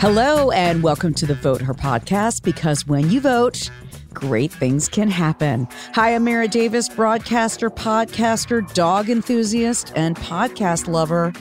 Hello, 0.00 0.50
and 0.50 0.82
welcome 0.82 1.14
to 1.14 1.24
the 1.24 1.34
Vote 1.34 1.62
Her 1.62 1.72
podcast 1.72 2.42
because 2.42 2.86
when 2.86 3.10
you 3.10 3.20
vote, 3.20 3.70
great 4.12 4.52
things 4.52 4.88
can 4.88 5.08
happen. 5.08 5.66
Hi, 5.94 6.14
I'm 6.14 6.24
Mara 6.24 6.46
Davis, 6.46 6.88
broadcaster, 6.88 7.70
podcaster, 7.70 8.70
dog 8.74 9.08
enthusiast, 9.08 9.92
and 9.96 10.16
podcast 10.16 10.88
lover. 10.88 11.32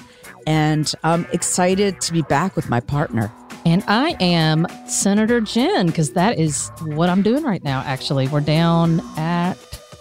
And 0.47 0.93
I'm 1.03 1.25
excited 1.33 1.99
to 2.01 2.13
be 2.13 2.21
back 2.21 2.55
with 2.55 2.69
my 2.69 2.79
partner. 2.79 3.31
And 3.65 3.83
I 3.87 4.15
am 4.21 4.67
Senator 4.87 5.41
Jen 5.41 5.87
because 5.87 6.11
that 6.11 6.39
is 6.39 6.69
what 6.83 7.09
I'm 7.09 7.21
doing 7.21 7.43
right 7.43 7.63
now, 7.63 7.81
actually. 7.85 8.27
We're 8.27 8.41
down 8.41 9.01
at 9.17 9.57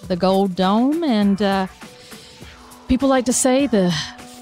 the 0.07 0.17
Gold 0.17 0.55
Dome, 0.55 1.03
and 1.03 1.41
uh, 1.41 1.67
people 2.87 3.09
like 3.09 3.25
to 3.25 3.33
say 3.33 3.67
the 3.67 3.93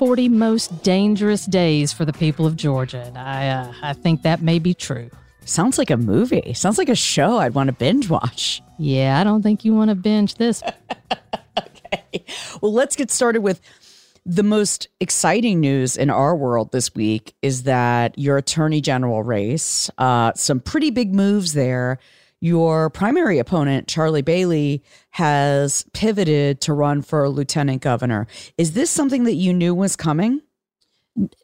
40 0.01 0.30
most 0.30 0.82
dangerous 0.82 1.45
days 1.45 1.93
for 1.93 2.07
the 2.07 2.13
people 2.14 2.46
of 2.46 2.57
Georgia. 2.57 3.03
And 3.03 3.18
I, 3.18 3.49
uh, 3.49 3.72
I 3.82 3.93
think 3.93 4.22
that 4.22 4.41
may 4.41 4.58
be 4.58 4.72
true. 4.72 5.11
Sounds 5.45 5.77
like 5.77 5.91
a 5.91 5.99
movie. 5.99 6.54
Sounds 6.54 6.79
like 6.79 6.89
a 6.89 6.95
show 6.95 7.36
I'd 7.36 7.53
want 7.53 7.67
to 7.67 7.75
binge 7.75 8.08
watch. 8.08 8.63
Yeah, 8.79 9.21
I 9.21 9.25
don't 9.25 9.43
think 9.43 9.63
you 9.63 9.75
want 9.75 9.91
to 9.91 9.94
binge 9.94 10.36
this. 10.36 10.63
okay. 11.58 12.25
Well, 12.63 12.72
let's 12.72 12.96
get 12.96 13.11
started 13.11 13.43
with 13.43 13.61
the 14.25 14.43
most 14.43 14.89
exciting 15.00 15.61
news 15.61 15.99
in 15.99 16.08
our 16.08 16.35
world 16.35 16.72
this 16.72 16.94
week 16.94 17.35
is 17.43 17.64
that 17.64 18.19
your 18.19 18.39
attorney 18.39 18.80
general 18.80 19.22
race, 19.22 19.91
uh, 19.99 20.32
some 20.35 20.61
pretty 20.61 20.89
big 20.89 21.14
moves 21.14 21.53
there. 21.53 21.99
Your 22.40 22.89
primary 22.90 23.39
opponent, 23.39 23.86
Charlie 23.86 24.22
Bailey, 24.22 24.82
has 25.11 25.85
pivoted 25.93 26.61
to 26.63 26.72
run 26.72 27.03
for 27.03 27.29
lieutenant 27.29 27.82
governor. 27.82 28.26
Is 28.57 28.72
this 28.72 28.90
something 28.90 29.25
that 29.25 29.35
you 29.35 29.53
knew 29.53 29.75
was 29.75 29.94
coming? 29.94 30.40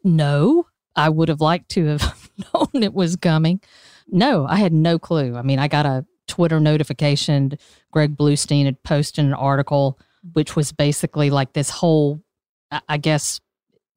No, 0.03 0.67
I 0.95 1.09
would 1.09 1.29
have 1.29 1.41
liked 1.41 1.69
to 1.71 1.85
have 1.85 2.29
known 2.53 2.83
it 2.83 2.93
was 2.93 3.15
coming. 3.15 3.61
No, 4.07 4.47
I 4.47 4.55
had 4.55 4.73
no 4.73 4.97
clue. 4.97 5.35
I 5.35 5.43
mean, 5.43 5.59
I 5.59 5.67
got 5.67 5.85
a 5.85 6.05
Twitter 6.27 6.59
notification. 6.59 7.57
Greg 7.91 8.17
Bluestein 8.17 8.65
had 8.65 8.81
posted 8.83 9.23
an 9.23 9.33
article, 9.33 9.99
which 10.33 10.55
was 10.55 10.71
basically 10.71 11.29
like 11.29 11.53
this 11.53 11.69
whole 11.69 12.21
I 12.87 12.97
guess 12.97 13.39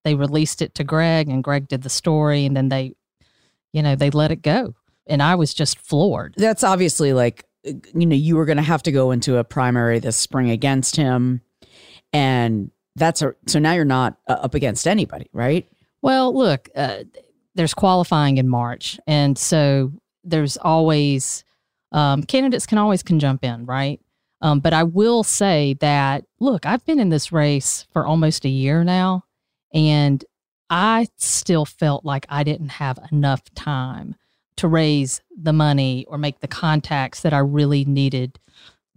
they 0.04 0.14
released 0.14 0.62
it 0.62 0.74
to 0.76 0.84
Greg 0.84 1.28
and 1.28 1.44
Greg 1.44 1.68
did 1.68 1.82
the 1.82 1.90
story 1.90 2.46
and 2.46 2.56
then 2.56 2.68
they, 2.68 2.94
you 3.72 3.82
know, 3.82 3.96
they 3.96 4.10
let 4.10 4.30
it 4.30 4.42
go. 4.42 4.74
And 5.10 5.22
I 5.22 5.34
was 5.34 5.52
just 5.52 5.78
floored. 5.78 6.34
That's 6.36 6.64
obviously 6.64 7.12
like, 7.12 7.44
you 7.64 8.06
know, 8.06 8.16
you 8.16 8.36
were 8.36 8.46
going 8.46 8.56
to 8.56 8.62
have 8.62 8.82
to 8.84 8.92
go 8.92 9.10
into 9.10 9.36
a 9.36 9.44
primary 9.44 9.98
this 9.98 10.16
spring 10.16 10.50
against 10.50 10.96
him. 10.96 11.42
And 12.12 12.70
that's 12.96 13.20
a, 13.20 13.34
so 13.46 13.58
now 13.58 13.72
you're 13.72 13.84
not 13.84 14.16
uh, 14.26 14.32
up 14.32 14.54
against 14.54 14.86
anybody, 14.86 15.28
right? 15.32 15.68
Well, 16.00 16.34
look, 16.34 16.70
uh, 16.74 17.04
there's 17.54 17.74
qualifying 17.74 18.38
in 18.38 18.48
March. 18.48 18.98
And 19.06 19.36
so 19.36 19.92
there's 20.24 20.56
always, 20.56 21.44
um, 21.92 22.22
candidates 22.22 22.66
can 22.66 22.78
always 22.78 23.02
can 23.02 23.18
jump 23.18 23.44
in, 23.44 23.66
right? 23.66 24.00
Um, 24.40 24.60
but 24.60 24.72
I 24.72 24.84
will 24.84 25.22
say 25.22 25.74
that, 25.80 26.24
look, 26.38 26.64
I've 26.64 26.84
been 26.86 26.98
in 26.98 27.10
this 27.10 27.30
race 27.32 27.86
for 27.92 28.06
almost 28.06 28.44
a 28.44 28.48
year 28.48 28.84
now, 28.84 29.24
and 29.74 30.24
I 30.70 31.08
still 31.18 31.66
felt 31.66 32.04
like 32.04 32.26
I 32.28 32.44
didn't 32.44 32.70
have 32.70 32.98
enough 33.12 33.42
time 33.54 34.14
to 34.60 34.68
raise 34.68 35.20
the 35.34 35.52
money 35.52 36.04
or 36.08 36.18
make 36.18 36.40
the 36.40 36.48
contacts 36.48 37.22
that 37.22 37.32
I 37.32 37.38
really 37.38 37.84
needed. 37.84 38.38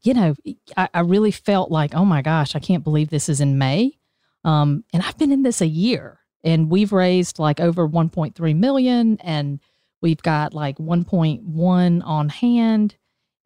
You 0.03 0.13
know, 0.13 0.35
I, 0.75 0.89
I 0.93 0.99
really 0.99 1.31
felt 1.31 1.71
like, 1.71 1.95
oh 1.95 2.05
my 2.05 2.21
gosh, 2.21 2.55
I 2.55 2.59
can't 2.59 2.83
believe 2.83 3.09
this 3.09 3.29
is 3.29 3.39
in 3.39 3.57
May. 3.57 3.97
Um, 4.43 4.83
and 4.93 5.01
I've 5.01 5.17
been 5.17 5.31
in 5.31 5.43
this 5.43 5.61
a 5.61 5.67
year 5.67 6.19
and 6.43 6.69
we've 6.69 6.91
raised 6.91 7.39
like 7.39 7.61
over 7.61 7.87
1.3 7.87 8.55
million 8.57 9.17
and 9.21 9.61
we've 10.01 10.21
got 10.21 10.53
like 10.53 10.77
1.1 10.77 12.05
on 12.05 12.29
hand 12.29 12.95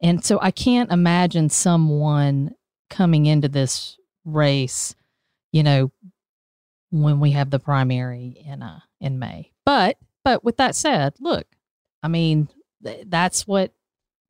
and 0.02 0.24
so 0.24 0.38
I 0.40 0.50
can't 0.50 0.92
imagine 0.92 1.48
someone 1.48 2.54
coming 2.88 3.26
into 3.26 3.48
this 3.48 3.98
race, 4.24 4.94
you 5.52 5.62
know, 5.62 5.90
when 6.90 7.20
we 7.20 7.32
have 7.32 7.50
the 7.50 7.58
primary 7.58 8.42
in 8.46 8.62
uh 8.62 8.80
in 9.00 9.18
May. 9.18 9.52
But 9.64 9.98
but 10.24 10.44
with 10.44 10.56
that 10.58 10.74
said, 10.74 11.14
look, 11.20 11.46
I 12.02 12.08
mean, 12.08 12.48
th- 12.84 13.04
that's 13.06 13.46
what 13.46 13.72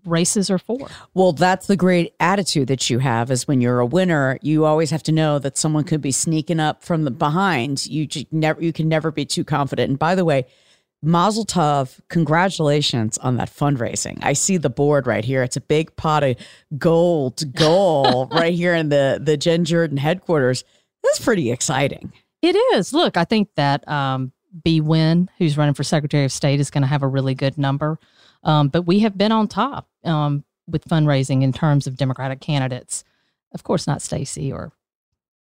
races 0.05 0.51
are 0.51 0.59
for. 0.59 0.89
Well, 1.15 1.33
that's 1.33 1.67
the 1.67 1.77
great 1.77 2.15
attitude 2.21 2.69
that 2.69 2.89
you 2.89 2.99
have 2.99 3.31
is 3.31 3.47
when 3.47 3.61
you're 3.61 3.81
a 3.81 3.87
winner, 3.87 4.39
you 4.43 4.65
always 4.65 4.91
have 4.91 5.03
to 5.05 5.12
know 5.12 5.39
that 5.39 5.59
someone 5.59 5.84
could 5.84 6.01
be 6.01 6.12
sneaking 6.12 6.61
up 6.61 6.83
from 6.83 7.05
the 7.05 7.11
behind. 7.11 7.87
You 7.87 8.09
never 8.31 8.62
you 8.62 8.73
can 8.73 8.89
never 8.89 9.11
be 9.11 9.25
too 9.25 9.45
confident. 9.45 9.91
And 9.91 9.99
by 9.99 10.15
the 10.15 10.25
way, 10.25 10.47
Mazel 11.03 11.45
tov, 11.45 12.01
congratulations 12.09 13.19
on 13.19 13.37
that 13.37 13.51
fundraising. 13.51 14.19
I 14.23 14.33
see 14.33 14.57
the 14.57 14.71
board 14.71 15.07
right 15.07 15.25
here. 15.25 15.43
It's 15.43 15.57
a 15.57 15.61
big 15.61 15.95
pot 15.97 16.25
of 16.25 16.37
gold 16.77 17.55
gold 17.55 18.33
right 18.34 18.55
here 18.55 18.75
in 18.75 18.89
the, 18.89 19.21
the 19.23 19.37
Jen 19.37 19.65
Jordan 19.65 19.97
headquarters. 19.97 20.65
That's 21.05 21.21
pretty 21.21 21.53
exciting. 21.53 22.12
It 22.43 22.57
is. 22.75 22.93
Look, 22.93 23.17
I 23.17 23.25
think 23.25 23.51
that 23.55 23.89
um, 23.89 24.33
Bee 24.64 24.81
Nguyen, 24.81 25.28
who's 25.38 25.56
running 25.56 25.75
for 25.75 25.84
Secretary 25.84 26.25
of 26.25 26.32
State, 26.32 26.60
is 26.60 26.70
going 26.70 26.82
to 26.82 26.88
have 26.88 27.03
a 27.03 27.09
really 27.09 27.34
good 27.34 27.59
number. 27.59 27.98
Um, 28.44 28.69
but 28.69 28.82
we 28.82 29.00
have 29.00 29.19
been 29.19 29.32
on 29.32 29.48
top 29.48 29.88
um, 30.04 30.44
with 30.66 30.84
fundraising 30.84 31.42
in 31.42 31.53
terms 31.53 31.86
of 31.86 31.97
Democratic 31.97 32.41
candidates. 32.41 33.04
Of 33.53 33.64
course, 33.64 33.86
not 33.86 34.03
Stacey 34.03 34.53
or, 34.53 34.72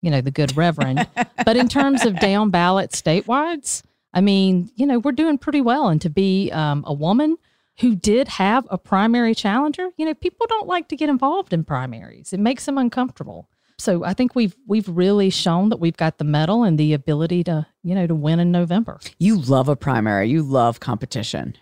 you 0.03 0.10
know, 0.10 0.20
the 0.20 0.31
good 0.31 0.56
Reverend, 0.56 1.09
but 1.44 1.56
in 1.56 1.69
terms 1.69 2.04
of 2.04 2.19
down 2.20 2.50
ballot 2.50 2.91
statewides, 2.91 3.82
I 4.12 4.20
mean, 4.20 4.70
you 4.76 4.87
know, 4.87 4.98
we're 4.98 5.12
doing 5.12 5.38
pretty 5.38 5.60
well. 5.60 5.88
And 5.88 6.00
to 6.03 6.10
be 6.10 6.50
um, 6.53 6.84
a 6.86 6.92
woman 6.92 7.36
who 7.81 7.97
did 7.97 8.28
have 8.28 8.66
a 8.71 8.78
primary 8.78 9.34
challenger, 9.34 9.91
you 9.97 10.06
know, 10.06 10.15
people 10.15 10.47
don't 10.48 10.69
like 10.69 10.88
to 10.88 10.97
get 10.97 11.09
involved 11.09 11.53
in 11.53 11.65
primaries. 11.65 12.32
It 12.32 12.41
makes 12.41 12.66
them 12.66 12.78
uncomfortable. 12.78 13.48
So 13.79 14.05
I 14.05 14.15
think 14.15 14.35
we've 14.35 14.57
we've 14.67 14.89
really 14.89 15.31
shown 15.31 15.69
that 15.71 15.79
we've 15.81 15.97
got 15.97 16.19
the 16.19 16.25
mettle 16.25 16.62
and 16.65 16.79
the 16.79 16.93
ability 16.93 17.45
to, 17.45 17.67
you 17.83 17.95
know, 17.95 18.07
to 18.07 18.15
win 18.15 18.41
in 18.41 18.53
November. 18.53 19.01
You 19.19 19.37
love 19.37 19.69
a 19.69 19.77
primary. 19.77 20.29
You 20.29 20.43
love 20.43 20.81
competition. 20.81 21.57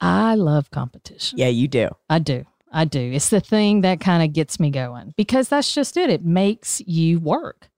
I 0.00 0.34
love 0.34 0.70
competition. 0.70 1.38
Yeah, 1.38 1.48
you 1.48 1.68
do. 1.68 1.90
I 2.08 2.18
do. 2.18 2.44
I 2.72 2.84
do. 2.84 3.00
It's 3.00 3.30
the 3.30 3.40
thing 3.40 3.82
that 3.82 4.00
kind 4.00 4.22
of 4.22 4.32
gets 4.32 4.58
me 4.58 4.70
going 4.70 5.12
because 5.16 5.48
that's 5.48 5.74
just 5.74 5.96
it. 5.96 6.10
It 6.10 6.24
makes 6.24 6.80
you 6.86 7.18
work 7.18 7.70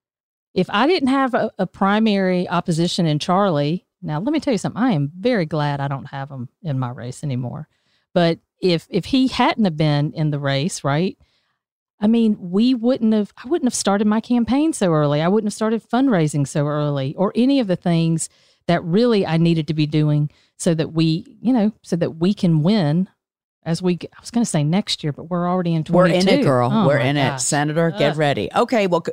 if 0.54 0.68
I 0.70 0.86
didn't 0.86 1.08
have 1.08 1.34
a, 1.34 1.50
a, 1.58 1.66
primary 1.66 2.48
opposition 2.48 3.06
in 3.06 3.18
Charlie, 3.18 3.86
now 4.02 4.20
let 4.20 4.32
me 4.32 4.40
tell 4.40 4.52
you 4.52 4.58
something. 4.58 4.82
I 4.82 4.92
am 4.92 5.10
very 5.18 5.46
glad 5.46 5.80
I 5.80 5.88
don't 5.88 6.06
have 6.06 6.30
him 6.30 6.48
in 6.62 6.78
my 6.78 6.90
race 6.90 7.24
anymore. 7.24 7.68
But 8.12 8.38
if 8.60 8.86
if 8.90 9.06
he 9.06 9.28
hadn't 9.28 9.64
have 9.64 9.76
been 9.76 10.12
in 10.12 10.30
the 10.30 10.38
race, 10.38 10.84
right? 10.84 11.16
I 12.02 12.08
mean, 12.08 12.36
we 12.38 12.74
wouldn't 12.74 13.14
have. 13.14 13.32
I 13.42 13.48
wouldn't 13.48 13.66
have 13.66 13.74
started 13.74 14.06
my 14.06 14.20
campaign 14.20 14.72
so 14.72 14.92
early. 14.92 15.22
I 15.22 15.28
wouldn't 15.28 15.46
have 15.46 15.54
started 15.54 15.88
fundraising 15.88 16.46
so 16.46 16.66
early, 16.66 17.14
or 17.16 17.32
any 17.34 17.60
of 17.60 17.68
the 17.68 17.76
things 17.76 18.28
that 18.66 18.82
really 18.84 19.24
I 19.24 19.36
needed 19.36 19.68
to 19.68 19.74
be 19.74 19.86
doing 19.86 20.30
so 20.56 20.74
that 20.74 20.92
we, 20.92 21.38
you 21.40 21.52
know, 21.52 21.72
so 21.82 21.96
that 21.96 22.16
we 22.16 22.34
can 22.34 22.62
win 22.62 23.08
as 23.64 23.80
we 23.80 23.94
I 24.02 24.20
was 24.20 24.30
going 24.30 24.44
to 24.44 24.50
say 24.50 24.64
next 24.64 25.04
year, 25.04 25.12
but 25.12 25.24
we're 25.30 25.48
already 25.48 25.74
in 25.74 25.84
22. 25.84 25.96
We're 25.96 26.20
in 26.20 26.28
it, 26.28 26.42
girl. 26.42 26.70
Oh 26.72 26.86
we're 26.86 26.98
in 26.98 27.16
gosh. 27.16 27.40
it. 27.40 27.44
Senator, 27.44 27.90
get 27.92 28.16
ready. 28.16 28.50
Okay, 28.54 28.86
well, 28.86 29.04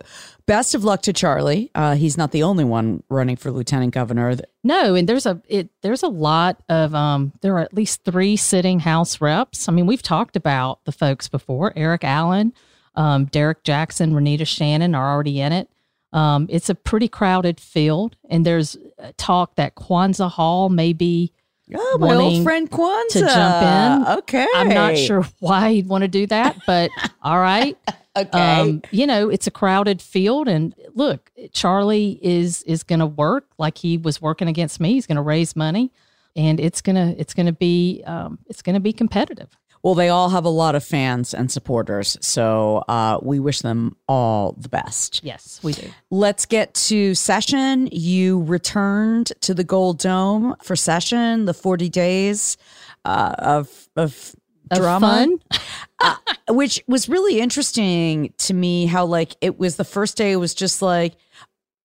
best 0.48 0.74
of 0.74 0.84
luck 0.84 1.04
to 1.04 1.14
Charlie. 1.14 1.70
Uh, 1.76 1.96
he's 1.96 2.18
not 2.18 2.32
the 2.32 2.44
only 2.44 2.64
one 2.64 3.04
running 3.10 3.36
for 3.36 3.52
lieutenant 3.52 3.94
governor. 3.94 4.36
No, 4.64 4.96
and 4.96 5.08
there's 5.08 5.26
a 5.26 5.42
it 5.48 5.70
there's 5.84 6.04
a 6.04 6.08
lot 6.08 6.62
of 6.68 6.96
um 6.96 7.34
there 7.42 7.56
are 7.58 7.62
at 7.62 7.74
least 7.74 8.04
3 8.06 8.36
sitting 8.36 8.80
house 8.80 9.22
reps. 9.22 9.70
I 9.70 9.72
mean, 9.72 9.86
we've 9.86 10.04
talked 10.04 10.36
about 10.36 10.84
the 10.86 10.92
folks 10.92 11.28
before. 11.28 11.72
Erick 11.76 12.04
Allen, 12.04 12.54
um, 13.00 13.26
Derrick 13.26 13.64
Jackson, 13.64 14.14
Renitta 14.14 14.46
Shannon 14.46 14.94
are 14.94 15.14
already 15.14 15.40
in 15.40 15.54
it. 15.54 15.70
Um, 16.12 16.48
it's 16.50 16.70
a 16.70 16.76
pretty 16.76 17.08
crowded 17.08 17.60
field, 17.60 18.18
and 18.30 18.46
there's 18.46 18.76
talk 19.18 19.56
that 19.56 19.76
Kwanza 19.76 20.30
Hall 20.30 20.70
may 20.70 20.94
be 20.94 21.32
Oh, 21.74 21.98
my 22.00 22.16
old 22.16 22.44
friend 22.44 22.70
Kwanza. 22.70 23.14
To 23.14 23.20
jump 23.20 24.08
in. 24.08 24.18
Okay. 24.20 24.48
I'm 24.56 24.70
not 24.70 24.98
sure 24.98 25.28
why 25.40 25.74
he'd 25.74 25.88
want 25.88 26.02
to 26.02 26.08
do 26.08 26.26
that, 26.28 26.58
but 26.66 26.90
all 27.22 27.40
right. 27.40 27.78
okay. 28.18 28.40
Um, 28.40 28.82
you 28.90 29.06
know, 29.06 29.30
it's 29.30 29.46
a 29.46 29.52
crowded 29.52 30.02
field 30.02 30.48
and 30.48 30.74
look, 30.96 31.32
Charlie 31.52 32.20
is 32.24 32.64
is 32.64 32.82
going 32.82 33.02
to 33.02 33.06
work 33.06 33.46
like 33.60 33.78
he 33.78 34.00
was 34.00 34.20
working 34.20 34.48
against 34.48 34.80
me. 34.80 34.94
He's 34.94 35.06
going 35.06 35.18
to 35.18 35.22
raise 35.22 35.56
money 35.56 35.92
and 36.36 36.60
it's 36.60 36.82
to 36.96 37.16
it's 37.20 37.36
to 37.46 37.54
be 37.54 38.04
um, 38.08 38.40
it's 38.48 38.64
going 38.64 38.74
to 38.74 38.80
be 38.80 38.94
competitive. 38.94 39.56
Well, 39.82 39.96
they 39.96 40.10
all 40.10 40.30
have 40.30 40.46
a 40.46 40.50
lot 40.50 40.76
of 40.76 40.84
fans 40.84 41.34
and 41.34 41.50
supporters. 41.50 42.18
So 42.22 42.84
uh, 42.88 43.20
we 43.22 43.40
wish 43.40 43.62
them 43.62 43.96
all 44.08 44.54
the 44.58 44.70
best. 44.70 45.22
Yes, 45.24 45.60
we 45.64 45.74
do. 45.74 45.90
Let's 46.10 46.46
get 46.46 46.74
to 46.76 47.16
session. 47.16 47.88
You 47.92 48.44
returned 48.44 49.32
to 49.42 49.54
the 49.54 49.64
Gold 49.64 50.00
Dome 50.00 50.56
for 50.62 50.76
session, 50.76 51.46
the 51.46 51.54
40 51.54 51.90
days 51.90 52.58
uh, 53.06 53.36
of, 53.38 53.90
of, 53.96 54.36
of 54.70 54.78
drama. 54.78 55.28
uh, 56.00 56.16
which 56.50 56.84
was 56.88 57.08
really 57.08 57.40
interesting 57.40 58.34
to 58.40 58.54
me 58.54 58.86
how, 58.86 59.06
like, 59.06 59.36
it 59.40 59.58
was 59.58 59.78
the 59.78 59.86
first 59.86 60.18
day, 60.18 60.34
it 60.34 60.38
was 60.38 60.54
just 60.54 60.82
like, 60.82 61.16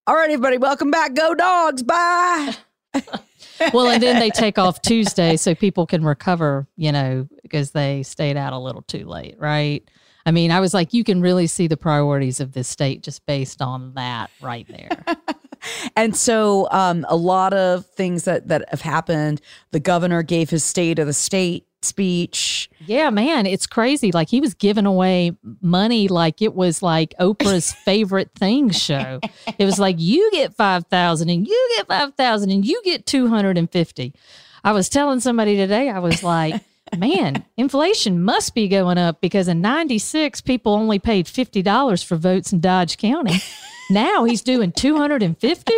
all 0.07 0.15
right, 0.15 0.29
everybody, 0.29 0.57
welcome 0.57 0.91
back. 0.91 1.15
Go 1.15 1.33
dogs. 1.33 1.81
Bye. 1.81 2.55
well, 3.73 3.89
and 3.89 4.01
then 4.01 4.19
they 4.19 4.29
take 4.29 4.57
off 4.57 4.81
Tuesday 4.81 5.37
so 5.37 5.55
people 5.55 5.85
can 5.85 6.03
recover, 6.03 6.67
you 6.75 6.91
know, 6.91 7.27
because 7.43 7.71
they 7.71 8.03
stayed 8.03 8.37
out 8.37 8.53
a 8.53 8.59
little 8.59 8.81
too 8.81 9.05
late, 9.05 9.35
right? 9.39 9.87
I 10.25 10.31
mean, 10.31 10.51
I 10.51 10.59
was 10.59 10.73
like, 10.73 10.93
you 10.93 11.03
can 11.03 11.21
really 11.21 11.47
see 11.47 11.67
the 11.67 11.77
priorities 11.77 12.39
of 12.39 12.53
this 12.53 12.67
state 12.67 13.03
just 13.03 13.25
based 13.25 13.61
on 13.61 13.93
that 13.93 14.31
right 14.41 14.67
there. 14.67 15.17
and 15.95 16.15
so, 16.15 16.67
um, 16.71 17.05
a 17.07 17.15
lot 17.15 17.53
of 17.53 17.85
things 17.85 18.23
that 18.23 18.47
that 18.47 18.67
have 18.69 18.81
happened. 18.81 19.41
The 19.71 19.79
governor 19.79 20.23
gave 20.23 20.49
his 20.49 20.63
state 20.63 20.97
of 20.97 21.05
the 21.05 21.13
state 21.13 21.64
speech. 21.85 22.69
Yeah, 22.85 23.09
man, 23.09 23.45
it's 23.45 23.67
crazy. 23.67 24.11
Like 24.11 24.29
he 24.29 24.41
was 24.41 24.53
giving 24.53 24.85
away 24.85 25.31
money 25.61 26.07
like 26.07 26.41
it 26.41 26.53
was 26.53 26.81
like 26.81 27.13
Oprah's 27.19 27.73
favorite 27.85 28.31
thing 28.35 28.71
show. 28.71 29.19
It 29.57 29.65
was 29.65 29.79
like 29.79 29.95
you 29.99 30.29
get 30.31 30.53
5,000 30.53 31.29
and 31.29 31.47
you 31.47 31.73
get 31.77 31.87
5,000 31.87 32.51
and 32.51 32.65
you 32.65 32.81
get 32.83 33.05
250. 33.05 34.13
I 34.63 34.71
was 34.71 34.89
telling 34.89 35.19
somebody 35.19 35.55
today 35.55 35.89
I 35.89 35.99
was 35.99 36.23
like 36.23 36.61
man, 36.97 37.43
inflation 37.57 38.21
must 38.23 38.53
be 38.53 38.67
going 38.67 38.97
up 38.97 39.19
because 39.21 39.47
in 39.47 39.61
96, 39.61 40.41
people 40.41 40.73
only 40.73 40.99
paid 40.99 41.25
$50 41.25 42.03
for 42.03 42.15
votes 42.15 42.53
in 42.53 42.59
Dodge 42.59 42.97
County. 42.97 43.35
Now 43.89 44.23
he's 44.23 44.41
doing 44.41 44.71
250. 44.71 45.73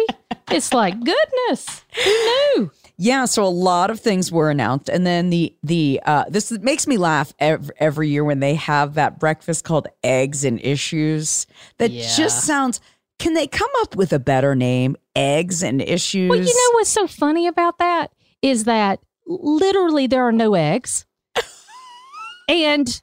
It's 0.49 0.73
like, 0.73 0.93
goodness, 1.03 1.83
who 2.03 2.09
knew? 2.09 2.71
Yeah, 2.99 3.25
so 3.25 3.43
a 3.43 3.47
lot 3.47 3.91
of 3.91 3.99
things 3.99 4.31
were 4.31 4.49
announced, 4.49 4.89
and 4.89 5.05
then 5.05 5.29
the 5.29 5.55
the 5.61 6.01
uh, 6.05 6.25
this 6.29 6.51
makes 6.51 6.87
me 6.87 6.97
laugh 6.97 7.31
every, 7.37 7.75
every 7.79 8.09
year 8.09 8.23
when 8.23 8.39
they 8.39 8.55
have 8.55 8.95
that 8.95 9.19
breakfast 9.19 9.63
called 9.63 9.87
Eggs 10.03 10.43
and 10.43 10.59
Issues. 10.61 11.45
That 11.77 11.91
Yeah. 11.91 12.07
just 12.15 12.43
sounds. 12.43 12.81
Can 13.19 13.33
they 13.35 13.47
come 13.47 13.69
up 13.81 13.95
with 13.95 14.13
a 14.13 14.19
better 14.19 14.55
name? 14.55 14.95
Eggs 15.15 15.61
and 15.63 15.81
Issues. 15.81 16.29
Well, 16.29 16.39
you 16.39 16.45
know 16.53 16.73
what's 16.75 16.89
so 16.89 17.05
funny 17.07 17.47
about 17.47 17.77
that 17.79 18.11
is 18.41 18.63
that 18.63 18.99
literally 19.27 20.07
there 20.07 20.27
are 20.27 20.31
no 20.31 20.53
eggs. 20.55 21.05
and 22.49 23.01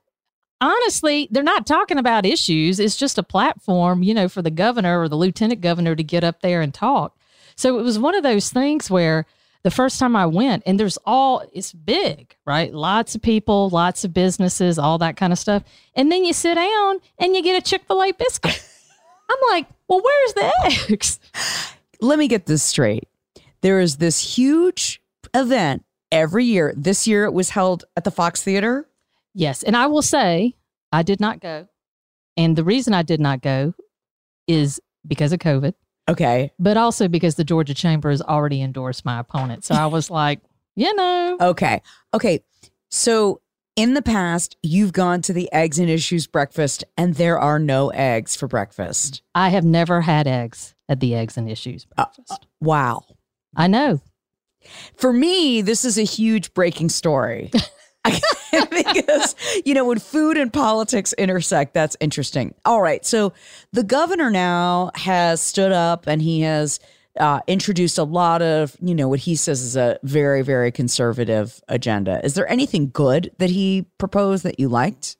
honestly, 0.61 1.29
they're 1.31 1.43
not 1.43 1.67
talking 1.67 1.99
about 1.99 2.27
issues. 2.27 2.81
It's 2.81 2.97
just 2.97 3.19
a 3.19 3.23
platform, 3.23 4.03
you 4.03 4.15
know, 4.15 4.29
for 4.29 4.43
the 4.43 4.51
governor 4.51 5.01
or 5.01 5.09
the 5.09 5.17
lieutenant 5.17 5.61
governor 5.61 5.95
to 5.95 6.03
get 6.03 6.25
up 6.25 6.41
there 6.41 6.61
and 6.63 6.73
talk. 6.73 7.17
So 7.57 7.79
it 7.79 7.83
was 7.83 7.99
one 7.99 8.15
of 8.15 8.23
those 8.23 8.51
things 8.51 8.91
where 8.91 9.27
the 9.65 9.71
first 9.71 9.99
time 9.99 10.15
I 10.15 10.27
went, 10.27 10.63
and 10.67 10.79
there's 10.79 10.99
all, 11.07 11.43
it's 11.53 11.73
big, 11.73 12.37
right? 12.45 12.73
Lots 12.73 13.15
of 13.15 13.23
people, 13.23 13.71
lots 13.71 14.05
of 14.05 14.13
businesses, 14.13 14.79
all 14.79 14.99
that 14.99 15.17
kind 15.17 15.33
of 15.33 15.39
stuff. 15.39 15.65
And 15.95 16.13
then 16.13 16.25
you 16.25 16.35
sit 16.35 16.55
down 16.55 17.01
and 17.19 17.35
you 17.35 17.43
get 17.43 17.61
a 17.61 17.65
Chick 17.65 17.83
fil 17.89 18.03
A 18.03 18.13
biscuit. 18.13 18.63
I'm 19.31 19.39
like, 19.51 19.67
well, 19.89 20.03
where's 20.05 20.35
the 20.35 20.53
eggs? 20.93 21.19
Let 22.01 22.19
me 22.19 22.29
get 22.29 22.45
this 22.45 22.63
straight. 22.63 23.09
There 23.63 23.81
is 23.81 23.97
this 23.97 24.37
huge 24.37 25.01
event 25.33 25.85
every 26.13 26.45
year. 26.45 26.75
This 26.77 27.07
year 27.07 27.25
it 27.25 27.33
was 27.33 27.51
held 27.51 27.85
at 27.97 28.05
the 28.05 28.11
Fox 28.11 28.43
Theater. 28.43 28.87
Yes. 29.33 29.63
And 29.63 29.75
I 29.77 29.87
will 29.87 30.03
say, 30.03 30.57
I 30.93 31.03
did 31.03 31.21
not 31.21 31.41
go. 31.41 31.69
And 32.37 32.55
the 32.55 32.65
reason 32.65 32.93
I 32.93 33.03
did 33.03 33.21
not 33.21 33.41
go 33.41 33.75
is 34.47 34.79
because 35.07 35.33
of 35.33 35.39
COVID, 35.39 35.73
Okay. 36.09 36.53
but 36.59 36.77
also 36.77 37.09
because 37.09 37.37
the 37.37 37.45
Georgia 37.45 37.75
Chamber 37.75 38.11
has 38.11 38.21
already 38.21 38.61
endorsed 38.63 39.05
my 39.05 39.19
opponent. 39.21 39.65
So 39.65 39.75
I 39.75 39.87
was 39.87 40.11
like, 40.23 40.41
you 40.77 40.95
know, 40.95 41.39
Okay. 41.41 41.81
Okay. 42.13 42.41
So 42.91 43.41
in 43.77 43.95
the 43.95 44.03
past, 44.03 44.57
you've 44.63 44.93
gone 44.93 45.21
to 45.23 45.33
the 45.33 45.51
Eggs 45.53 45.79
and 45.79 45.91
Issues 45.91 46.27
breakfast, 46.29 46.85
and 46.97 47.15
there 47.15 47.39
are 47.39 47.59
no 47.59 47.89
eggs 47.91 48.37
for 48.37 48.47
breakfast. 48.47 49.23
I 49.35 49.49
have 49.49 49.65
never 49.65 50.01
had 50.03 50.29
eggs 50.29 50.75
at 50.89 51.01
the 51.01 51.15
Eggs 51.15 51.37
and 51.37 51.51
Issues 51.51 51.87
uh, 51.97 52.05
breakfast. 52.05 52.33
Uh, 52.33 52.47
wow. 52.61 53.05
I 53.57 53.67
know. 53.67 54.01
For 54.97 55.13
me, 55.13 55.61
this 55.61 55.85
is 55.85 55.99
a 55.99 56.05
huge 56.05 56.55
breaking 56.55 56.89
story. 56.91 57.51
because, 58.71 59.35
you 59.65 59.75
know, 59.75 59.85
when 59.85 59.99
food 59.99 60.37
and 60.37 60.53
politics 60.53 61.13
intersect, 61.15 61.75
that's 61.75 61.97
interesting. 62.01 62.55
All 62.65 62.81
right. 62.81 63.05
So 63.05 63.33
the 63.73 63.83
governor 63.83 64.31
now 64.31 64.91
has 64.95 65.41
stood 65.41 65.73
up 65.73 66.07
and 66.07 66.21
he 66.21 66.43
has 66.43 66.81
uh, 67.19 67.41
introduced 67.47 67.99
a 67.99 68.05
lot 68.05 68.43
of, 68.43 68.77
you 68.81 68.95
know, 68.95 69.09
what 69.09 69.21
he 69.21 69.37
says 69.37 69.63
is 69.63 69.77
a 69.77 69.99
very, 70.03 70.43
very 70.43 70.73
conservative 70.73 71.61
agenda. 71.69 72.21
Is 72.25 72.35
there 72.35 72.51
anything 72.51 72.91
good 72.91 73.31
that 73.39 73.51
he 73.51 73.87
proposed 73.99 74.45
that 74.45 74.59
you 74.59 74.69
liked? 74.69 75.17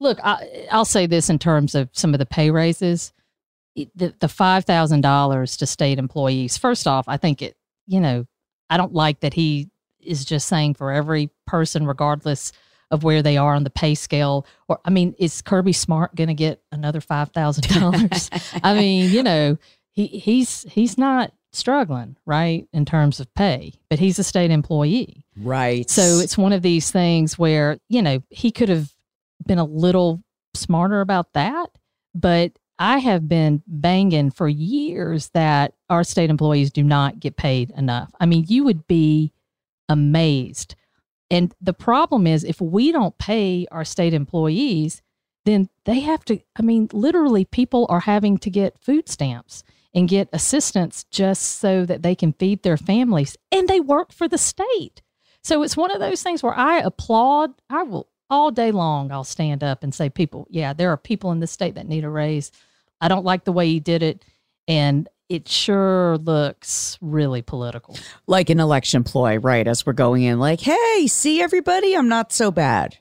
Look, 0.00 0.18
I, 0.22 0.66
I'll 0.70 0.84
say 0.84 1.06
this 1.06 1.30
in 1.30 1.38
terms 1.38 1.74
of 1.74 1.88
some 1.92 2.14
of 2.14 2.18
the 2.18 2.26
pay 2.26 2.50
raises. 2.50 3.12
The, 3.74 4.14
the 4.20 4.28
$5,000 4.28 5.58
to 5.58 5.66
state 5.66 5.98
employees, 5.98 6.56
first 6.56 6.86
off, 6.86 7.06
I 7.08 7.16
think 7.16 7.42
it, 7.42 7.56
you 7.86 8.00
know, 8.00 8.26
I 8.70 8.76
don't 8.76 8.94
like 8.94 9.20
that 9.20 9.34
he 9.34 9.70
is 10.00 10.24
just 10.24 10.46
saying 10.46 10.74
for 10.74 10.92
every 10.92 11.30
person, 11.46 11.86
regardless 11.86 12.52
of 12.94 13.04
where 13.04 13.22
they 13.22 13.36
are 13.36 13.54
on 13.54 13.64
the 13.64 13.70
pay 13.70 13.94
scale. 13.94 14.46
Or, 14.68 14.78
I 14.84 14.90
mean, 14.90 15.14
is 15.18 15.42
Kirby 15.42 15.72
Smart 15.72 16.14
going 16.14 16.28
to 16.28 16.34
get 16.34 16.62
another 16.72 17.00
$5,000? 17.00 18.60
I 18.62 18.74
mean, 18.78 19.10
you 19.10 19.22
know, 19.22 19.58
he, 19.90 20.06
he's, 20.06 20.62
he's 20.62 20.96
not 20.96 21.32
struggling, 21.52 22.16
right, 22.24 22.66
in 22.72 22.84
terms 22.84 23.20
of 23.20 23.32
pay, 23.34 23.74
but 23.90 23.98
he's 23.98 24.18
a 24.18 24.24
state 24.24 24.50
employee. 24.50 25.26
Right. 25.36 25.88
So 25.90 26.20
it's 26.20 26.38
one 26.38 26.52
of 26.52 26.62
these 26.62 26.90
things 26.90 27.38
where, 27.38 27.78
you 27.88 28.00
know, 28.00 28.22
he 28.30 28.50
could 28.50 28.68
have 28.68 28.90
been 29.46 29.58
a 29.58 29.64
little 29.64 30.22
smarter 30.54 31.00
about 31.00 31.32
that. 31.34 31.70
But 32.14 32.52
I 32.78 32.98
have 32.98 33.28
been 33.28 33.62
banging 33.66 34.30
for 34.30 34.48
years 34.48 35.30
that 35.30 35.74
our 35.90 36.04
state 36.04 36.30
employees 36.30 36.70
do 36.70 36.82
not 36.82 37.20
get 37.20 37.36
paid 37.36 37.70
enough. 37.76 38.12
I 38.20 38.26
mean, 38.26 38.44
you 38.48 38.64
would 38.64 38.86
be 38.86 39.32
amazed. 39.88 40.74
And 41.30 41.54
the 41.60 41.72
problem 41.72 42.26
is, 42.26 42.44
if 42.44 42.60
we 42.60 42.92
don't 42.92 43.16
pay 43.18 43.66
our 43.70 43.84
state 43.84 44.14
employees, 44.14 45.02
then 45.44 45.68
they 45.84 46.00
have 46.00 46.24
to, 46.26 46.40
I 46.56 46.62
mean, 46.62 46.88
literally, 46.92 47.44
people 47.44 47.86
are 47.88 48.00
having 48.00 48.38
to 48.38 48.50
get 48.50 48.78
food 48.78 49.08
stamps 49.08 49.64
and 49.94 50.08
get 50.08 50.28
assistance 50.32 51.04
just 51.10 51.42
so 51.42 51.84
that 51.86 52.02
they 52.02 52.14
can 52.14 52.32
feed 52.32 52.62
their 52.62 52.76
families. 52.76 53.36
And 53.52 53.68
they 53.68 53.80
work 53.80 54.12
for 54.12 54.26
the 54.26 54.38
state. 54.38 55.02
So 55.42 55.62
it's 55.62 55.76
one 55.76 55.90
of 55.90 56.00
those 56.00 56.22
things 56.22 56.42
where 56.42 56.54
I 56.54 56.78
applaud. 56.78 57.52
I 57.68 57.82
will 57.82 58.08
all 58.30 58.50
day 58.50 58.72
long. 58.72 59.12
I'll 59.12 59.24
stand 59.24 59.62
up 59.62 59.82
and 59.82 59.94
say, 59.94 60.08
"People, 60.08 60.46
yeah, 60.50 60.72
there 60.72 60.90
are 60.90 60.96
people 60.96 61.30
in 61.30 61.40
this 61.40 61.52
state 61.52 61.74
that 61.74 61.86
need 61.86 62.04
a 62.04 62.10
raise." 62.10 62.50
I 63.00 63.08
don't 63.08 63.24
like 63.24 63.44
the 63.44 63.52
way 63.52 63.68
he 63.68 63.80
did 63.80 64.02
it, 64.02 64.24
and 64.66 65.08
it 65.28 65.48
sure 65.48 66.18
looks 66.18 66.98
really 67.00 67.42
political. 67.42 67.96
like 68.26 68.50
an 68.50 68.60
election 68.60 69.04
ploy, 69.04 69.38
right? 69.38 69.66
As 69.66 69.86
we're 69.86 69.92
going 69.92 70.22
in, 70.22 70.38
like, 70.38 70.60
hey, 70.60 71.06
see 71.06 71.40
everybody, 71.40 71.96
I'm 71.96 72.08
not 72.08 72.32
so 72.32 72.50
bad. 72.50 72.98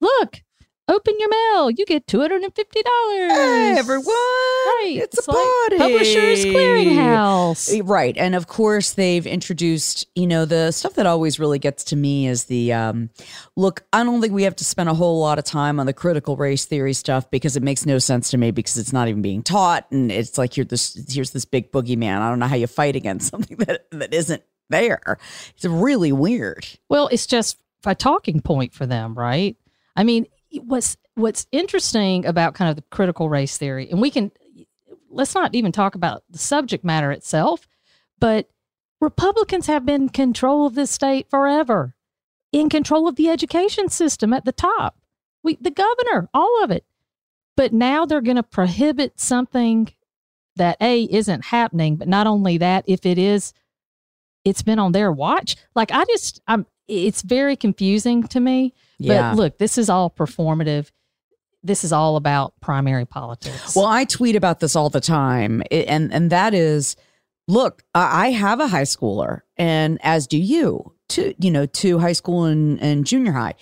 Look, 0.00 0.42
open 0.88 1.14
your 1.18 1.28
mail. 1.28 1.70
You 1.70 1.84
get 1.86 2.06
two 2.06 2.20
hundred 2.20 2.42
and 2.42 2.54
fifty 2.54 2.82
dollars. 2.82 3.32
Hey, 3.32 3.74
everyone. 3.78 4.06
Right. 4.06 4.98
It's, 5.02 5.26
a 5.26 5.30
like 5.30 5.44
party. 5.44 5.78
Publishers 5.78 6.44
Clearinghouse. 6.44 7.88
Right. 7.88 8.16
And 8.16 8.34
of 8.34 8.46
course, 8.46 8.92
they've 8.92 9.26
introduced, 9.26 10.06
you 10.14 10.26
know, 10.26 10.44
the 10.44 10.72
stuff 10.72 10.94
that 10.94 11.06
always 11.06 11.38
really 11.38 11.58
gets 11.58 11.84
to 11.84 11.96
me 11.96 12.26
is 12.26 12.44
the 12.44 12.72
um, 12.72 13.10
look, 13.56 13.84
I 13.92 14.04
don't 14.04 14.20
think 14.20 14.32
we 14.32 14.44
have 14.44 14.56
to 14.56 14.64
spend 14.64 14.88
a 14.88 14.94
whole 14.94 15.20
lot 15.20 15.38
of 15.38 15.44
time 15.44 15.80
on 15.80 15.86
the 15.86 15.92
critical 15.92 16.36
race 16.36 16.64
theory 16.64 16.92
stuff 16.92 17.30
because 17.30 17.56
it 17.56 17.62
makes 17.62 17.86
no 17.86 17.98
sense 17.98 18.30
to 18.30 18.38
me 18.38 18.50
because 18.50 18.76
it's 18.76 18.92
not 18.92 19.08
even 19.08 19.22
being 19.22 19.42
taught. 19.42 19.86
And 19.90 20.10
it's 20.12 20.38
like 20.38 20.56
you're 20.56 20.66
this, 20.66 20.94
here's 21.12 21.30
this 21.30 21.44
big 21.44 21.72
boogeyman. 21.72 22.18
I 22.18 22.28
don't 22.28 22.38
know 22.38 22.46
how 22.46 22.56
you 22.56 22.66
fight 22.66 22.96
against 22.96 23.30
something 23.30 23.56
that, 23.58 23.86
that 23.90 24.14
isn't 24.14 24.42
there. 24.68 25.18
It's 25.54 25.64
really 25.64 26.12
weird. 26.12 26.66
Well, 26.88 27.08
it's 27.08 27.26
just 27.26 27.58
a 27.84 27.94
talking 27.94 28.40
point 28.40 28.72
for 28.72 28.86
them, 28.86 29.14
right? 29.14 29.56
I 29.94 30.04
mean, 30.04 30.26
what's 30.64 30.96
what's 31.14 31.46
interesting 31.52 32.26
about 32.26 32.54
kind 32.54 32.70
of 32.70 32.76
the 32.76 32.82
critical 32.90 33.28
race 33.28 33.56
theory, 33.56 33.88
and 33.90 34.00
we 34.00 34.10
can 34.10 34.30
let's 35.10 35.34
not 35.34 35.54
even 35.54 35.72
talk 35.72 35.94
about 35.94 36.22
the 36.30 36.38
subject 36.38 36.84
matter 36.84 37.10
itself, 37.10 37.66
but 38.18 38.48
Republicans 39.00 39.66
have 39.66 39.84
been 39.84 40.02
in 40.02 40.08
control 40.08 40.66
of 40.66 40.74
this 40.74 40.90
state 40.90 41.28
forever, 41.28 41.94
in 42.52 42.68
control 42.68 43.08
of 43.08 43.16
the 43.16 43.28
education 43.28 43.88
system 43.88 44.32
at 44.32 44.44
the 44.44 44.52
top. 44.52 44.98
We, 45.42 45.56
the 45.60 45.70
governor, 45.70 46.28
all 46.32 46.62
of 46.64 46.70
it. 46.70 46.84
But 47.56 47.72
now 47.72 48.04
they're 48.04 48.20
going 48.20 48.36
to 48.36 48.42
prohibit 48.42 49.20
something 49.20 49.92
that 50.56 50.76
A 50.80 51.04
isn't 51.04 51.46
happening, 51.46 51.96
but 51.96 52.08
not 52.08 52.26
only 52.26 52.58
that, 52.58 52.84
if 52.86 53.06
it 53.06 53.18
is, 53.18 53.52
it's 54.44 54.62
been 54.62 54.78
on 54.78 54.92
their 54.92 55.12
watch. 55.12 55.56
Like 55.74 55.90
I 55.92 56.04
just, 56.04 56.40
I'm, 56.46 56.66
it's 56.88 57.22
very 57.22 57.56
confusing 57.56 58.22
to 58.28 58.40
me. 58.40 58.74
Yeah. 58.98 59.30
But 59.30 59.36
look, 59.36 59.58
this 59.58 59.78
is 59.78 59.88
all 59.88 60.10
performative. 60.10 60.90
This 61.62 61.84
is 61.84 61.92
all 61.92 62.16
about 62.16 62.54
primary 62.60 63.04
politics. 63.04 63.74
Well, 63.74 63.86
I 63.86 64.04
tweet 64.04 64.36
about 64.36 64.60
this 64.60 64.76
all 64.76 64.88
the 64.88 65.00
time, 65.00 65.62
and 65.70 66.12
and 66.12 66.30
that 66.30 66.54
is, 66.54 66.96
look, 67.48 67.82
I 67.94 68.26
I 68.26 68.30
have 68.30 68.60
a 68.60 68.68
high 68.68 68.82
schooler, 68.82 69.40
and 69.56 69.98
as 70.02 70.26
do 70.26 70.38
you, 70.38 70.92
to 71.10 71.34
you 71.38 71.50
know, 71.50 71.66
to 71.66 71.98
high 71.98 72.12
school 72.12 72.44
and, 72.44 72.80
and 72.80 73.04
junior 73.06 73.32
high. 73.32 73.54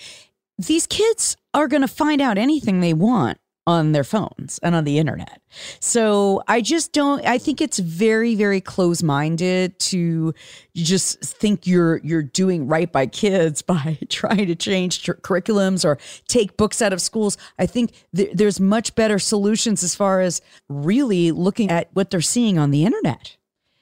These 0.58 0.86
kids 0.86 1.36
are 1.52 1.66
going 1.66 1.80
to 1.80 1.88
find 1.88 2.20
out 2.20 2.38
anything 2.38 2.80
they 2.80 2.94
want 2.94 3.38
on 3.66 3.92
their 3.92 4.04
phones 4.04 4.58
and 4.62 4.74
on 4.74 4.84
the 4.84 4.98
internet. 4.98 5.40
So 5.80 6.42
I 6.48 6.60
just 6.60 6.92
don't 6.92 7.24
I 7.26 7.38
think 7.38 7.60
it's 7.60 7.78
very 7.78 8.34
very 8.34 8.60
close-minded 8.60 9.78
to 9.78 10.34
just 10.74 11.20
think 11.22 11.66
you're 11.66 11.98
you're 11.98 12.22
doing 12.22 12.66
right 12.66 12.90
by 12.90 13.06
kids 13.06 13.62
by 13.74 13.98
trying 14.08 14.46
to 14.46 14.54
change 14.54 15.02
curriculums 15.02 15.84
or 15.84 15.98
take 16.28 16.56
books 16.56 16.82
out 16.82 16.92
of 16.92 17.00
schools. 17.00 17.38
I 17.58 17.66
think 17.66 17.92
th- 18.14 18.32
there's 18.34 18.60
much 18.60 18.94
better 18.94 19.18
solutions 19.18 19.82
as 19.82 19.94
far 19.94 20.20
as 20.20 20.42
really 20.68 21.32
looking 21.32 21.70
at 21.70 21.88
what 21.94 22.10
they're 22.10 22.20
seeing 22.20 22.58
on 22.58 22.70
the 22.70 22.84
internet. 22.84 23.36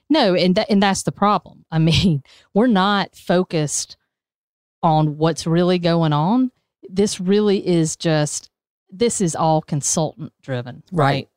No, 0.09 0.35
and 0.35 0.55
th- 0.55 0.67
and 0.71 0.83
that's 0.83 1.03
the 1.03 1.13
problem. 1.13 1.65
I 1.71 1.79
mean, 1.81 2.23
we're 2.55 2.67
not 2.69 3.17
focused 3.17 3.97
on 4.83 5.17
what's 5.17 5.47
really 5.47 5.79
going 5.79 6.13
on. 6.13 6.53
This 6.89 7.21
really 7.21 7.67
is 7.67 7.97
just 7.97 8.51
this 8.93 9.21
is 9.21 9.35
all 9.35 9.63
consultant 9.63 10.33
driven, 10.43 10.83
right? 10.93 11.05
right? 11.05 11.29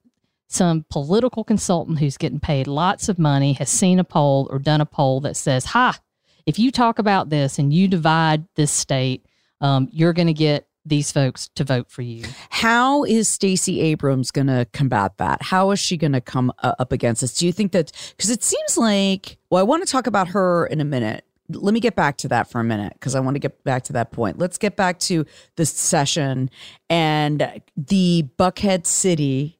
Some 0.47 0.85
political 0.89 1.43
consultant 1.43 1.99
who's 1.99 2.17
getting 2.17 2.39
paid 2.39 2.67
lots 2.67 3.09
of 3.09 3.17
money 3.17 3.53
has 3.53 3.69
seen 3.69 3.97
a 3.97 4.03
poll 4.03 4.47
or 4.51 4.59
done 4.59 4.81
a 4.81 4.85
poll 4.85 5.21
that 5.21 5.35
says, 5.35 5.65
"Ha, 5.65 5.99
if 6.45 6.59
you 6.59 6.71
talk 6.71 6.99
about 6.99 7.29
this 7.29 7.57
and 7.57 7.73
you 7.73 7.87
divide 7.87 8.45
this 8.55 8.71
state, 8.71 9.25
um, 9.61 9.87
you're 9.91 10.13
going 10.13 10.27
to 10.27 10.33
get 10.33 10.67
these 10.85 11.11
folks 11.11 11.49
to 11.55 11.63
vote 11.63 11.89
for 11.89 12.03
you." 12.03 12.25
How 12.49 13.03
is 13.05 13.27
Stacey 13.27 13.81
Abrams 13.81 14.29
going 14.29 14.47
to 14.47 14.67
combat 14.71 15.17
that? 15.17 15.41
How 15.41 15.71
is 15.71 15.79
she 15.79 15.97
going 15.97 16.13
to 16.13 16.21
come 16.21 16.53
uh, 16.59 16.75
up 16.77 16.91
against 16.91 17.21
this? 17.21 17.33
Do 17.33 17.47
you 17.47 17.51
think 17.51 17.71
that 17.71 17.91
because 18.15 18.29
it 18.29 18.43
seems 18.43 18.77
like 18.77 19.37
well, 19.49 19.61
I 19.61 19.63
want 19.63 19.85
to 19.85 19.91
talk 19.91 20.05
about 20.05 20.27
her 20.29 20.67
in 20.67 20.79
a 20.79 20.85
minute 20.85 21.25
let 21.49 21.73
me 21.73 21.79
get 21.79 21.95
back 21.95 22.17
to 22.17 22.27
that 22.29 22.49
for 22.49 22.59
a 22.59 22.63
minute 22.63 22.93
because 22.93 23.15
I 23.15 23.19
want 23.19 23.35
to 23.35 23.39
get 23.39 23.63
back 23.63 23.83
to 23.83 23.93
that 23.93 24.11
point. 24.11 24.39
Let's 24.39 24.57
get 24.57 24.75
back 24.75 24.99
to 24.99 25.25
the 25.55 25.65
session 25.65 26.49
and 26.89 27.61
the 27.77 28.27
Buckhead 28.37 28.85
City 28.85 29.59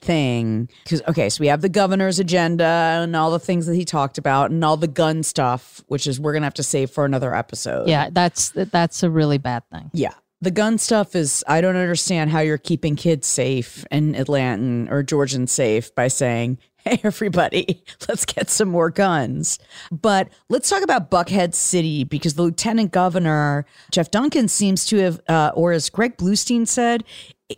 thing. 0.00 0.68
Because, 0.82 1.02
okay, 1.08 1.28
so 1.30 1.40
we 1.40 1.46
have 1.48 1.62
the 1.62 1.68
governor's 1.68 2.18
agenda 2.18 3.00
and 3.02 3.16
all 3.16 3.30
the 3.30 3.38
things 3.38 3.66
that 3.66 3.74
he 3.74 3.84
talked 3.84 4.18
about 4.18 4.50
and 4.50 4.64
all 4.64 4.76
the 4.76 4.86
gun 4.86 5.22
stuff, 5.22 5.82
which 5.86 6.06
is 6.06 6.20
we're 6.20 6.32
going 6.32 6.42
to 6.42 6.46
have 6.46 6.54
to 6.54 6.62
save 6.62 6.90
for 6.90 7.04
another 7.04 7.34
episode. 7.34 7.88
Yeah, 7.88 8.10
that's 8.12 8.50
that's 8.50 9.02
a 9.02 9.10
really 9.10 9.38
bad 9.38 9.62
thing. 9.70 9.90
Yeah. 9.92 10.12
The 10.40 10.50
gun 10.50 10.76
stuff 10.76 11.16
is, 11.16 11.42
I 11.48 11.62
don't 11.62 11.76
understand 11.76 12.30
how 12.30 12.40
you're 12.40 12.58
keeping 12.58 12.96
kids 12.96 13.26
safe 13.26 13.86
in 13.90 14.14
Atlanta 14.14 14.92
or 14.94 15.02
Georgian 15.02 15.46
safe 15.46 15.94
by 15.94 16.08
saying, 16.08 16.58
hey, 16.84 17.00
everybody, 17.02 17.82
let's 18.08 18.24
get 18.24 18.50
some 18.50 18.68
more 18.68 18.90
guns. 18.90 19.58
But 19.90 20.28
let's 20.48 20.68
talk 20.68 20.82
about 20.82 21.10
Buckhead 21.10 21.54
City 21.54 22.04
because 22.04 22.34
the 22.34 22.42
lieutenant 22.42 22.92
governor, 22.92 23.64
Jeff 23.90 24.10
Duncan, 24.10 24.48
seems 24.48 24.84
to 24.86 24.98
have, 24.98 25.20
uh, 25.28 25.52
or 25.54 25.72
as 25.72 25.88
Greg 25.90 26.16
Bluestein 26.16 26.68
said, 26.68 27.04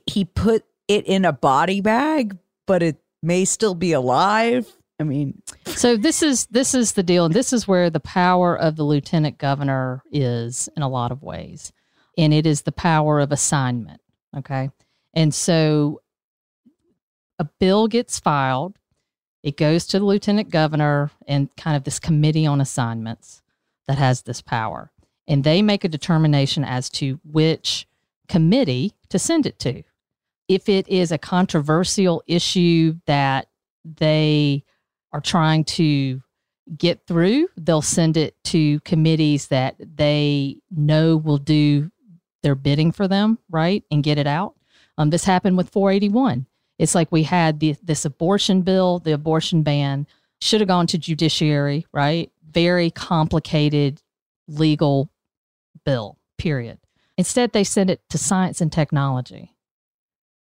he 0.07 0.25
put 0.25 0.65
it 0.89 1.05
in 1.07 1.25
a 1.25 1.33
body 1.33 1.81
bag, 1.81 2.39
but 2.67 2.83
it 2.83 3.03
may 3.23 3.45
still 3.45 3.75
be 3.75 3.93
alive. 3.93 4.73
I 4.99 5.03
mean, 5.03 5.43
so 5.67 5.97
this 5.97 6.23
is 6.23 6.47
this 6.47 6.73
is 6.73 6.93
the 6.93 7.03
deal, 7.03 7.27
and 7.27 7.35
this 7.35 7.53
is 7.53 7.69
where 7.69 7.91
the 7.91 8.01
power 8.01 8.57
of 8.59 8.77
the 8.77 8.83
lieutenant 8.83 9.37
governor 9.37 10.03
is 10.11 10.71
in 10.75 10.83
a 10.83 10.89
lot 10.89 11.13
of 11.13 11.23
ways, 11.23 11.71
and 12.17 12.33
it 12.33 12.47
is 12.47 12.63
the 12.63 12.73
power 12.73 13.21
of 13.21 13.31
assignment. 13.31 14.01
Okay, 14.35 14.71
and 15.13 15.35
so 15.35 16.01
a 17.39 17.45
bill 17.61 17.89
gets 17.89 18.19
filed 18.19 18.79
it 19.47 19.57
goes 19.57 19.87
to 19.87 20.01
the 20.01 20.05
lieutenant 20.05 20.51
governor 20.51 21.13
and 21.29 21.55
kind 21.55 21.77
of 21.77 21.85
this 21.85 22.01
committee 22.01 22.47
on 22.47 22.61
assignments 22.61 23.43
that 23.87 23.97
has 23.97 24.23
this 24.23 24.43
power. 24.43 24.91
And 25.29 25.45
they 25.45 25.63
make 25.63 25.85
a 25.85 25.89
determination 25.89 26.65
as 26.65 26.91
to 26.91 27.21
which 27.23 27.87
committee 28.27 28.95
to 29.09 29.21
send 29.21 29.47
it 29.47 29.61
to. 29.61 29.85
If 30.49 30.69
it 30.69 30.89
is 30.89 31.13
a 31.13 31.19
controversial 31.19 32.25
issue 32.27 32.97
that 33.07 33.47
they 33.85 34.65
are 35.13 35.21
trying 35.21 35.63
to 35.65 36.23
get 36.77 37.07
through, 37.07 37.47
they'll 37.57 37.83
send 37.83 38.17
it 38.17 38.35
to 38.47 38.81
committees 38.81 39.47
that 39.47 39.77
they 39.79 40.57
know 40.77 41.17
will 41.17 41.39
do 41.39 41.93
their 42.43 42.57
bidding 42.57 42.91
for 42.91 43.07
them, 43.07 43.39
right, 43.49 43.85
and 43.93 44.03
get 44.03 44.19
it 44.19 44.27
out. 44.27 44.57
Um, 44.99 45.11
this 45.11 45.23
happened 45.23 45.57
with 45.57 45.71
481. 45.71 46.47
It's 46.79 46.95
like 46.95 47.11
we 47.11 47.23
had 47.23 47.61
the, 47.61 47.77
this 47.83 48.05
abortion 48.05 48.63
bill, 48.63 48.99
the 48.99 49.13
abortion 49.13 49.63
ban 49.63 50.07
should 50.41 50.61
have 50.61 50.69
gone 50.69 50.87
to 50.89 50.99
judiciary, 50.99 51.87
right? 51.93 52.31
Very 52.51 52.91
complicated 52.91 54.03
legal 54.49 55.11
bill, 55.85 56.19
period. 56.39 56.79
Instead, 57.17 57.53
they 57.53 57.65
sent 57.65 57.91
it 57.91 58.03
to 58.11 58.19
science 58.19 58.61
and 58.61 58.71
technology. 58.71 59.53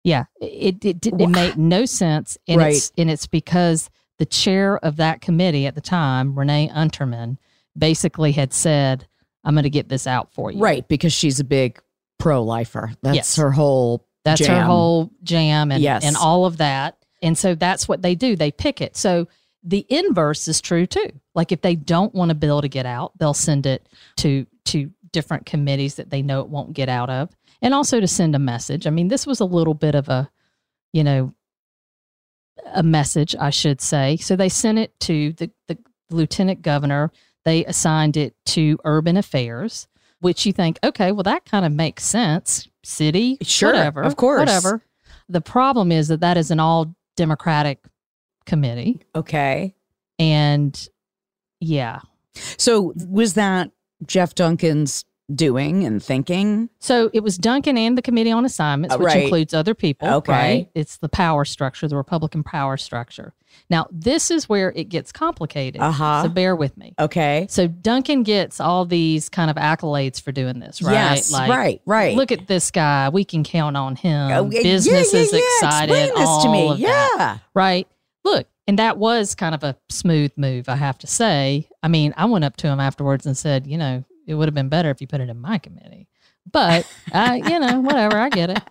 Yeah, 0.05 0.25
it 0.41 0.85
it, 0.85 1.07
it, 1.07 1.21
it 1.21 1.29
made 1.29 1.57
no 1.57 1.85
sense, 1.85 2.39
and 2.47 2.61
right. 2.61 2.75
it's 2.75 2.93
and 2.97 3.11
it's 3.11 3.27
because 3.27 3.91
the 4.19 4.27
chair 4.27 4.79
of 4.79 4.97
that 4.97 5.21
committee 5.21 5.67
at 5.67 5.75
the 5.75 5.81
time, 5.81 6.39
Renee 6.39 6.71
Unterman, 6.75 7.37
basically 7.77 8.33
had 8.33 8.53
said, 8.53 9.07
"I'm 9.45 9.55
going 9.55 9.65
to 9.65 9.71
get 9.71 9.89
this 9.89 10.07
out 10.07 10.33
for 10.33 10.51
you." 10.51 10.61
Right, 10.61 10.87
because 10.89 11.13
she's 11.13 11.41
a 11.41 11.45
big 11.45 11.81
pro 12.19 12.43
lifer. 12.43 12.93
That's 13.03 13.17
yes. 13.17 13.37
her 13.37 13.51
whole 13.51 14.05
that's 14.29 14.41
jam. 14.41 14.61
her 14.61 14.65
whole 14.65 15.11
jam 15.23 15.73
and, 15.73 15.83
yes. 15.83 16.05
and 16.05 16.17
all 16.17 16.45
of 16.45 16.59
that. 16.59 16.97
And 17.23 17.37
so 17.37 17.55
that's 17.55 17.89
what 17.89 18.03
they 18.03 18.15
do. 18.15 18.37
They 18.37 18.51
pick 18.51 18.81
it. 18.81 18.97
So 18.97 19.29
the 19.63 19.85
inverse 19.89 20.49
is 20.49 20.61
true 20.61 20.87
too. 20.87 21.11
Like 21.35 21.53
if 21.53 21.61
they 21.61 21.75
don't 21.75 22.15
want 22.15 22.31
a 22.31 22.35
bill 22.35 22.63
to 22.63 22.69
get 22.69 22.87
out, 22.87 23.13
they'll 23.19 23.35
send 23.35 23.67
it 23.67 23.89
to 24.19 24.47
to 24.67 24.91
different 25.13 25.47
committees 25.47 25.97
that 25.97 26.11
they 26.11 26.23
know 26.23 26.41
it 26.41 26.49
won't 26.49 26.75
get 26.75 26.89
out 26.89 27.11
of. 27.11 27.31
And 27.61 27.75
also 27.75 27.99
to 28.01 28.07
send 28.07 28.37
a 28.37 28.39
message. 28.39 28.87
I 28.87 28.91
mean, 28.91 29.09
this 29.09 29.27
was 29.27 29.41
a 29.41 29.45
little 29.45 29.75
bit 29.75 29.95
of 29.95 30.09
a, 30.09 30.31
you 30.93 31.03
know, 31.03 31.35
a 32.73 32.83
message, 32.83 33.35
I 33.39 33.51
should 33.51 33.81
say. 33.81 34.17
So 34.17 34.37
they 34.37 34.49
sent 34.49 34.79
it 34.79 34.99
to 35.01 35.33
the, 35.33 35.51
the 35.67 35.79
lieutenant 36.11 36.63
governor. 36.63 37.11
They 37.45 37.65
assigned 37.65 38.17
it 38.17 38.35
to 38.47 38.79
urban 38.85 39.17
affairs, 39.17 39.89
which 40.21 40.47
you 40.47 40.53
think, 40.53 40.79
okay, 40.85 41.13
well, 41.13 41.23
that 41.23 41.45
kind 41.45 41.65
of 41.65 41.73
makes 41.73 42.05
sense 42.05 42.69
city, 42.83 43.39
sure, 43.43 43.73
whatever, 43.73 44.03
of 44.03 44.17
course, 44.17 44.41
whatever. 44.41 44.83
The 45.29 45.41
problem 45.41 45.93
is 45.93 46.09
that 46.09 46.21
that 46.21 46.37
is 46.37 46.51
an 46.51 46.61
all 46.61 46.95
Democratic 47.17 47.85
committee. 48.47 49.01
Okay, 49.15 49.75
and 50.19 50.89
yeah. 51.61 52.01
So 52.57 52.95
was 53.09 53.35
that 53.35 53.71
Jeff 54.07 54.35
Duncan's 54.35 55.05
doing 55.35 55.85
and 55.85 56.03
thinking? 56.03 56.71
So 56.79 57.11
it 57.13 57.23
was 57.23 57.37
Duncan 57.37 57.77
and 57.77 57.97
the 57.97 58.03
Committee 58.03 58.31
on 58.31 58.45
Assignments, 58.45 58.95
uh, 58.95 58.99
which 58.99 59.07
right. 59.07 59.23
includes 59.25 59.55
other 59.55 59.75
people. 59.75 60.09
Okay. 60.09 60.33
Right? 60.33 60.71
It's 60.75 60.99
the 60.99 61.09
power 61.09 61.45
structure, 61.45 61.89
the 61.89 61.97
Republican 61.97 62.43
power 62.43 62.77
structure. 62.77 63.35
Now, 63.71 63.87
this 63.91 64.31
is 64.31 64.49
where 64.49 64.73
it 64.75 64.89
gets 64.89 65.13
complicated. 65.13 65.81
Uh-huh. 65.81 66.25
So 66.25 66.29
bear 66.29 66.55
with 66.55 66.77
me. 66.77 66.95
Okay. 66.99 67.47
So 67.51 67.67
Duncan 67.67 68.23
gets 68.23 68.61
all 68.61 68.85
these 68.85 69.29
kind 69.29 69.51
of 69.51 69.57
accolades 69.57 70.21
for 70.21 70.33
doing 70.33 70.59
this, 70.61 70.81
right? 70.83 70.93
Yes, 70.93 71.33
like, 71.33 71.51
right, 71.51 71.81
right. 71.85 72.17
Look 72.17 72.33
at 72.33 72.47
this 72.47 72.71
guy. 72.71 73.09
We 73.09 73.25
can 73.25 73.45
count 73.45 73.77
on 73.77 73.97
him. 73.97 74.31
Oh, 74.33 74.45
Business 74.45 75.13
yeah, 75.13 75.19
yeah, 75.19 75.25
is 75.25 75.33
yeah. 75.33 75.39
excited. 75.39 75.95
Explain 75.95 76.25
this 76.25 76.43
to 76.43 76.51
me. 76.51 76.75
yeah. 76.77 77.09
That, 77.17 77.41
right. 77.55 77.89
Look, 78.25 78.47
and 78.67 78.79
that 78.79 78.99
was 78.99 79.35
kind 79.35 79.55
of 79.55 79.65
a 79.65 79.77
smooth 79.89 80.33
move, 80.37 80.69
I 80.69 80.77
have 80.77 80.99
to 80.99 81.07
say. 81.07 81.69
I 81.83 81.89
mean, 81.89 82.13
I 82.17 82.27
went 82.27 82.45
up 82.45 82.57
to 82.59 82.67
him 82.69 82.81
afterwards 82.81 83.25
and 83.25 83.37
said, 83.37 83.67
you 83.67 83.79
know, 83.79 84.05
it 84.29 84.35
would 84.35 84.47
have 84.47 84.55
been 84.55 84.69
better 84.69 84.91
if 84.91 85.01
you 85.01 85.07
put 85.07 85.23
it 85.23 85.31
in 85.31 85.41
my 85.41 85.57
committee. 85.59 86.07
But 86.51 86.87
I, 87.13 87.37
you 87.37 87.59
know, 87.59 87.81
whatever, 87.81 88.19
I 88.19 88.29
get 88.29 88.51
it. 88.51 88.63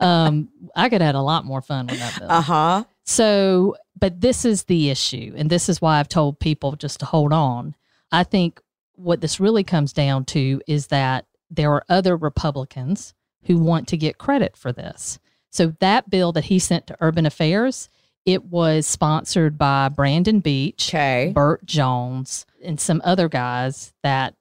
Um, 0.00 0.48
I 0.74 0.88
could 0.88 1.00
have 1.00 1.08
had 1.08 1.14
a 1.14 1.22
lot 1.22 1.44
more 1.44 1.62
fun 1.62 1.86
with 1.86 1.98
that 1.98 2.18
bill. 2.18 2.30
Uh 2.30 2.40
huh. 2.40 2.84
So, 3.04 3.76
but 3.98 4.20
this 4.20 4.44
is 4.44 4.64
the 4.64 4.90
issue, 4.90 5.32
and 5.36 5.48
this 5.48 5.68
is 5.68 5.80
why 5.80 5.98
I've 6.00 6.08
told 6.08 6.40
people 6.40 6.72
just 6.72 7.00
to 7.00 7.06
hold 7.06 7.32
on. 7.32 7.74
I 8.10 8.24
think 8.24 8.60
what 8.96 9.20
this 9.20 9.40
really 9.40 9.64
comes 9.64 9.92
down 9.92 10.24
to 10.26 10.60
is 10.66 10.88
that 10.88 11.26
there 11.50 11.70
are 11.72 11.84
other 11.88 12.16
Republicans 12.16 13.14
who 13.44 13.58
want 13.58 13.86
to 13.88 13.96
get 13.96 14.18
credit 14.18 14.56
for 14.56 14.72
this. 14.72 15.18
So 15.50 15.74
that 15.80 16.10
bill 16.10 16.32
that 16.32 16.44
he 16.44 16.58
sent 16.58 16.86
to 16.88 16.96
Urban 17.00 17.26
Affairs, 17.26 17.88
it 18.24 18.44
was 18.44 18.86
sponsored 18.86 19.56
by 19.56 19.88
Brandon 19.88 20.40
Beach, 20.40 20.90
okay. 20.90 21.30
Burt 21.32 21.64
Jones, 21.64 22.44
and 22.62 22.80
some 22.80 23.00
other 23.04 23.28
guys 23.28 23.94
that 24.02 24.34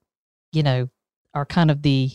you 0.56 0.64
know, 0.64 0.90
are 1.34 1.46
kind 1.46 1.70
of 1.70 1.82
the 1.82 2.12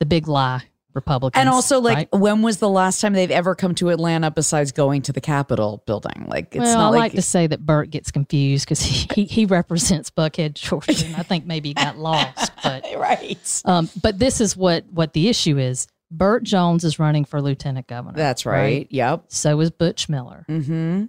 the 0.00 0.06
big 0.06 0.28
lie 0.28 0.64
Republicans. 0.94 1.40
And 1.40 1.48
also, 1.48 1.80
like, 1.80 1.96
right? 1.96 2.08
when 2.12 2.42
was 2.42 2.58
the 2.58 2.68
last 2.68 3.00
time 3.00 3.12
they've 3.12 3.30
ever 3.30 3.54
come 3.54 3.74
to 3.76 3.90
Atlanta 3.90 4.30
besides 4.30 4.72
going 4.72 5.02
to 5.02 5.12
the 5.12 5.20
Capitol 5.20 5.82
building? 5.86 6.26
Like, 6.26 6.54
it's 6.54 6.58
well, 6.58 6.78
not 6.78 6.86
I 6.86 6.90
like, 6.90 6.98
like 6.98 7.12
to 7.12 7.22
say 7.22 7.46
that 7.46 7.64
Burt 7.64 7.90
gets 7.90 8.10
confused 8.10 8.64
because 8.64 8.80
he, 8.80 9.06
he, 9.14 9.24
he 9.24 9.46
represents 9.46 10.10
Buckhead, 10.10 10.54
Georgia, 10.54 11.06
and 11.06 11.16
I 11.16 11.22
think 11.22 11.46
maybe 11.46 11.68
he 11.70 11.74
got 11.74 11.98
lost. 12.10 12.50
But 12.62 12.84
right. 12.96 13.62
Um, 13.64 13.88
but 14.02 14.18
this 14.18 14.40
is 14.40 14.56
what 14.56 14.84
what 14.90 15.12
the 15.12 15.28
issue 15.28 15.58
is. 15.58 15.86
Burt 16.10 16.42
Jones 16.42 16.84
is 16.84 16.98
running 16.98 17.26
for 17.26 17.42
lieutenant 17.42 17.86
governor. 17.86 18.16
That's 18.16 18.46
right. 18.46 18.60
right? 18.60 18.86
Yep. 18.90 19.24
So 19.28 19.60
is 19.60 19.70
Butch 19.70 20.08
Miller. 20.08 20.46
Mm-hmm. 20.48 21.04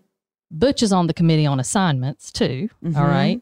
Butch 0.51 0.84
is 0.84 0.92
on 0.92 1.08
the 1.08 1.13
committee 1.13 1.46
on 1.46 1.60
assignments 1.60 2.32
too. 2.32 2.70
Mm-hmm. 2.84 2.98
All 2.98 3.08
right. 3.08 3.42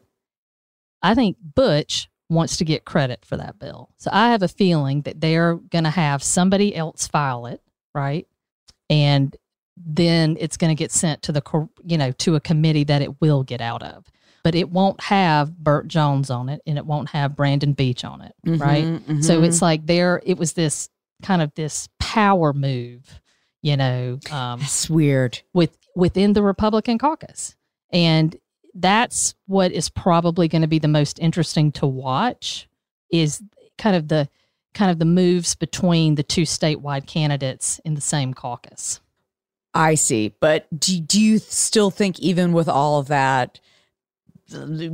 I 1.02 1.14
think 1.14 1.36
Butch 1.42 2.07
wants 2.28 2.56
to 2.58 2.64
get 2.64 2.84
credit 2.84 3.24
for 3.24 3.36
that 3.36 3.58
bill. 3.58 3.90
So 3.96 4.10
I 4.12 4.30
have 4.30 4.42
a 4.42 4.48
feeling 4.48 5.02
that 5.02 5.20
they're 5.20 5.54
going 5.54 5.84
to 5.84 5.90
have 5.90 6.22
somebody 6.22 6.74
else 6.76 7.06
file 7.06 7.46
it, 7.46 7.62
right? 7.94 8.26
and 8.90 9.36
then 9.76 10.36
it's 10.40 10.56
going 10.56 10.70
to 10.70 10.74
get 10.74 10.90
sent 10.90 11.22
to 11.22 11.30
the 11.30 11.68
you 11.84 11.96
know 11.98 12.10
to 12.12 12.34
a 12.36 12.40
committee 12.40 12.84
that 12.84 13.02
it 13.02 13.20
will 13.20 13.42
get 13.44 13.60
out 13.60 13.82
of 13.82 14.06
but 14.42 14.54
it 14.54 14.70
won't 14.70 15.00
have 15.02 15.56
Burt 15.58 15.86
Jones 15.88 16.30
on 16.30 16.48
it 16.48 16.62
and 16.66 16.78
it 16.78 16.86
won't 16.86 17.10
have 17.10 17.36
Brandon 17.36 17.74
Beach 17.74 18.02
on 18.04 18.22
it 18.22 18.32
right 18.44 18.84
Mhm, 18.86 19.22
so 19.22 19.42
it's 19.42 19.60
like 19.62 19.86
there 19.86 20.20
it 20.24 20.38
was 20.38 20.54
this 20.54 20.88
kind 21.22 21.42
of 21.42 21.54
this 21.54 21.88
power 22.00 22.52
move 22.54 23.20
you 23.62 23.76
know 23.76 24.18
um 24.30 24.60
that's 24.60 24.88
weird. 24.88 25.38
with 25.52 25.76
within 25.94 26.32
the 26.32 26.42
Republican 26.42 26.96
caucus. 26.98 27.54
And 27.92 28.34
that's 28.74 29.34
what 29.46 29.72
is 29.72 29.88
probably 29.88 30.48
going 30.48 30.62
to 30.62 30.68
be 30.68 30.78
the 30.78 30.88
most 30.88 31.18
interesting 31.18 31.72
to 31.72 31.86
watch 31.86 32.68
is 33.10 33.42
kind 33.76 33.96
of 33.96 34.08
the 34.08 34.28
kind 34.74 34.90
of 34.90 34.98
the 34.98 35.04
moves 35.04 35.54
between 35.54 36.14
the 36.14 36.22
two 36.22 36.42
statewide 36.42 37.06
candidates 37.06 37.80
in 37.84 37.94
the 37.94 38.00
same 38.00 38.34
caucus. 38.34 39.00
I 39.74 39.94
see. 39.94 40.34
But 40.40 40.66
do, 40.78 41.00
do 41.00 41.20
you 41.20 41.38
still 41.38 41.90
think, 41.90 42.18
even 42.20 42.52
with 42.52 42.68
all 42.68 42.98
of 42.98 43.08
that 43.08 43.60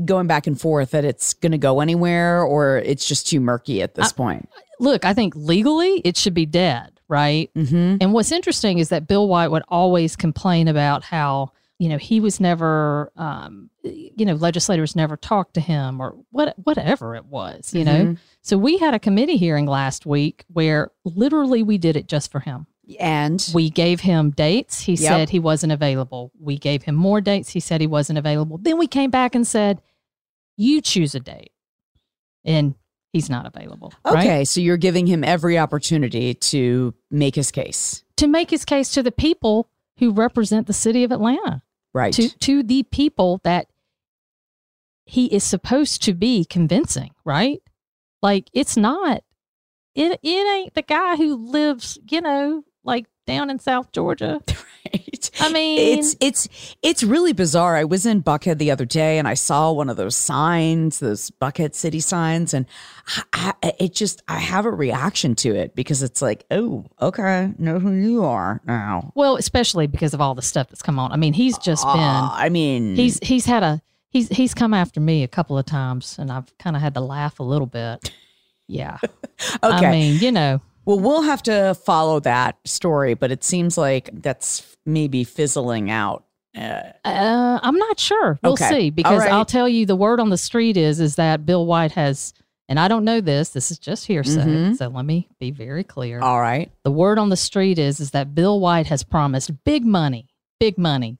going 0.04 0.26
back 0.26 0.46
and 0.46 0.60
forth, 0.60 0.90
that 0.92 1.04
it's 1.04 1.34
going 1.34 1.52
to 1.52 1.58
go 1.58 1.80
anywhere 1.80 2.42
or 2.42 2.78
it's 2.78 3.06
just 3.06 3.28
too 3.28 3.40
murky 3.40 3.82
at 3.82 3.94
this 3.94 4.10
I- 4.10 4.14
point? 4.14 4.48
Look, 4.80 5.04
I 5.04 5.14
think 5.14 5.34
legally 5.36 6.00
it 6.04 6.16
should 6.16 6.34
be 6.34 6.46
dead, 6.46 7.00
right? 7.08 7.48
Mm-hmm. 7.54 7.98
And 8.00 8.12
what's 8.12 8.32
interesting 8.32 8.78
is 8.78 8.88
that 8.88 9.06
Bill 9.06 9.28
White 9.28 9.48
would 9.48 9.62
always 9.68 10.16
complain 10.16 10.66
about 10.66 11.04
how, 11.04 11.52
you 11.78 11.88
know, 11.88 11.98
he 11.98 12.20
was 12.20 12.38
never, 12.40 13.10
um, 13.16 13.68
you 13.82 14.24
know, 14.24 14.34
legislators 14.34 14.94
never 14.94 15.16
talked 15.16 15.54
to 15.54 15.60
him 15.60 16.00
or 16.00 16.14
what, 16.30 16.54
whatever 16.62 17.16
it 17.16 17.24
was, 17.26 17.74
you 17.74 17.84
know. 17.84 18.04
Mhm. 18.06 18.18
So 18.42 18.56
we 18.56 18.78
had 18.78 18.94
a 18.94 18.98
committee 18.98 19.36
hearing 19.36 19.66
last 19.66 20.06
week 20.06 20.44
where 20.52 20.92
literally 21.04 21.62
we 21.62 21.78
did 21.78 21.96
it 21.96 22.06
just 22.06 22.30
for 22.30 22.40
him. 22.40 22.66
And 23.00 23.44
We 23.54 23.70
gave 23.70 24.00
him 24.00 24.30
dates. 24.30 24.80
He 24.82 24.92
Yep. 24.92 24.98
said 25.00 25.30
he 25.30 25.38
wasn't 25.40 25.72
available. 25.72 26.30
We 26.38 26.58
gave 26.58 26.82
him 26.82 26.94
more 26.94 27.20
dates. 27.20 27.50
He 27.50 27.60
said 27.60 27.80
he 27.80 27.86
wasn't 27.86 28.18
available. 28.18 28.58
Then 28.58 28.78
we 28.78 28.86
came 28.86 29.10
back 29.10 29.34
and 29.34 29.46
said, 29.46 29.80
you 30.56 30.80
choose 30.80 31.14
a 31.14 31.20
date. 31.20 31.50
And 32.44 32.74
he's 33.12 33.30
not 33.30 33.46
available. 33.46 33.92
right? 34.04 34.18
okay, 34.18 34.44
so 34.44 34.60
you're 34.60 34.76
giving 34.76 35.06
him 35.06 35.24
every 35.24 35.58
opportunity 35.58 36.34
to 36.34 36.94
make 37.10 37.34
his 37.34 37.50
case. 37.50 38.04
To 38.18 38.26
make 38.26 38.50
his 38.50 38.64
case 38.64 38.90
to 38.92 39.02
the 39.02 39.10
people 39.12 39.68
who 39.98 40.10
represent 40.10 40.66
the 40.66 40.72
city 40.72 41.04
of 41.04 41.12
Atlanta, 41.12 41.62
Right. 41.92 42.12
to, 42.14 42.28
to 42.40 42.62
the 42.62 42.82
people 42.84 43.40
that 43.44 43.66
he 45.06 45.26
is 45.26 45.44
supposed 45.44 46.02
to 46.02 46.14
be 46.14 46.44
convincing, 46.44 47.10
right? 47.24 47.60
Like 48.22 48.48
it's 48.52 48.76
not, 48.76 49.22
it, 49.94 50.18
it 50.22 50.56
ain't 50.56 50.74
the 50.74 50.82
guy 50.82 51.16
who 51.16 51.36
lives, 51.36 51.98
you 52.10 52.20
know, 52.20 52.64
like 52.82 53.06
down 53.26 53.50
in 53.50 53.58
South 53.58 53.92
Georgia. 53.92 54.40
Right. 54.92 55.30
I 55.40 55.50
mean, 55.50 55.98
it's 55.98 56.14
it's 56.20 56.76
it's 56.82 57.02
really 57.02 57.32
bizarre. 57.32 57.74
I 57.74 57.84
was 57.84 58.04
in 58.04 58.22
Buckhead 58.22 58.58
the 58.58 58.70
other 58.70 58.84
day 58.84 59.18
and 59.18 59.26
I 59.26 59.32
saw 59.32 59.72
one 59.72 59.88
of 59.88 59.96
those 59.96 60.14
signs, 60.14 60.98
those 61.00 61.30
Buckhead 61.30 61.74
City 61.74 62.00
signs, 62.00 62.52
and 62.52 62.66
I, 63.32 63.54
I, 63.62 63.72
it 63.80 63.94
just 63.94 64.22
I 64.28 64.38
have 64.38 64.66
a 64.66 64.70
reaction 64.70 65.34
to 65.36 65.54
it 65.56 65.74
because 65.74 66.02
it's 66.02 66.20
like, 66.20 66.44
oh, 66.50 66.84
okay, 67.00 67.54
know 67.58 67.78
who 67.78 67.92
you 67.92 68.24
are 68.24 68.60
now. 68.66 69.10
well, 69.14 69.36
especially 69.36 69.86
because 69.86 70.12
of 70.12 70.20
all 70.20 70.34
the 70.34 70.42
stuff 70.42 70.68
that's 70.68 70.82
come 70.82 70.98
on. 70.98 71.12
I 71.12 71.16
mean, 71.16 71.32
he's 71.32 71.56
just 71.56 71.82
been 71.82 71.92
Ah, 71.96 72.36
I 72.36 72.50
mean, 72.50 72.94
he's 72.94 73.18
he's 73.22 73.46
had 73.46 73.62
a 73.62 73.80
he's 74.10 74.28
he's 74.28 74.52
come 74.52 74.74
after 74.74 75.00
me 75.00 75.22
a 75.22 75.28
couple 75.28 75.56
of 75.56 75.64
times, 75.64 76.18
and 76.18 76.30
I've 76.30 76.56
kind 76.58 76.76
of 76.76 76.82
had 76.82 76.92
to 76.94 77.00
laugh 77.00 77.40
a 77.40 77.44
little 77.44 77.66
bit. 77.66 78.12
Yeah, 78.68 78.98
okay. 79.62 79.86
I 79.86 79.90
mean, 79.90 80.20
you 80.20 80.30
know, 80.30 80.60
well, 80.84 80.98
we'll 81.00 81.22
have 81.22 81.42
to 81.44 81.74
follow 81.74 82.20
that 82.20 82.56
story, 82.64 83.14
but 83.14 83.30
it 83.30 83.42
seems 83.44 83.76
like 83.78 84.10
that's 84.22 84.76
maybe 84.86 85.24
fizzling 85.24 85.90
out. 85.90 86.24
Uh, 86.56 86.82
Uh, 87.04 87.58
I'm 87.62 87.76
not 87.76 87.98
sure. 87.98 88.38
We'll 88.42 88.52
Okay. 88.52 88.68
see 88.68 88.90
because 88.90 89.20
right. 89.20 89.32
I'll 89.32 89.44
tell 89.44 89.68
you 89.68 89.86
the 89.86 89.96
word 89.96 90.20
on 90.20 90.30
the 90.30 90.36
street 90.38 90.76
is 90.76 91.00
is 91.00 91.16
that 91.16 91.44
Bill 91.44 91.66
White 91.66 91.92
has, 91.92 92.32
and 92.68 92.78
I 92.78 92.86
don't 92.88 93.04
know 93.04 93.20
this. 93.20 93.48
This 93.50 93.70
is 93.70 93.78
just 93.78 94.06
hearsay. 94.06 94.44
Mhm. 94.44 94.76
So 94.76 94.88
let 94.88 95.04
me 95.04 95.28
be 95.40 95.50
very 95.50 95.82
clear. 95.84 96.20
all 96.20 96.40
right. 96.40 96.70
the 96.84 96.92
word 96.92 97.18
on 97.18 97.28
the 97.30 97.36
street 97.36 97.78
is 97.78 97.98
is 98.00 98.12
that 98.12 98.34
Bill 98.34 98.60
White 98.60 98.86
has 98.86 99.02
promised 99.02 99.64
big 99.64 99.84
money, 99.84 100.28
big 100.60 100.78
money 100.78 101.18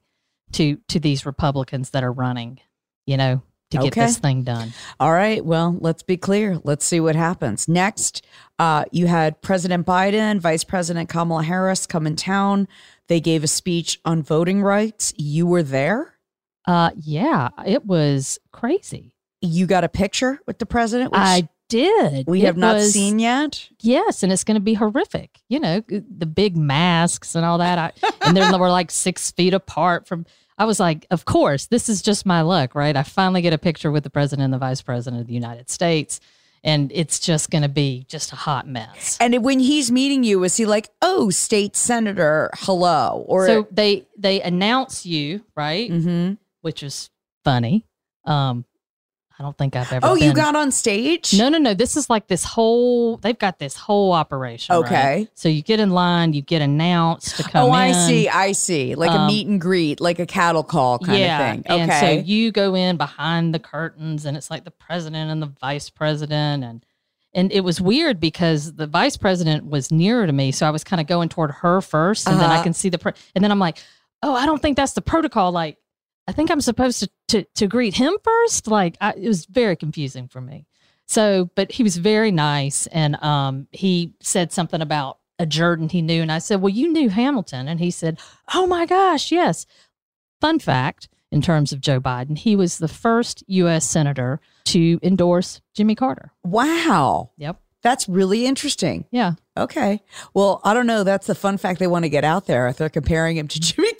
to 0.53 0.77
to 0.87 0.99
these 0.99 1.25
Republicans 1.25 1.89
that 1.89 2.03
are 2.03 2.13
running. 2.13 2.59
You 3.05 3.17
know, 3.17 3.41
to 3.71 3.77
get 3.77 3.87
Okay. 3.87 4.05
this 4.05 4.17
thing 4.17 4.43
done. 4.43 4.73
All 4.99 5.11
right. 5.11 5.43
Well, 5.43 5.75
let's 5.79 6.03
be 6.03 6.17
clear. 6.17 6.59
Let's 6.63 6.85
see 6.85 6.99
what 6.99 7.15
happens. 7.15 7.67
Next, 7.67 8.25
uh, 8.59 8.85
you 8.91 9.07
had 9.07 9.41
President 9.41 9.85
Biden, 9.85 10.39
Vice 10.39 10.63
President 10.63 11.09
Kamala 11.09 11.43
Harris 11.43 11.85
come 11.87 12.05
in 12.07 12.15
town. 12.15 12.67
They 13.07 13.19
gave 13.19 13.43
a 13.43 13.47
speech 13.47 13.99
on 14.05 14.21
voting 14.23 14.61
rights. 14.63 15.13
You 15.17 15.47
were 15.47 15.63
there. 15.63 16.13
Uh, 16.67 16.91
yeah, 16.95 17.49
it 17.65 17.85
was 17.85 18.39
crazy. 18.51 19.15
You 19.41 19.67
got 19.67 19.83
a 19.83 19.89
picture 19.89 20.39
with 20.47 20.57
the 20.59 20.65
president, 20.65 21.11
which 21.11 21.19
I 21.21 21.47
did. 21.69 22.27
we 22.27 22.41
It 22.41 22.45
have 22.45 22.57
not 22.57 22.75
was- 22.75 22.93
seen 22.93 23.19
yet. 23.19 23.69
Yes, 23.81 24.23
and 24.23 24.31
it's 24.31 24.43
going 24.43 24.55
to 24.55 24.61
be 24.61 24.73
horrific. 24.75 25.39
You 25.49 25.59
know, 25.59 25.81
the 25.87 26.25
big 26.25 26.55
masks 26.57 27.35
and 27.35 27.45
all 27.45 27.57
that. 27.59 27.77
I, 27.77 27.91
and 28.25 28.35
they're 28.37 28.51
we're 28.59 28.69
like 28.71 28.89
six 28.91 29.31
feet 29.31 29.53
apart 29.53 30.07
from. 30.07 30.25
I 30.57 30.65
was 30.65 30.79
like, 30.79 31.05
of 31.11 31.25
course, 31.25 31.65
this 31.67 31.89
is 31.89 32.01
just 32.01 32.25
my 32.25 32.41
luck, 32.41 32.75
right? 32.75 32.95
I 32.95 33.03
finally 33.03 33.41
get 33.41 33.53
a 33.53 33.57
picture 33.57 33.91
with 33.91 34.03
the 34.03 34.09
president 34.09 34.45
and 34.45 34.53
the 34.53 34.57
vice 34.57 34.81
president 34.81 35.21
of 35.21 35.27
the 35.27 35.33
United 35.33 35.69
States, 35.69 36.19
and 36.63 36.91
it's 36.95 37.19
just 37.19 37.49
going 37.51 37.61
to 37.63 37.69
be 37.69 38.05
just 38.07 38.31
a 38.31 38.35
hot 38.37 38.65
mess. 38.67 39.17
And 39.19 39.43
when 39.43 39.59
he's 39.59 39.91
meeting 39.91 40.23
you, 40.23 40.43
is 40.45 40.55
he 40.55 40.65
like, 40.65 40.89
"Oh, 41.01 41.29
state 41.29 41.75
senator, 41.75 42.49
hello," 42.55 43.25
or 43.27 43.45
so 43.47 43.67
they 43.69 44.07
they 44.17 44.41
announce 44.41 45.05
you, 45.05 45.43
right? 45.55 45.91
Mhm. 45.91 46.37
Which 46.61 46.83
is 46.83 47.09
funny. 47.43 47.85
Um, 48.23 48.65
I 49.37 49.43
don't 49.43 49.57
think 49.57 49.75
I've 49.75 49.91
ever. 49.91 50.07
oh, 50.07 50.15
you 50.15 50.33
got 50.33 50.55
on 50.55 50.71
stage? 50.71 51.33
No, 51.37 51.49
no, 51.49 51.57
no. 51.57 51.73
This 51.73 51.97
is 51.97 52.09
like 52.09 52.27
this 52.27 52.45
whole. 52.45 53.17
They've 53.17 53.37
got 53.37 53.59
this 53.59 53.75
whole 53.75 54.13
operation. 54.13 54.73
right? 54.75 54.85
Okay. 54.85 55.27
So 55.33 55.49
you 55.49 55.61
get 55.61 55.81
in 55.81 55.89
line, 55.89 56.31
you 56.31 56.41
get 56.41 56.61
announced 56.61 57.35
to 57.37 57.43
come. 57.43 57.65
Oh, 57.67 57.71
I 57.71 57.87
in. 57.87 57.93
see. 57.95 58.29
I 58.29 58.53
see. 58.53 58.95
Like 58.95 59.11
a 59.11 59.15
Um, 59.19 59.27
meet 59.27 59.45
and 59.47 59.59
greet, 59.59 59.99
like 59.99 60.19
a 60.19 60.25
cattle 60.25 60.63
call 60.63 60.99
kind 60.99 61.19
yeah, 61.19 61.39
of 61.51 61.51
thing. 61.51 61.63
Okay. 61.69 61.81
and 61.81 61.91
so 61.91 62.25
you 62.25 62.51
go 62.53 62.75
in 62.75 62.95
behind 62.95 63.53
the 63.53 63.59
curtains, 63.59 64.25
and 64.25 64.37
it's 64.37 64.49
like 64.49 64.63
the 64.63 64.71
president 64.71 65.29
and 65.29 65.41
the 65.41 65.51
vice 65.59 65.89
president, 65.89 66.63
and 66.63 66.85
and 67.33 67.51
it 67.51 67.61
was 67.65 67.81
weird 67.81 68.21
because 68.21 68.75
the 68.75 68.87
vice 68.87 69.17
president 69.17 69.65
was 69.65 69.91
nearer 69.91 70.25
to 70.25 70.31
me, 70.31 70.53
so 70.53 70.65
I 70.65 70.69
was 70.69 70.85
kind 70.85 71.01
of 71.01 71.07
going 71.07 71.27
toward 71.27 71.51
her 71.51 71.81
first, 71.81 72.25
and 72.29 72.39
then 72.39 72.49
I 72.49 72.55
Uh-huh. 72.55 72.63
can 72.63 72.73
see 72.73 72.87
the 72.87 72.97
pre- 72.99 73.11
and 73.35 73.43
then 73.43 73.51
I'm 73.51 73.59
like, 73.59 73.79
oh, 74.23 74.33
I 74.33 74.45
don't 74.45 74.61
think 74.61 74.77
that's 74.77 74.93
the 74.93 75.01
protocol. 75.01 75.51
Like, 75.51 75.77
I 76.27 76.31
think 76.31 76.49
I'm 76.49 76.61
supposed 76.61 76.99
to 77.01 77.09
to, 77.29 77.43
to 77.55 77.67
greet 77.67 77.95
him 77.95 78.13
first. 78.23 78.67
Like, 78.67 78.97
I, 79.01 79.13
it 79.13 79.27
was 79.27 79.45
very 79.45 79.75
confusing 79.75 80.27
for 80.27 80.41
me. 80.41 80.65
So, 81.07 81.49
but 81.55 81.71
he 81.71 81.83
was 81.83 81.97
very 81.97 82.31
nice, 82.31 82.87
and 82.87 83.15
um, 83.23 83.67
he 83.71 84.13
said 84.21 84.51
something 84.51 84.81
about 84.81 85.19
a 85.37 85.45
Jordan 85.45 85.89
he 85.89 86.01
knew, 86.01 86.21
and 86.21 86.31
I 86.31 86.39
said, 86.39 86.61
well, 86.61 86.73
you 86.73 86.91
knew 86.91 87.09
Hamilton, 87.09 87.67
and 87.67 87.79
he 87.79 87.91
said, 87.91 88.19
oh 88.53 88.65
my 88.65 88.85
gosh, 88.85 89.31
yes. 89.31 89.65
Fun 90.41 90.59
fact 90.59 91.09
in 91.31 91.41
terms 91.41 91.71
of 91.73 91.81
Joe 91.81 91.99
Biden, 91.99 92.37
he 92.37 92.55
was 92.55 92.77
the 92.77 92.87
first 92.87 93.43
U.S. 93.47 93.87
senator 93.87 94.39
to 94.65 94.99
endorse 95.03 95.61
Jimmy 95.73 95.95
Carter. 95.95 96.31
wow. 96.43 97.31
Yep. 97.37 97.59
That's 97.81 98.09
really 98.09 98.47
interesting. 98.47 99.05
Yeah. 99.11 99.33
Okay. 99.55 100.01
Well, 100.33 100.59
I 100.63 100.73
don't 100.73 100.87
know. 100.87 101.03
That's 101.03 101.27
the 101.27 101.35
fun 101.35 101.59
fact 101.59 101.79
they 101.79 101.85
want 101.85 102.03
to 102.03 102.09
get 102.09 102.23
out 102.23 102.47
there. 102.47 102.67
If 102.67 102.77
they're 102.77 102.89
comparing 102.89 103.37
him 103.37 103.47
to 103.47 103.59
Jimmy 103.59 103.93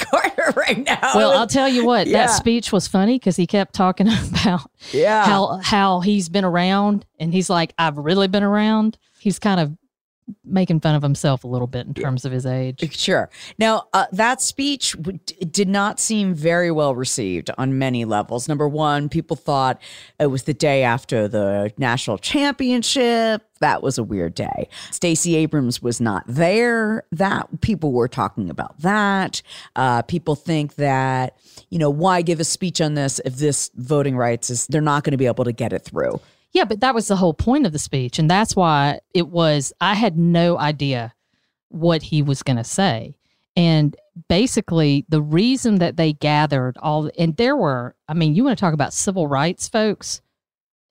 Right 0.55 0.83
now. 0.85 1.11
Well, 1.15 1.31
I'll 1.31 1.47
tell 1.47 1.67
you 1.69 1.85
what, 1.85 2.07
Yeah. 2.07 2.27
that 2.27 2.33
speech 2.33 2.71
was 2.71 2.87
funny 2.87 3.17
because 3.17 3.35
he 3.35 3.47
kept 3.47 3.73
talking 3.73 4.07
about 4.41 4.69
yeah. 4.91 5.25
how 5.25 5.59
how 5.63 5.99
he's 6.01 6.29
been 6.29 6.45
around, 6.45 7.05
and 7.19 7.33
he's 7.33 7.49
like, 7.49 7.73
"I've 7.77 7.97
really 7.97 8.27
been 8.27 8.43
around." 8.43 8.97
He's 9.19 9.39
kind 9.39 9.59
of 9.59 9.75
making 10.43 10.79
fun 10.79 10.95
of 10.95 11.03
himself 11.03 11.43
a 11.43 11.47
little 11.47 11.67
bit 11.67 11.85
in 11.85 11.93
terms 11.93 12.25
of 12.25 12.31
his 12.31 12.45
age. 12.45 12.83
Sure. 13.05 13.29
Now, 13.59 13.87
uh, 13.93 14.05
that 14.13 14.41
speech 14.41 14.93
w- 14.93 15.19
did 15.51 15.67
not 15.67 15.99
seem 15.99 16.33
very 16.33 16.71
well 16.71 16.95
received 16.95 17.51
on 17.57 17.77
many 17.77 18.03
levels. 18.05 18.47
Number 18.47 18.67
one, 18.67 19.09
people 19.09 19.35
thought 19.35 19.79
it 20.19 20.27
was 20.27 20.43
the 20.43 20.53
day 20.53 20.81
after 20.81 21.27
the 21.27 21.71
national 21.77 22.17
championship. 22.17 23.43
That 23.59 23.83
was 23.83 23.97
a 23.97 24.03
weird 24.03 24.33
day. 24.33 24.69
Stacey 24.91 25.35
Abrams 25.35 25.81
was 25.81 26.01
not 26.01 26.23
there. 26.25 27.03
That 27.11 27.61
people 27.61 27.91
were 27.91 28.07
talking 28.07 28.49
about 28.49 28.79
that. 28.79 29.41
Uh, 29.75 30.01
people 30.03 30.35
think 30.35 30.75
that 30.75 31.37
you 31.69 31.77
know 31.77 31.89
why 31.89 32.21
give 32.21 32.39
a 32.39 32.43
speech 32.43 32.81
on 32.81 32.95
this 32.95 33.19
if 33.25 33.35
this 33.35 33.69
voting 33.75 34.17
rights 34.17 34.49
is 34.49 34.67
they're 34.67 34.81
not 34.81 35.03
going 35.03 35.11
to 35.11 35.17
be 35.17 35.27
able 35.27 35.45
to 35.45 35.53
get 35.53 35.73
it 35.73 35.83
through. 35.83 36.19
Yeah, 36.55 36.63
but 36.63 36.79
that 36.79 36.95
was 36.95 37.09
the 37.09 37.17
whole 37.17 37.33
point 37.33 37.65
of 37.65 37.73
the 37.73 37.79
speech. 37.79 38.17
And 38.17 38.31
that's 38.31 38.55
why 38.55 39.01
it 39.13 39.27
was, 39.27 39.73
I 39.81 39.93
had 39.93 40.17
no 40.17 40.57
idea 40.57 41.13
what 41.67 42.01
he 42.01 42.21
was 42.21 42.43
going 42.43 42.55
to 42.55 42.63
say. 42.63 43.17
And 43.57 43.93
basically, 44.29 45.05
the 45.09 45.21
reason 45.21 45.79
that 45.79 45.97
they 45.97 46.13
gathered 46.13 46.77
all, 46.77 47.11
and 47.19 47.35
there 47.35 47.57
were, 47.57 47.93
I 48.07 48.13
mean, 48.13 48.35
you 48.35 48.45
want 48.45 48.57
to 48.57 48.61
talk 48.61 48.73
about 48.73 48.93
civil 48.93 49.27
rights, 49.27 49.67
folks? 49.67 50.21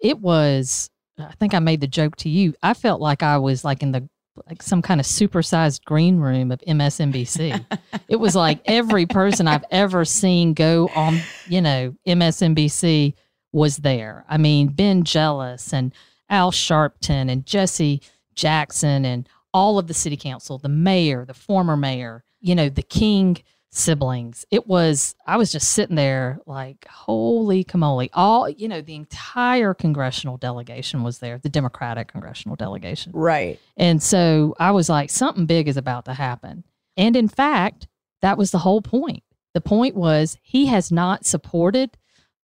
It 0.00 0.18
was, 0.18 0.90
I 1.18 1.32
think 1.40 1.54
I 1.54 1.60
made 1.60 1.80
the 1.80 1.86
joke 1.86 2.16
to 2.16 2.28
you. 2.28 2.52
I 2.62 2.74
felt 2.74 3.00
like 3.00 3.22
I 3.22 3.38
was 3.38 3.64
like 3.64 3.82
in 3.82 3.92
the 3.92 4.06
like 4.46 4.62
some 4.62 4.82
kind 4.82 5.00
of 5.00 5.06
supersized 5.06 5.84
green 5.84 6.18
room 6.18 6.50
of 6.50 6.60
MSNBC. 6.68 7.64
it 8.08 8.16
was 8.16 8.36
like 8.36 8.60
every 8.66 9.06
person 9.06 9.48
I've 9.48 9.64
ever 9.70 10.04
seen 10.04 10.52
go 10.52 10.90
on, 10.94 11.20
you 11.48 11.62
know, 11.62 11.94
MSNBC 12.06 13.14
was 13.54 13.78
there. 13.78 14.24
I 14.28 14.36
mean, 14.36 14.68
Ben 14.68 15.04
Jealous 15.04 15.72
and 15.72 15.92
Al 16.28 16.50
Sharpton 16.50 17.30
and 17.30 17.46
Jesse 17.46 18.02
Jackson 18.34 19.04
and 19.04 19.28
all 19.52 19.78
of 19.78 19.86
the 19.86 19.94
city 19.94 20.16
council, 20.16 20.58
the 20.58 20.68
mayor, 20.68 21.24
the 21.24 21.34
former 21.34 21.76
mayor, 21.76 22.24
you 22.40 22.54
know, 22.54 22.68
the 22.68 22.82
King 22.82 23.38
siblings. 23.70 24.44
It 24.50 24.66
was, 24.66 25.14
I 25.26 25.36
was 25.36 25.52
just 25.52 25.72
sitting 25.72 25.96
there 25.96 26.40
like, 26.46 26.86
holy 26.88 27.64
camole. 27.64 28.08
All, 28.12 28.48
you 28.48 28.68
know, 28.68 28.80
the 28.80 28.94
entire 28.94 29.74
congressional 29.74 30.36
delegation 30.36 31.02
was 31.02 31.18
there, 31.20 31.38
the 31.38 31.48
Democratic 31.48 32.08
congressional 32.08 32.56
delegation. 32.56 33.12
Right. 33.12 33.60
And 33.76 34.02
so 34.02 34.54
I 34.58 34.72
was 34.72 34.88
like, 34.88 35.10
something 35.10 35.46
big 35.46 35.68
is 35.68 35.76
about 35.76 36.04
to 36.06 36.14
happen. 36.14 36.64
And 36.96 37.16
in 37.16 37.28
fact, 37.28 37.86
that 38.22 38.38
was 38.38 38.50
the 38.50 38.58
whole 38.58 38.82
point. 38.82 39.22
The 39.54 39.60
point 39.60 39.94
was 39.94 40.38
he 40.42 40.66
has 40.66 40.90
not 40.90 41.24
supported 41.24 41.96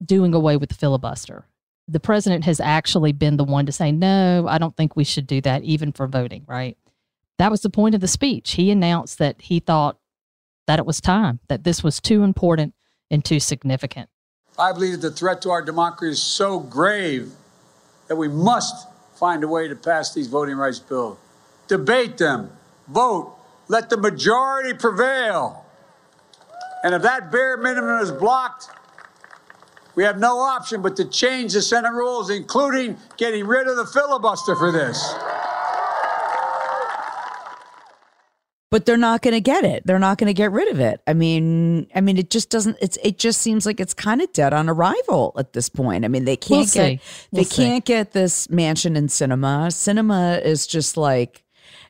doing 0.04 0.34
away 0.34 0.56
with 0.56 0.68
the 0.68 0.74
filibuster. 0.74 1.46
The 1.88 2.00
president 2.00 2.44
has 2.44 2.60
actually 2.60 3.12
been 3.12 3.36
the 3.36 3.44
one 3.44 3.66
to 3.66 3.72
say, 3.72 3.90
no, 3.92 4.46
I 4.48 4.58
don't 4.58 4.76
think 4.76 4.96
we 4.96 5.04
should 5.04 5.26
do 5.26 5.40
that, 5.40 5.62
even 5.64 5.92
for 5.92 6.06
voting, 6.06 6.44
right? 6.46 6.76
That 7.38 7.50
was 7.50 7.62
the 7.62 7.70
point 7.70 7.94
of 7.94 8.00
the 8.00 8.08
speech. 8.08 8.52
He 8.52 8.70
announced 8.70 9.18
that 9.18 9.42
he 9.42 9.60
thought 9.60 9.98
that 10.66 10.78
it 10.78 10.86
was 10.86 11.00
time, 11.00 11.40
that 11.48 11.64
this 11.64 11.82
was 11.82 12.00
too 12.00 12.22
important 12.22 12.74
and 13.10 13.24
too 13.24 13.40
significant. 13.40 14.08
I 14.58 14.72
believe 14.72 15.00
the 15.00 15.10
threat 15.10 15.42
to 15.42 15.50
our 15.50 15.62
democracy 15.62 16.12
is 16.12 16.22
so 16.22 16.60
grave 16.60 17.32
that 18.08 18.16
we 18.16 18.28
must 18.28 18.86
find 19.14 19.42
a 19.42 19.48
way 19.48 19.68
to 19.68 19.74
pass 19.74 20.14
these 20.14 20.28
voting 20.28 20.56
rights 20.56 20.78
bills. 20.78 21.18
Debate 21.66 22.18
them, 22.18 22.50
vote, 22.88 23.36
let 23.68 23.90
the 23.90 23.96
majority 23.96 24.74
prevail. 24.74 25.64
And 26.82 26.94
if 26.94 27.02
that 27.02 27.30
bare 27.30 27.56
minimum 27.56 28.00
is 28.00 28.10
blocked, 28.10 28.68
we 30.00 30.06
have 30.06 30.18
no 30.18 30.38
option 30.38 30.80
but 30.80 30.96
to 30.96 31.04
change 31.04 31.52
the 31.52 31.60
Senate 31.60 31.92
rules, 31.92 32.30
including 32.30 32.96
getting 33.18 33.46
rid 33.46 33.66
of 33.68 33.76
the 33.76 33.84
filibuster 33.84 34.56
for 34.56 34.72
this. 34.72 35.14
but 38.70 38.86
they're 38.86 38.96
not 38.96 39.20
going 39.20 39.34
to 39.34 39.40
get 39.42 39.64
it. 39.64 39.84
They're 39.84 39.98
not 39.98 40.16
going 40.16 40.28
to 40.28 40.32
get 40.34 40.52
rid 40.52 40.68
of 40.68 40.78
it. 40.80 41.02
I 41.06 41.12
mean, 41.12 41.86
I 41.94 42.00
mean, 42.00 42.16
it 42.16 42.30
just 42.30 42.48
doesn't. 42.48 42.78
It's 42.80 42.96
it 43.02 43.18
just 43.18 43.42
seems 43.42 43.66
like 43.66 43.78
it's 43.80 43.92
kind 43.92 44.22
of 44.22 44.32
dead 44.32 44.54
on 44.54 44.70
arrival 44.70 45.34
at 45.36 45.52
this 45.52 45.68
point. 45.68 46.04
I 46.06 46.08
mean, 46.08 46.24
they 46.24 46.36
can't 46.36 46.50
We'll 46.50 46.60
get 46.62 46.70
see. 46.70 46.78
they 46.78 47.00
We'll 47.32 47.44
see. 47.44 47.56
can't 47.56 47.84
get 47.84 48.12
this 48.12 48.46
Manchin 48.46 48.96
in 48.96 49.08
Sinema. 49.08 49.66
Sinema 49.68 50.40
is 50.42 50.66
just 50.66 50.96
like. 50.96 51.44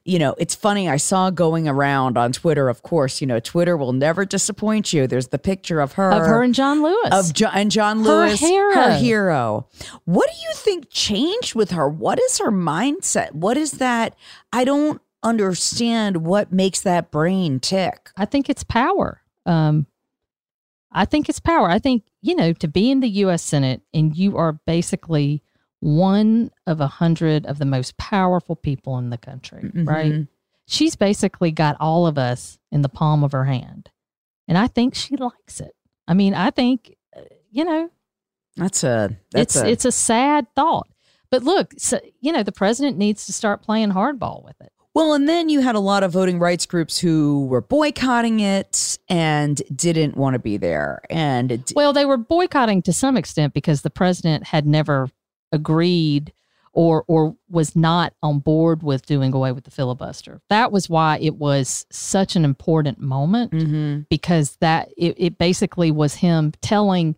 You 0.05 0.19
know, 0.19 0.35
it's 0.39 0.55
funny. 0.55 0.89
I 0.89 0.97
saw 0.97 1.29
going 1.31 1.69
around 1.69 2.17
on 2.17 2.33
Twitter. 2.33 2.69
Of 2.71 2.83
course, 2.83 3.21
you 3.21 3.27
know 3.27 3.39
Twitter 3.39 3.77
will 3.77 3.93
never 3.93 4.25
disappoint 4.25 4.93
you. 4.95 5.07
There's 5.07 5.29
the 5.29 5.39
picture 5.39 5.81
of 5.81 5.93
her, 5.93 6.11
Of 6.11 6.27
her 6.27 6.43
and 6.43 6.55
John 6.55 6.83
Lewis. 6.83 7.11
of 7.13 7.35
jo- 7.35 7.51
and 7.53 7.71
John 7.71 7.99
Her 7.99 8.05
Lewis, 8.27 8.41
hero. 8.41 8.75
her 8.75 8.97
hero. 8.97 9.69
What 10.07 10.29
do 10.33 10.37
you 10.41 10.55
think 10.55 10.89
changed 10.91 11.55
with 11.55 11.73
her? 11.73 11.87
What 11.89 12.19
is 12.19 12.39
her 12.39 12.51
mindset? 12.51 13.33
What 13.33 13.57
is 13.59 13.73
that? 13.73 14.17
I 14.53 14.65
don't 14.65 15.01
understand 15.23 16.25
what 16.25 16.51
makes 16.51 16.81
that 16.81 17.11
brain 17.11 17.61
tick. 17.61 18.09
I 18.17 18.25
think 18.25 18.49
it's 18.49 18.65
power. 18.65 19.21
Um, 19.45 19.87
I 20.93 21.05
think 21.05 21.29
it's 21.29 21.41
power. 21.41 21.69
I 21.69 21.79
think, 21.79 22.05
you 22.23 22.35
know, 22.35 22.53
to 22.55 22.67
be 22.69 22.91
in 22.91 23.01
the 23.01 23.09
U.S. 23.25 23.43
Senate 23.43 23.83
and 23.93 24.17
you 24.17 24.37
are 24.39 24.55
basically 24.67 25.43
one 25.81 26.51
of 26.67 26.81
a 26.81 26.87
hundred 26.87 27.47
of 27.47 27.59
the 27.59 27.65
most 27.65 27.97
powerful 27.97 28.55
people 28.57 28.99
in 28.99 29.11
the 29.11 29.19
country, 29.19 29.71
right? 29.75 30.13
Mhm. 30.13 30.29
She's 30.67 30.95
basically 30.95 31.51
got 31.51 31.77
all 31.81 32.07
of 32.07 32.17
us 32.19 32.59
in 32.71 32.83
the 32.83 32.89
palm 32.89 33.25
of 33.25 33.33
her 33.33 33.45
hand. 33.47 33.91
And 34.47 34.57
I 34.59 34.67
think 34.69 34.95
she 34.95 35.17
likes 35.17 35.61
it. 35.61 35.75
I 36.07 36.15
mean, 36.15 36.35
I 36.35 36.51
think, 36.51 36.95
uh, 37.17 37.23
you 37.51 37.65
know, 37.65 37.91
That's 38.57 38.85
a 38.85 39.17
that's 39.33 39.57
it's 39.57 39.65
a, 39.65 39.69
it's 39.71 39.85
a 39.85 39.93
sad 39.93 40.47
thought. 40.55 40.89
But 41.31 41.45
look, 41.45 41.75
so, 41.79 42.01
you 42.21 42.33
know, 42.33 42.43
the 42.43 42.53
president 42.53 42.99
needs 42.99 43.27
to 43.27 43.33
start 43.33 43.63
playing 43.63 43.91
hardball 43.93 44.45
with 44.45 44.61
it. 44.61 44.73
well, 44.93 45.15
and 45.15 45.29
then 45.29 45.49
you 45.49 45.61
had 45.61 45.77
a 45.77 45.81
lot 45.81 46.03
of 46.03 46.11
voting 46.13 46.41
rights 46.41 46.67
groups 46.67 46.99
who 46.99 47.47
were 47.47 47.61
boycotting 47.61 48.41
it 48.41 48.99
and 49.09 49.63
didn't 49.75 50.17
want 50.17 50.35
to 50.35 50.41
be 50.41 50.57
there. 50.57 51.01
And 51.09 51.53
it, 51.53 51.73
Well, 51.77 51.93
they 51.93 52.05
were 52.05 52.17
boycotting 52.17 52.83
to 52.83 52.93
some 52.93 53.17
extent 53.17 53.55
because 53.55 53.83
the 53.83 53.91
president 53.91 54.49
had 54.49 54.67
never 54.67 55.09
agreed 55.53 56.33
or 56.73 57.05
or 57.09 57.37
was 57.49 57.75
not 57.75 58.13
on 58.23 58.39
board 58.39 58.83
with 58.83 59.05
doing 59.05 59.35
away 59.35 59.51
with 59.53 59.65
the 59.65 59.71
filibuster. 59.71 60.41
That 60.49 60.71
was 60.71 60.89
why 60.89 61.19
it 61.21 61.35
was 61.37 61.85
such 61.91 62.37
an 62.37 62.45
important 62.45 63.01
moment 63.01 63.53
Mhm. 63.53 64.07
because 64.09 64.57
that 64.61 64.89
it, 64.97 65.15
it 65.19 65.39
basically 65.39 65.91
was 65.91 66.15
him 66.15 66.53
telling 66.61 67.17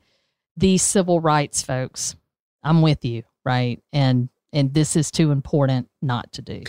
these 0.56 0.82
civil 0.82 1.20
rights 1.20 1.60
folks, 1.62 2.16
I'm 2.62 2.80
with 2.82 3.04
you, 3.04 3.24
right? 3.44 3.82
And 3.92 4.30
and 4.54 4.72
this 4.74 4.96
is 4.96 5.10
too 5.10 5.30
important 5.32 5.88
not 6.00 6.32
to 6.32 6.42
do. 6.42 6.62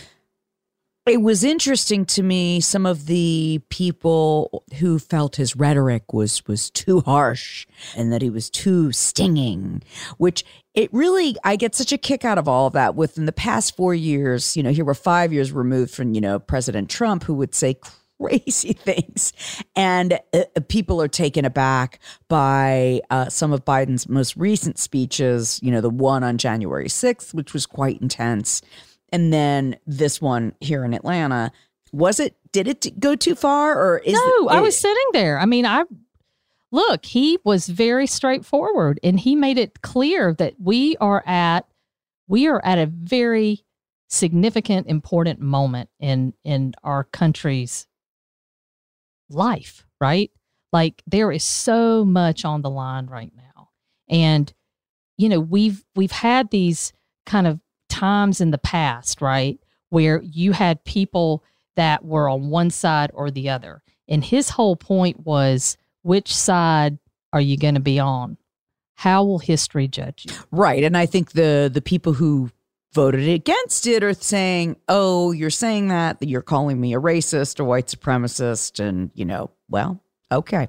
It 1.05 1.21
was 1.21 1.43
interesting 1.43 2.05
to 2.05 2.23
me 2.23 2.61
some 2.61 2.85
of 2.85 3.07
the 3.07 3.61
people 3.69 4.63
who 4.79 4.97
felt 4.99 5.35
his 5.35 5.55
rhetoric 5.55 6.13
was 6.13 6.45
was 6.47 6.69
too 6.69 7.01
harsh 7.01 7.65
and 7.95 8.11
that 8.11 8.21
he 8.21 8.29
was 8.29 8.49
too 8.49 8.91
stinging 8.91 9.81
which 10.17 10.43
it 10.73 10.91
really 10.93 11.35
i 11.43 11.55
get 11.55 11.75
such 11.75 11.91
a 11.91 11.97
kick 11.97 12.23
out 12.25 12.37
of 12.37 12.47
all 12.47 12.67
of 12.67 12.73
that. 12.73 12.95
Within 12.95 13.25
the 13.25 13.31
past 13.31 13.75
four 13.75 13.93
years 13.93 14.55
you 14.55 14.63
know 14.63 14.71
here 14.71 14.85
we're 14.85 14.93
five 14.93 15.33
years 15.33 15.51
removed 15.51 15.93
from 15.93 16.13
you 16.13 16.21
know 16.21 16.39
president 16.39 16.89
trump 16.89 17.23
who 17.23 17.33
would 17.33 17.53
say 17.53 17.75
crazy 18.21 18.71
things. 18.71 19.33
And 19.75 20.17
uh, 20.33 20.43
people 20.69 21.01
are 21.01 21.09
taken 21.09 21.43
aback 21.43 21.99
by 22.29 23.01
uh, 23.09 23.27
some 23.27 23.51
of 23.51 23.65
biden's 23.65 24.07
most 24.07 24.37
recent 24.37 24.77
speeches 24.77 25.59
you 25.61 25.71
know 25.71 25.81
the 25.81 25.89
one 25.89 26.23
on 26.23 26.37
january 26.37 26.87
6th 26.87 27.33
which 27.33 27.53
was 27.53 27.65
quite 27.65 28.01
intense 28.01 28.61
and 29.13 29.31
then 29.31 29.77
this 29.85 30.19
one 30.19 30.55
here 30.59 30.83
in 30.83 30.93
Atlanta. 30.93 31.53
Was 31.93 32.19
it? 32.19 32.35
Did 32.51 32.67
it 32.67 32.99
go 32.99 33.15
too 33.15 33.35
far, 33.35 33.79
or 33.79 33.99
is 33.99 34.13
no, 34.13 34.49
I 34.49 34.59
was 34.59 34.77
sitting 34.77 35.07
there. 35.13 35.39
I 35.39 35.45
mean, 35.45 35.65
I 35.65 35.83
look, 36.73 37.05
he 37.05 37.37
was 37.45 37.67
very 37.67 38.07
straightforward 38.07 38.99
and 39.03 39.19
he 39.19 39.35
made 39.35 39.57
it 39.57 39.81
clear 39.81 40.33
that 40.33 40.55
we 40.59 40.97
are 40.97 41.23
at 41.25 41.65
we 42.27 42.47
are 42.47 42.59
at 42.65 42.79
a 42.79 42.87
very 42.87 43.63
significant 44.09 44.87
important 44.87 45.39
moment 45.39 45.89
in 45.99 46.33
in 46.43 46.73
our 46.83 47.05
country's 47.05 47.87
life, 49.29 49.85
right? 50.01 50.31
Like 50.73 51.03
there 51.05 51.31
is 51.31 51.43
so 51.43 52.03
much 52.03 52.43
on 52.43 52.63
the 52.63 52.69
line 52.69 53.05
right 53.05 53.31
now. 53.37 53.69
And 54.09 54.51
you 55.17 55.29
know, 55.29 55.39
we've 55.39 55.85
we've 55.95 56.11
had 56.11 56.49
these 56.49 56.91
kind 57.27 57.45
of 57.45 57.59
times 57.93 58.41
in 58.41 58.51
the 58.51 58.57
past, 58.57 59.21
right, 59.21 59.59
where 59.89 60.21
you 60.21 60.51
had 60.51 60.83
people 60.83 61.43
that 61.75 62.03
were 62.03 62.27
on 62.29 62.49
one 62.49 62.69
side 62.69 63.11
or 63.13 63.31
the 63.31 63.49
other. 63.49 63.81
And 64.07 64.23
his 64.23 64.49
whole 64.49 64.75
point 64.75 65.25
was 65.25 65.77
which 66.01 66.33
side 66.35 66.97
are 67.31 67.41
you 67.41 67.57
going 67.57 67.75
to 67.75 67.79
be 67.79 67.99
on? 67.99 68.37
How 68.95 69.23
will 69.23 69.39
history 69.39 69.87
judge 69.87 70.25
you? 70.27 70.35
right? 70.51 70.83
And 70.83 70.95
I 70.97 71.05
think 71.05 71.31
the 71.31 71.69
the 71.73 71.81
people 71.81 72.13
who 72.13 72.51
voted 72.93 73.27
against 73.27 73.87
it 73.87 74.03
are 74.03 74.13
saying, 74.13 74.77
"Oh, 74.87 75.31
you're 75.31 75.49
saying 75.49 75.87
that 75.87 76.19
that 76.19 76.29
you're 76.29 76.41
calling 76.41 76.79
me 76.79 76.93
a 76.93 76.99
racist 77.01 77.59
or 77.59 77.63
white 77.63 77.87
supremacist," 77.87 78.79
and 78.79 79.11
you 79.13 79.25
know, 79.25 79.51
well. 79.69 79.99
Okay, 80.31 80.67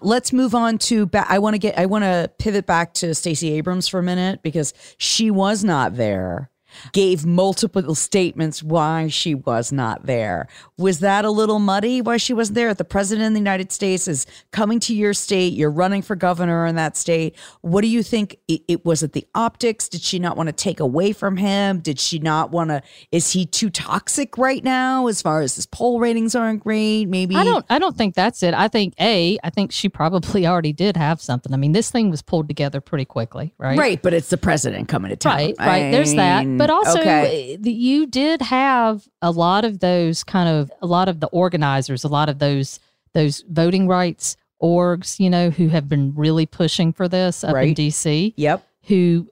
let's 0.00 0.32
move 0.32 0.54
on 0.54 0.78
to. 0.78 1.04
Ba- 1.04 1.26
I 1.28 1.38
want 1.38 1.52
to 1.54 1.58
get. 1.58 1.78
I 1.78 1.84
want 1.86 2.04
to 2.04 2.30
pivot 2.38 2.64
back 2.66 2.94
to 2.94 3.14
Stacey 3.14 3.52
Abrams 3.52 3.86
for 3.86 3.98
a 3.98 4.02
minute 4.02 4.42
because 4.42 4.72
she 4.96 5.30
was 5.30 5.62
not 5.64 5.96
there. 5.96 6.50
Gave 6.92 7.24
multiple 7.24 7.94
statements 7.94 8.62
why 8.62 9.08
she 9.08 9.34
was 9.34 9.72
not 9.72 10.06
there. 10.06 10.48
Was 10.78 11.00
that 11.00 11.24
a 11.24 11.30
little 11.30 11.58
muddy? 11.58 12.00
Why 12.00 12.16
she 12.16 12.32
wasn't 12.32 12.56
there? 12.56 12.74
The 12.74 12.84
president 12.84 13.28
of 13.28 13.32
the 13.34 13.40
United 13.40 13.72
States 13.72 14.08
is 14.08 14.26
coming 14.50 14.80
to 14.80 14.94
your 14.94 15.14
state. 15.14 15.52
You're 15.52 15.70
running 15.70 16.02
for 16.02 16.16
governor 16.16 16.66
in 16.66 16.76
that 16.76 16.96
state. 16.96 17.36
What 17.60 17.82
do 17.82 17.88
you 17.88 18.02
think? 18.02 18.38
It, 18.48 18.62
it 18.68 18.84
was 18.84 19.02
it 19.02 19.12
the 19.12 19.26
optics? 19.34 19.88
Did 19.88 20.02
she 20.02 20.18
not 20.18 20.36
want 20.36 20.48
to 20.48 20.52
take 20.52 20.80
away 20.80 21.12
from 21.12 21.36
him? 21.36 21.80
Did 21.80 21.98
she 21.98 22.18
not 22.18 22.50
want 22.50 22.70
to? 22.70 22.82
Is 23.10 23.32
he 23.32 23.46
too 23.46 23.70
toxic 23.70 24.38
right 24.38 24.62
now? 24.62 25.06
As 25.06 25.22
far 25.22 25.40
as 25.40 25.56
his 25.56 25.66
poll 25.66 26.00
ratings 26.00 26.34
aren't 26.34 26.62
great, 26.62 27.06
maybe 27.06 27.36
I 27.36 27.44
don't 27.44 27.64
I 27.68 27.78
don't 27.78 27.96
think 27.96 28.14
that's 28.14 28.42
it. 28.42 28.54
I 28.54 28.68
think 28.68 28.94
A, 29.00 29.38
I 29.42 29.50
think 29.50 29.72
she 29.72 29.88
probably 29.88 30.46
already 30.52 30.72
did 30.72 30.96
have 30.96 31.20
something. 31.20 31.52
I 31.52 31.56
mean, 31.56 31.72
this 31.72 31.90
thing 31.90 32.10
was 32.10 32.22
pulled 32.22 32.48
together 32.48 32.80
pretty 32.80 33.04
quickly, 33.04 33.54
right? 33.58 33.78
Right, 33.78 34.02
but 34.02 34.14
it's 34.14 34.30
the 34.30 34.38
president 34.38 34.88
coming 34.88 35.10
to 35.10 35.16
town. 35.16 35.36
Right, 35.36 35.54
right. 35.58 35.90
There's 35.90 36.14
that. 36.14 36.46
But 36.62 36.70
also, 36.70 37.00
okay. 37.00 37.54
uh, 37.56 37.68
you 37.68 38.06
did 38.06 38.42
have 38.42 39.06
a 39.20 39.30
lot 39.30 39.64
of 39.64 39.80
those 39.80 40.24
kind 40.24 40.48
of 40.48 40.70
a 40.80 40.86
lot 40.86 41.08
of 41.08 41.20
the 41.20 41.26
organizers, 41.28 42.04
a 42.04 42.08
lot 42.08 42.28
of 42.28 42.38
those 42.38 42.80
those 43.14 43.44
voting 43.48 43.88
rights 43.88 44.36
orgs, 44.62 45.18
you 45.20 45.28
know, 45.28 45.50
who 45.50 45.68
have 45.68 45.88
been 45.88 46.14
really 46.14 46.46
pushing 46.46 46.92
for 46.92 47.08
this 47.08 47.42
up 47.44 47.50
in 47.50 47.74
DC, 47.74 48.32
Yep. 48.36 48.66
who 48.84 49.28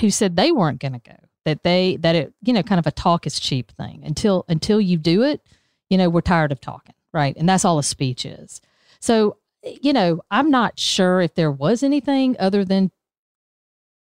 who 0.00 0.10
said 0.10 0.36
they 0.36 0.52
weren't 0.52 0.80
going 0.80 0.92
to 0.92 0.98
go. 1.00 1.16
that 1.46 1.62
they 1.62 1.96
that 1.96 2.14
it 2.14 2.34
you 2.42 2.52
know 2.52 2.62
kind 2.62 2.78
of 2.78 2.86
a 2.86 2.90
talk 2.92 3.26
is 3.26 3.40
cheap 3.40 3.72
thing 3.72 4.02
until 4.04 4.44
until 4.48 4.80
you 4.80 4.98
do 4.98 5.22
it 5.22 5.40
you 5.88 5.96
know 5.96 6.10
we're 6.10 6.20
tired 6.20 6.52
of 6.52 6.60
talking 6.60 6.94
right 7.14 7.34
and 7.38 7.48
that's 7.48 7.64
all 7.64 7.78
a 7.78 7.82
speech 7.82 8.26
is 8.26 8.60
so 9.00 9.38
you 9.80 9.94
know 9.94 10.20
i'm 10.30 10.50
not 10.50 10.78
sure 10.78 11.22
if 11.22 11.34
there 11.34 11.50
was 11.50 11.82
anything 11.82 12.36
other 12.38 12.66
than 12.66 12.90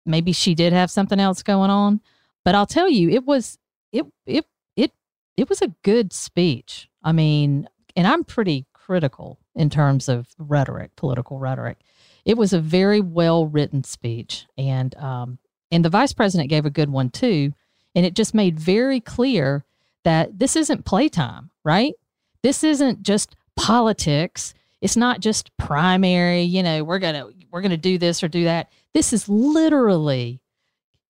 maybe 0.06 0.34
she 0.34 0.54
did 0.56 0.74
have 0.74 0.92
something 0.92 1.20
else 1.22 1.42
going 1.42 1.70
on 1.70 2.02
but 2.48 2.56
i'll 2.56 2.66
tell 2.66 2.90
you 2.90 3.10
it 3.10 3.26
was 3.26 3.58
it 3.92 4.06
it 4.26 4.46
it 4.78 4.94
it 5.36 5.50
was 5.50 5.62
a 5.62 5.74
good 5.84 6.14
speech. 6.14 6.88
I 7.04 7.12
mean 7.12 7.68
and 7.94 8.08
i'm 8.08 8.24
pretty 8.24 8.66
critical 8.72 9.38
in 9.54 9.70
terms 9.70 10.08
of 10.08 10.30
rhetoric 10.38 10.96
political 10.96 11.40
rhetoric. 11.40 11.80
It 12.24 12.38
was 12.38 12.54
a 12.54 12.62
very 12.62 13.02
well 13.02 13.48
written 13.48 13.84
speech 13.84 14.46
and 14.58 14.96
um 14.96 15.40
and 15.74 15.84
the 15.84 15.90
vice 15.90 16.14
president 16.14 16.50
gave 16.50 16.66
a 16.66 16.70
good 16.70 16.90
one 16.90 17.10
too. 17.10 17.52
And 17.96 18.06
it 18.06 18.14
just 18.14 18.34
made 18.34 18.58
very 18.58 19.02
clear 19.02 19.66
that 20.06 20.40
this 20.40 20.56
isn't 20.56 20.86
playtime 20.86 21.52
right? 21.66 21.96
This 22.44 22.64
isn't 22.64 23.02
just 23.04 23.36
politics. 23.58 24.54
It's 24.80 24.96
not 24.96 25.20
just 25.20 25.52
primary 25.58 26.44
you 26.44 26.64
know 26.64 26.86
we're 26.86 27.00
gonna 27.00 27.28
we're 27.52 27.62
gonna 27.62 27.76
do 27.76 27.98
this 27.98 28.24
or 28.24 28.30
do 28.30 28.46
that. 28.46 28.72
This 28.94 29.12
is 29.12 29.28
literally 29.28 30.40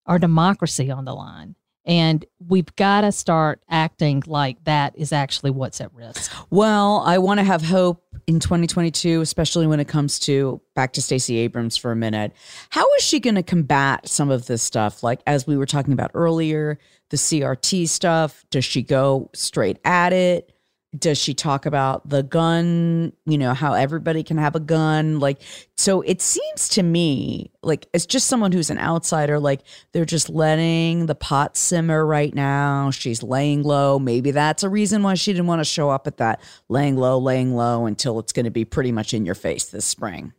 our 0.07 0.17
democracy 0.19 0.89
on 0.89 1.05
the 1.05 1.13
line 1.13 1.55
and 1.87 2.25
we've 2.45 2.75
got 2.75 3.01
to 3.01 3.13
start 3.13 3.63
acting 3.69 4.21
like 4.27 4.61
that 4.65 4.93
is 4.97 5.13
actually 5.13 5.51
what's 5.51 5.79
at 5.79 5.93
risk. 5.93 6.33
Well, 6.49 7.01
I 7.05 7.17
want 7.17 7.39
to 7.39 7.45
have 7.45 7.61
hope 7.61 8.03
in 8.27 8.41
2022, 8.41 9.21
especially 9.21 9.67
when 9.67 9.79
it 9.79 9.87
comes 9.87 10.19
to 10.19 10.59
back 10.75 10.91
to 10.93 11.01
Stacey 11.01 11.37
Abrams 11.37 11.77
for 11.77 11.93
a 11.93 11.95
minute. 11.95 12.33
How 12.71 12.85
is 12.95 13.03
she 13.03 13.21
going 13.21 13.35
to 13.35 13.43
combat 13.43 14.09
some 14.09 14.29
of 14.29 14.47
this 14.47 14.61
stuff? 14.61 15.01
Like, 15.01 15.21
as 15.25 15.47
we 15.47 15.55
were 15.55 15.65
talking 15.65 15.93
about 15.93 16.11
earlier, 16.13 16.77
the 17.09 17.15
CRT 17.15 17.87
stuff, 17.87 18.43
does 18.51 18.65
she 18.65 18.81
go 18.81 19.29
straight 19.33 19.79
at 19.85 20.11
it? 20.11 20.51
Does 20.97 21.17
she 21.17 21.33
talk 21.33 21.65
about 21.65 22.07
the 22.07 22.23
gun 22.23 23.11
you 23.25 23.37
know 23.37 23.53
how 23.53 23.73
everybody 23.73 24.23
can 24.23 24.37
have 24.37 24.55
a 24.55 24.59
gun? 24.59 25.19
Like 25.19 25.41
so 25.75 26.01
it 26.01 26.21
seems 26.21 26.69
to 26.69 26.83
me 26.83 27.51
like 27.61 27.87
it's 27.93 28.05
just 28.05 28.27
someone 28.27 28.51
who's 28.51 28.69
an 28.69 28.79
outsider 28.79 29.39
like 29.39 29.61
they're 29.91 30.05
just 30.05 30.29
letting 30.29 31.05
the 31.05 31.15
pot 31.15 31.57
simmer 31.57 32.05
right 32.05 32.33
now. 32.33 32.91
She's 32.91 33.21
laying 33.21 33.63
low. 33.63 33.99
Maybe 33.99 34.31
that's 34.31 34.63
a 34.63 34.69
reason 34.69 35.03
why 35.03 35.15
she 35.15 35.33
didn't 35.33 35.47
want 35.47 35.59
to 35.59 35.65
show 35.65 35.89
up 35.89 36.07
at 36.07 36.17
that. 36.17 36.41
Laying 36.69 36.95
low 36.95 37.17
laying 37.17 37.55
low 37.55 37.85
until 37.85 38.19
it's 38.19 38.31
going 38.31 38.45
to 38.45 38.51
be 38.51 38.65
pretty 38.65 38.91
much 38.91 39.13
in 39.13 39.25
your 39.25 39.35
face 39.35 39.65
this 39.65 39.85
spring. 39.85 40.33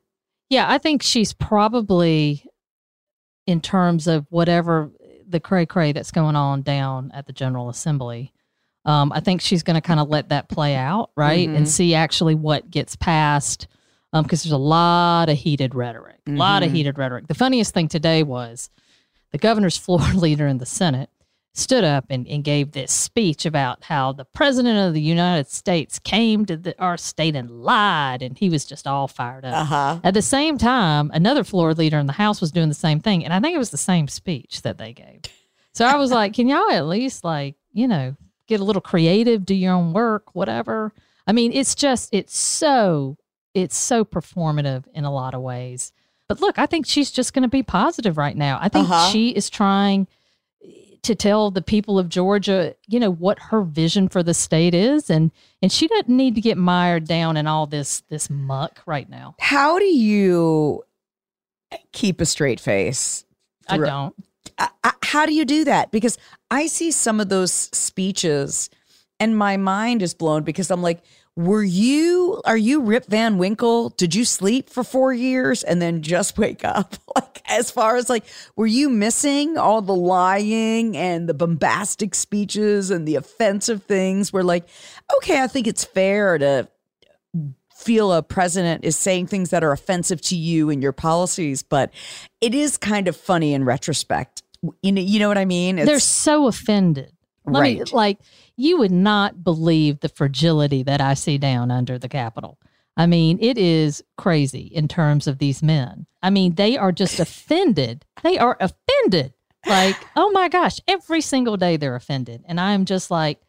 Yeah 0.49 0.67
i 0.69 0.79
think 0.79 1.03
she's 1.03 1.35
probably 1.35 2.45
in 3.47 3.61
terms 3.61 4.07
of 4.07 4.27
whatever 4.31 4.91
the 5.27 5.41
cray 5.41 5.67
cray 5.67 5.93
that's 5.93 6.11
going 6.11 6.37
on 6.37 6.63
down 6.63 7.11
at 7.13 7.27
the 7.27 7.33
general 7.33 7.69
assembly 7.69 8.33
um, 8.89 9.13
I 9.13 9.21
think 9.21 9.43
she's 9.43 9.63
going 9.63 9.75
to 9.75 9.83
kind 9.83 10.01
of 10.01 10.09
let 10.09 10.31
that 10.31 10.49
play 10.49 10.75
out, 10.75 11.11
right, 11.15 11.47
mm-hmm. 11.47 11.57
and 11.57 11.69
see 11.69 11.95
actually 11.95 12.35
what 12.35 12.71
gets 12.71 12.97
passed, 12.97 13.69
because 14.13 14.23
um, 14.23 14.27
there's 14.29 14.51
a 14.51 14.57
lot 14.57 15.29
of 15.29 15.37
heated 15.37 15.75
rhetoric, 15.75 16.17
a 16.27 16.31
mm-hmm. 16.31 16.39
lot 16.39 16.63
of 16.63 16.73
heated 16.73 16.97
rhetoric. 16.97 17.27
The 17.27 17.35
funniest 17.35 17.75
thing 17.75 17.89
today 17.89 18.23
was 18.23 18.71
the 19.31 19.37
governor's 19.37 19.77
floor 19.77 20.01
leader 20.15 20.47
in 20.47 20.57
the 20.57 20.65
Senate 20.65 21.11
stood 21.53 21.85
up 21.85 22.07
and, 22.09 22.27
and 22.29 22.43
gave 22.43 22.73
this 22.73 22.91
speech 22.91 23.45
about 23.45 23.85
how 23.85 24.13
the 24.13 24.25
president 24.25 24.79
of 24.89 24.95
the 24.95 25.03
United 25.03 25.49
States 25.51 25.99
came 25.99 26.47
to 26.47 26.57
the, 26.57 26.81
our 26.81 26.97
state 26.97 27.37
and 27.37 27.51
lied, 27.51 28.23
and 28.23 28.39
he 28.39 28.49
was 28.49 28.65
just 28.65 28.87
all 28.87 29.07
fired 29.07 29.45
up. 29.45 29.55
Uh-huh. 29.55 30.01
At 30.03 30.15
the 30.15 30.23
same 30.23 30.57
time, 30.57 31.11
another 31.13 31.45
floor 31.45 31.75
leader 31.75 31.99
in 31.99 32.07
the 32.07 32.15
House 32.15 32.41
was 32.41 32.53
doing 32.53 32.71
the 32.71 32.75
same 32.75 33.01
thing, 33.01 33.23
and 33.23 33.35
I 33.35 33.41
think 33.41 33.55
it 33.55 33.59
was 33.59 33.71
the 33.71 33.77
same 33.77 34.09
speech 34.09 34.63
that 34.63 34.79
they 34.79 34.95
gave. 34.95 35.21
So 35.75 35.85
I 35.85 35.97
was 35.97 36.11
like, 36.11 36.33
can 36.33 36.49
y'all 36.49 36.71
at 36.71 36.87
least 36.87 37.23
like 37.23 37.57
you 37.75 37.87
know 37.87 38.17
get 38.49 38.61
a 38.61 38.65
little 38.65 38.83
creative, 38.83 39.45
do 39.45 39.55
your 39.55 39.75
own 39.75 39.93
work, 39.93 40.35
whatever. 40.35 40.93
I 41.27 41.33
mean, 41.33 41.53
it's 41.53 41.75
just 41.75 42.09
it's 42.13 42.37
so 42.37 43.17
it's 43.55 43.77
so 43.77 44.05
performative 44.05 44.85
in 44.95 45.05
a 45.05 45.13
lot 45.13 45.35
of 45.35 45.43
ways. 45.43 45.93
But 46.27 46.41
look, 46.41 46.59
I 46.59 46.67
think 46.67 46.87
she's 46.87 47.11
just 47.11 47.33
going 47.33 47.43
to 47.43 47.49
be 47.49 47.63
positive 47.63 48.19
right 48.19 48.37
now. 48.37 48.59
I 48.61 48.69
think 48.69 48.89
uh-huh. 48.89 49.11
she 49.11 49.31
is 49.31 49.49
trying 49.49 50.09
to 51.03 51.15
tell 51.15 51.51
the 51.51 51.63
people 51.63 51.99
of 51.99 52.09
Georgia, 52.09 52.75
you 52.87 53.01
know, 53.01 53.11
what 53.11 53.39
her 53.39 53.63
vision 53.63 54.09
for 54.09 54.23
the 54.23 54.35
state 54.35 54.75
is 54.75 55.09
and 55.11 55.31
and 55.63 55.71
she 55.71 55.87
doesn't 55.87 56.09
need 56.09 56.35
to 56.35 56.41
get 56.41 56.59
mired 56.59 57.07
down 57.07 57.37
in 57.37 57.47
all 57.47 57.67
this 57.67 58.01
this 58.09 58.29
muck 58.29 58.83
right 58.87 59.09
now. 59.09 59.37
How 59.39 59.79
do 59.79 59.87
you 59.87 60.85
keep 61.93 62.21
a 62.21 62.27
straight 62.27 62.61
face? 62.61 63.25
I 63.69 63.79
don't. 63.79 64.15
I, 64.59 64.69
I, 64.83 64.93
how 65.03 65.27
do 65.27 65.35
you 65.35 65.45
do 65.45 65.65
that? 65.65 65.91
Because 65.91 66.19
I 66.51 66.67
see 66.67 66.91
some 66.91 67.21
of 67.21 67.29
those 67.29 67.53
speeches 67.53 68.71
and 69.21 69.37
my 69.37 69.57
mind 69.57 70.03
is 70.03 70.15
blown 70.15 70.43
because 70.45 70.71
I'm 70.71 70.83
like, 70.83 71.03
were 71.37 71.63
you, 71.63 72.41
are 72.45 72.57
you 72.57 72.81
Rip 72.83 73.07
Van 73.07 73.39
Winkle? 73.39 73.91
Did 73.91 74.15
you 74.15 74.25
sleep 74.25 74.69
for 74.69 74.83
four 74.83 75.13
years 75.13 75.63
and 75.63 75.81
then 75.81 76.03
just 76.03 76.39
wake 76.39 76.65
up? 76.65 76.97
Like, 77.17 77.43
as 77.51 77.71
far 77.71 77.97
as 77.97 78.09
like, 78.09 78.25
were 78.55 78.67
you 78.67 78.89
missing 78.89 79.59
all 79.59 79.83
the 79.83 79.95
lying 79.95 80.97
and 80.97 81.29
the 81.29 81.35
bombastic 81.35 82.15
speeches 82.15 82.91
and 82.93 83.09
the 83.09 83.17
offensive 83.17 83.83
things? 83.85 84.33
Where 84.33 84.45
like, 84.45 84.69
okay, 85.17 85.43
I 85.43 85.49
think 85.49 85.67
it's 85.67 85.85
fair 85.85 86.39
to 86.39 86.69
feel 87.75 88.13
a 88.13 88.23
president 88.23 88.85
is 88.85 88.97
saying 88.97 89.27
things 89.27 89.51
that 89.51 89.65
are 89.65 89.73
offensive 89.73 90.21
to 90.21 90.37
you 90.37 90.71
and 90.71 90.83
your 90.83 90.93
policies, 90.93 91.63
but 91.63 91.91
it 92.41 92.55
is 92.55 92.77
kind 92.77 93.09
of 93.09 93.17
funny 93.17 93.53
in 93.53 93.65
retrospect 93.65 94.43
you 94.83 94.93
know, 94.93 95.01
you 95.01 95.19
know 95.19 95.29
what 95.29 95.39
I 95.39 95.45
mean? 95.45 95.79
It's, 95.79 95.87
They're 95.87 95.99
so 96.01 96.47
offended. 96.47 97.13
Let 97.47 97.61
right. 97.61 97.79
Me, 97.79 97.85
like 97.93 98.19
you 98.57 98.79
would 98.79 98.93
not 98.93 99.43
believe 99.43 100.01
the 100.01 100.09
fragility 100.09 100.83
that 100.83 101.01
I 101.01 101.15
see 101.15 101.39
down 101.39 101.71
under 101.71 101.99
the 101.99 102.09
Capitol. 102.09 102.59
I 102.97 103.07
mean, 103.07 103.39
it 103.41 103.57
is 103.57 104.03
crazy 104.17 104.63
in 104.63 104.89
terms 104.89 105.27
of 105.29 105.39
these 105.39 105.63
men. 105.63 106.07
I 106.23 106.31
mean, 106.31 106.57
they 106.57 106.77
are 106.77 106.93
just 106.93 107.21
offended. 107.21 108.05
They 108.23 108.39
are 108.39 108.57
offended. 108.61 109.33
Like, 109.67 109.97
oh 110.17 110.31
my 110.31 110.49
gosh, 110.49 110.81
every 110.89 111.21
single 111.21 111.57
day 111.57 111.77
they're 111.77 111.95
offended. 111.95 112.45
And 112.47 112.61
I'm 112.61 112.85
just 112.85 113.11
like, 113.11 113.41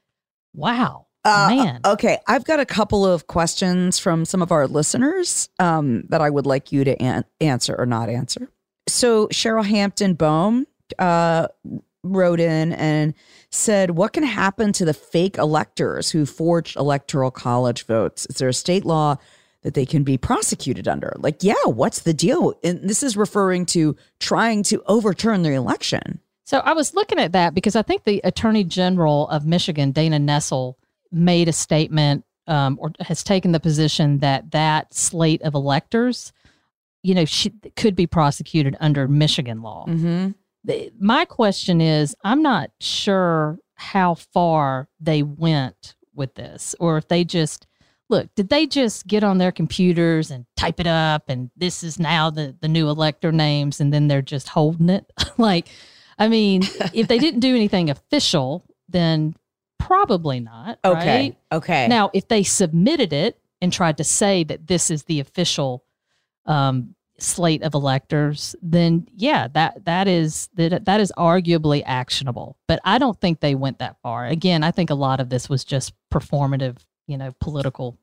wow. 0.54 1.08
Uh, 1.26 1.48
man. 1.50 1.82
Okay, 1.84 2.18
I've 2.28 2.46
got 2.46 2.60
a 2.60 2.66
couple 2.66 3.06
of 3.06 3.28
questions 3.28 4.00
from 4.00 4.24
some 4.24 4.42
of 4.42 4.52
our 4.52 4.68
listeners 4.68 5.50
um, 5.60 6.04
that 6.10 6.22
I 6.22 6.30
would 6.30 6.46
like 6.46 6.72
you 6.72 6.84
to 6.84 7.02
an- 7.02 7.26
answer 7.42 7.76
or 7.78 7.86
not 7.86 8.10
answer. 8.10 8.50
So, 8.88 9.28
Cheryl 9.28 9.66
Hampton 9.66 10.14
Bohm 10.14 10.66
uh, 10.98 11.48
wrote 12.04 12.40
in 12.40 12.74
and 12.74 13.14
said, 13.50 13.92
What 13.92 14.14
can 14.14 14.24
happen 14.24 14.72
to 14.74 14.86
the 14.86 14.94
fake 14.94 15.38
electors 15.38 16.10
who 16.10 16.26
forged 16.26 16.78
electoral 16.78 17.32
college 17.32 17.86
votes? 17.86 18.26
Is 18.28 18.38
there 18.38 18.50
a 18.50 18.54
state 18.54 18.86
law 18.86 19.18
that 19.64 19.74
they 19.74 19.86
can 19.86 20.04
be 20.04 20.18
prosecuted 20.18 20.88
under? 20.88 21.14
Like, 21.18 21.44
yeah, 21.44 21.66
what's 21.66 22.00
the 22.00 22.14
deal? 22.14 22.54
And 22.64 22.90
this 22.90 23.04
is 23.04 23.18
referring 23.18 23.66
to 23.68 23.96
trying 24.20 24.64
to 24.64 24.82
overturn 24.88 25.44
the 25.44 25.54
election. 25.54 26.20
So 26.46 26.60
I 26.60 26.74
was 26.74 26.96
looking 26.96 27.20
at 27.20 27.34
that 27.34 27.54
because 27.54 27.76
I 27.76 27.84
think 27.84 28.06
the 28.06 28.22
Attorney 28.24 28.64
General 28.64 29.28
of 29.28 29.46
Michigan, 29.46 29.92
Dana 29.92 30.18
Nessel, 30.18 30.76
made 31.12 31.48
a 31.48 31.54
statement 31.54 32.26
um, 32.48 32.78
or 32.82 32.92
has 33.02 33.24
taken 33.24 33.52
the 33.52 33.60
position 33.60 34.20
that 34.20 34.52
that 34.52 34.94
slate 34.94 35.44
of 35.44 35.54
electors, 35.54 36.34
you 37.04 37.14
know, 37.14 37.26
she, 37.26 37.52
could 37.76 37.96
be 37.96 38.08
prosecuted 38.08 38.76
under 38.80 39.08
Michigan 39.08 39.62
law. 39.62 39.86
Mm-hmm 39.88 40.32
my 41.00 41.26
question 41.26 41.82
is 41.82 42.16
I'm 42.24 42.42
not 42.42 42.72
sure 42.80 43.60
how 43.76 44.16
far 44.16 44.90
they 45.00 45.24
went 45.24 45.96
with 46.14 46.36
this 46.36 46.76
or 46.80 46.98
if 46.98 47.08
they 47.08 47.24
just 47.24 47.66
look, 48.10 48.34
did 48.36 48.50
they 48.50 48.66
just 48.66 49.08
get 49.08 49.24
on 49.24 49.38
their 49.38 49.52
computers 49.52 50.32
and 50.32 50.46
type 50.58 50.80
it 50.80 50.88
up 50.88 51.24
and 51.30 51.50
this 51.56 51.84
is 51.84 52.00
now 52.00 52.30
the, 52.30 52.56
the 52.60 52.68
new 52.68 52.90
elector 52.90 53.32
names 53.32 53.80
and 53.80 53.94
then 53.94 54.08
they're 54.08 54.22
just 54.22 54.50
holding 54.50 54.90
it? 54.90 55.12
like, 55.38 55.68
I 56.18 56.28
mean, 56.28 56.64
if 56.94 57.08
they 57.08 57.20
didn't 57.20 57.40
do 57.40 57.56
anything 57.56 57.90
official, 57.90 58.66
then 58.90 59.36
probably 59.78 60.40
not. 60.40 60.80
Okay. 60.84 61.22
Right? 61.22 61.38
Okay. 61.52 61.88
Now, 61.88 62.10
if 62.14 62.28
they 62.28 62.44
submitted 62.44 63.14
it 63.14 63.40
and 63.62 63.72
tried 63.72 63.98
to 63.98 64.04
say 64.04 64.44
that 64.44 64.68
this 64.68 64.92
is 64.92 65.04
the 65.04 65.20
official 65.20 65.84
um, 66.46 66.96
slate 67.22 67.64
of 67.64 67.74
electors, 67.74 68.56
then 68.62 69.08
yeah, 69.16 69.48
that 69.54 69.86
that 69.86 70.08
is 70.08 70.50
that 70.56 70.86
that 70.86 71.00
is 71.00 71.12
arguably 71.18 71.84
actionable. 71.86 72.58
But 72.68 72.80
I 72.84 72.98
don't 72.98 73.20
think 73.20 73.40
they 73.40 73.56
went 73.56 73.80
that 73.80 73.98
far. 74.02 74.26
Again, 74.26 74.64
I 74.64 74.72
think 74.72 74.90
a 74.90 74.96
lot 74.96 75.20
of 75.20 75.30
this 75.30 75.50
was 75.50 75.64
just 75.64 75.94
performative, 76.12 76.78
you 77.08 77.18
know, 77.18 77.34
political 77.40 77.98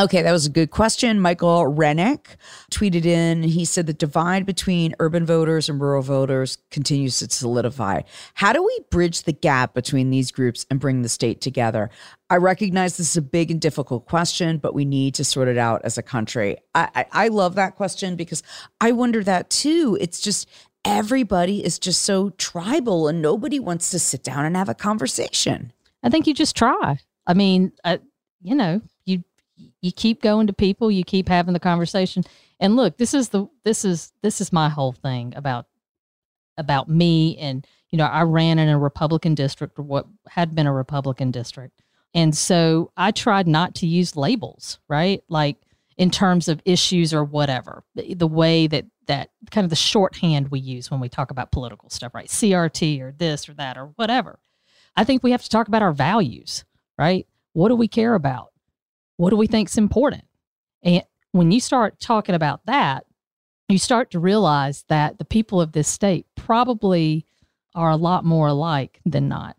Okay, 0.00 0.22
that 0.22 0.32
was 0.32 0.46
a 0.46 0.50
good 0.50 0.70
question. 0.70 1.20
Michael 1.20 1.66
Rennick 1.66 2.36
tweeted 2.70 3.04
in. 3.04 3.42
He 3.42 3.66
said 3.66 3.86
the 3.86 3.92
divide 3.92 4.46
between 4.46 4.94
urban 4.98 5.26
voters 5.26 5.68
and 5.68 5.78
rural 5.78 6.02
voters 6.02 6.56
continues 6.70 7.18
to 7.18 7.28
solidify. 7.30 8.00
How 8.32 8.54
do 8.54 8.62
we 8.62 8.80
bridge 8.90 9.24
the 9.24 9.34
gap 9.34 9.74
between 9.74 10.08
these 10.08 10.30
groups 10.30 10.64
and 10.70 10.80
bring 10.80 11.02
the 11.02 11.10
state 11.10 11.42
together? 11.42 11.90
I 12.30 12.36
recognize 12.36 12.96
this 12.96 13.10
is 13.10 13.16
a 13.18 13.22
big 13.22 13.50
and 13.50 13.60
difficult 13.60 14.06
question, 14.06 14.56
but 14.56 14.72
we 14.74 14.86
need 14.86 15.14
to 15.16 15.24
sort 15.24 15.48
it 15.48 15.58
out 15.58 15.82
as 15.84 15.98
a 15.98 16.02
country. 16.02 16.56
I, 16.74 16.88
I, 16.94 17.06
I 17.12 17.28
love 17.28 17.54
that 17.56 17.76
question 17.76 18.16
because 18.16 18.42
I 18.80 18.92
wonder 18.92 19.22
that 19.24 19.50
too. 19.50 19.98
It's 20.00 20.22
just 20.22 20.48
everybody 20.86 21.62
is 21.62 21.78
just 21.78 22.02
so 22.02 22.30
tribal 22.30 23.08
and 23.08 23.20
nobody 23.20 23.60
wants 23.60 23.90
to 23.90 23.98
sit 23.98 24.22
down 24.22 24.46
and 24.46 24.56
have 24.56 24.70
a 24.70 24.74
conversation. 24.74 25.70
I 26.02 26.08
think 26.08 26.26
you 26.26 26.32
just 26.32 26.56
try. 26.56 26.96
I 27.26 27.34
mean, 27.34 27.72
uh, 27.84 27.98
you 28.40 28.54
know, 28.54 28.80
you 29.82 29.92
keep 29.92 30.22
going 30.22 30.46
to 30.46 30.52
people, 30.52 30.90
you 30.90 31.04
keep 31.04 31.28
having 31.28 31.52
the 31.52 31.60
conversation. 31.60 32.24
And 32.60 32.76
look, 32.76 32.96
this 32.96 33.12
is 33.12 33.28
the 33.28 33.46
this 33.64 33.84
is 33.84 34.12
this 34.22 34.40
is 34.40 34.52
my 34.52 34.68
whole 34.68 34.92
thing 34.92 35.34
about 35.36 35.66
about 36.56 36.88
me 36.88 37.36
and 37.38 37.66
you 37.90 37.98
know, 37.98 38.06
I 38.06 38.22
ran 38.22 38.58
in 38.58 38.70
a 38.70 38.78
Republican 38.78 39.34
district 39.34 39.78
or 39.78 39.82
what 39.82 40.06
had 40.26 40.54
been 40.54 40.66
a 40.66 40.72
Republican 40.72 41.30
district. 41.30 41.82
And 42.14 42.34
so 42.34 42.90
I 42.96 43.10
tried 43.10 43.46
not 43.46 43.74
to 43.76 43.86
use 43.86 44.16
labels, 44.16 44.78
right? 44.88 45.22
Like 45.28 45.58
in 45.98 46.10
terms 46.10 46.48
of 46.48 46.62
issues 46.64 47.12
or 47.12 47.24
whatever. 47.24 47.84
The, 47.94 48.14
the 48.14 48.26
way 48.26 48.66
that 48.66 48.86
that 49.06 49.30
kind 49.50 49.64
of 49.64 49.70
the 49.70 49.76
shorthand 49.76 50.48
we 50.48 50.60
use 50.60 50.90
when 50.90 51.00
we 51.00 51.08
talk 51.08 51.30
about 51.30 51.52
political 51.52 51.90
stuff, 51.90 52.14
right? 52.14 52.28
CRT 52.28 53.00
or 53.00 53.12
this 53.12 53.48
or 53.48 53.54
that 53.54 53.76
or 53.76 53.86
whatever. 53.96 54.38
I 54.96 55.04
think 55.04 55.22
we 55.22 55.32
have 55.32 55.42
to 55.42 55.48
talk 55.48 55.68
about 55.68 55.82
our 55.82 55.92
values, 55.92 56.64
right? 56.96 57.26
What 57.52 57.68
do 57.68 57.74
we 57.74 57.88
care 57.88 58.14
about? 58.14 58.51
What 59.22 59.30
do 59.30 59.36
we 59.36 59.46
think 59.46 59.68
is 59.68 59.78
important? 59.78 60.24
And 60.82 61.04
when 61.30 61.52
you 61.52 61.60
start 61.60 62.00
talking 62.00 62.34
about 62.34 62.66
that, 62.66 63.06
you 63.68 63.78
start 63.78 64.10
to 64.10 64.18
realize 64.18 64.84
that 64.88 65.18
the 65.18 65.24
people 65.24 65.60
of 65.60 65.70
this 65.70 65.86
state 65.86 66.26
probably 66.34 67.24
are 67.72 67.90
a 67.90 67.96
lot 67.96 68.24
more 68.24 68.48
alike 68.48 68.98
than 69.06 69.28
not. 69.28 69.54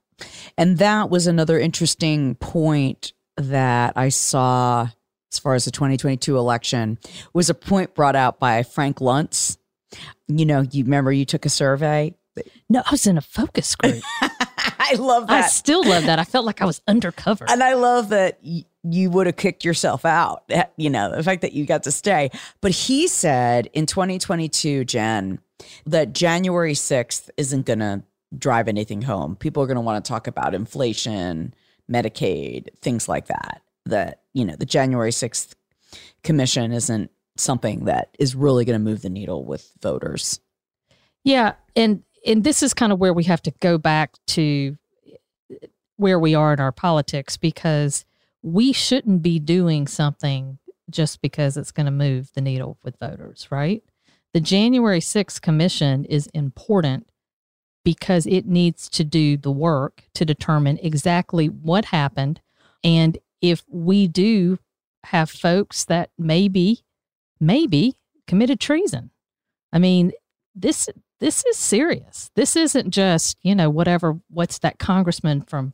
And 0.57 0.79
that 0.79 1.09
was 1.09 1.27
another 1.27 1.57
interesting 1.57 2.35
point 2.35 3.13
that 3.37 3.93
I 3.95 4.09
saw 4.09 4.89
as 5.31 5.39
far 5.39 5.53
as 5.53 5.63
the 5.63 5.71
2022 5.71 6.37
election 6.37 6.99
was 7.33 7.49
a 7.49 7.53
point 7.53 7.95
brought 7.95 8.17
out 8.17 8.41
by 8.41 8.63
Frank 8.63 8.97
Luntz. 8.97 9.55
You 10.27 10.45
know, 10.45 10.59
you 10.59 10.83
remember 10.83 11.13
you 11.13 11.23
took 11.23 11.45
a 11.45 11.49
survey. 11.49 12.13
No, 12.69 12.83
I 12.85 12.91
was 12.91 13.07
in 13.07 13.17
a 13.17 13.21
focus 13.21 13.77
group. 13.77 14.03
I 14.21 14.95
love 14.99 15.27
that. 15.27 15.45
I 15.45 15.47
still 15.47 15.87
love 15.87 16.03
that. 16.07 16.19
I 16.19 16.25
felt 16.25 16.45
like 16.45 16.61
I 16.61 16.65
was 16.65 16.81
undercover. 16.85 17.45
And 17.47 17.63
I 17.63 17.75
love 17.75 18.09
that 18.09 18.39
you 18.83 19.09
would 19.09 19.27
have 19.27 19.37
kicked 19.37 19.63
yourself 19.63 20.05
out, 20.05 20.43
eh, 20.49 20.65
you 20.77 20.89
know, 20.89 21.15
the 21.15 21.23
fact 21.23 21.41
that 21.41 21.53
you 21.53 21.65
got 21.65 21.83
to 21.83 21.91
stay. 21.91 22.29
But 22.61 22.71
he 22.71 23.07
said 23.07 23.67
in 23.73 23.85
2022, 23.85 24.85
Jen, 24.85 25.39
that 25.85 26.13
January 26.13 26.73
6th 26.73 27.29
isn't 27.37 27.65
going 27.65 27.79
to 27.79 28.03
drive 28.37 28.67
anything 28.67 29.01
home. 29.01 29.35
People 29.35 29.63
are 29.63 29.67
going 29.67 29.75
to 29.75 29.81
want 29.81 30.03
to 30.03 30.07
talk 30.07 30.27
about 30.27 30.53
inflation, 30.53 31.53
Medicaid, 31.89 32.67
things 32.81 33.07
like 33.07 33.27
that. 33.27 33.61
That, 33.85 34.21
you 34.33 34.45
know, 34.45 34.55
the 34.55 34.65
January 34.65 35.11
6th 35.11 35.53
commission 36.23 36.71
isn't 36.71 37.11
something 37.37 37.85
that 37.85 38.15
is 38.19 38.35
really 38.35 38.65
going 38.65 38.79
to 38.79 38.83
move 38.83 39.01
the 39.01 39.09
needle 39.09 39.45
with 39.45 39.71
voters. 39.81 40.39
Yeah, 41.23 41.53
and 41.75 42.03
and 42.25 42.43
this 42.43 42.63
is 42.63 42.73
kind 42.73 42.91
of 42.91 42.99
where 42.99 43.13
we 43.13 43.23
have 43.25 43.41
to 43.43 43.51
go 43.59 43.77
back 43.77 44.13
to 44.27 44.77
where 45.97 46.19
we 46.19 46.35
are 46.35 46.53
in 46.53 46.59
our 46.59 46.71
politics 46.71 47.37
because 47.37 48.05
we 48.43 48.73
shouldn't 48.73 49.23
be 49.23 49.39
doing 49.39 49.87
something 49.87 50.59
just 50.89 51.21
because 51.21 51.57
it's 51.57 51.71
going 51.71 51.85
to 51.85 51.91
move 51.91 52.31
the 52.33 52.41
needle 52.41 52.77
with 52.83 52.99
voters, 52.99 53.47
right? 53.49 53.83
The 54.33 54.41
January 54.41 54.99
6th 54.99 55.41
commission 55.41 56.05
is 56.05 56.27
important 56.27 57.07
because 57.83 58.25
it 58.25 58.45
needs 58.45 58.89
to 58.89 59.03
do 59.03 59.37
the 59.37 59.51
work 59.51 60.03
to 60.13 60.25
determine 60.25 60.77
exactly 60.81 61.47
what 61.47 61.85
happened 61.85 62.41
and 62.83 63.17
if 63.41 63.63
we 63.69 64.07
do 64.07 64.59
have 65.05 65.29
folks 65.29 65.85
that 65.85 66.09
maybe 66.17 66.83
maybe 67.39 67.95
committed 68.25 68.59
treason. 68.59 69.11
I 69.71 69.79
mean, 69.79 70.11
this 70.55 70.87
this 71.19 71.45
is 71.45 71.57
serious. 71.57 72.31
This 72.35 72.55
isn't 72.55 72.89
just, 72.89 73.37
you 73.41 73.55
know, 73.55 73.69
whatever 73.69 74.19
what's 74.29 74.59
that 74.59 74.79
congressman 74.79 75.41
from 75.41 75.73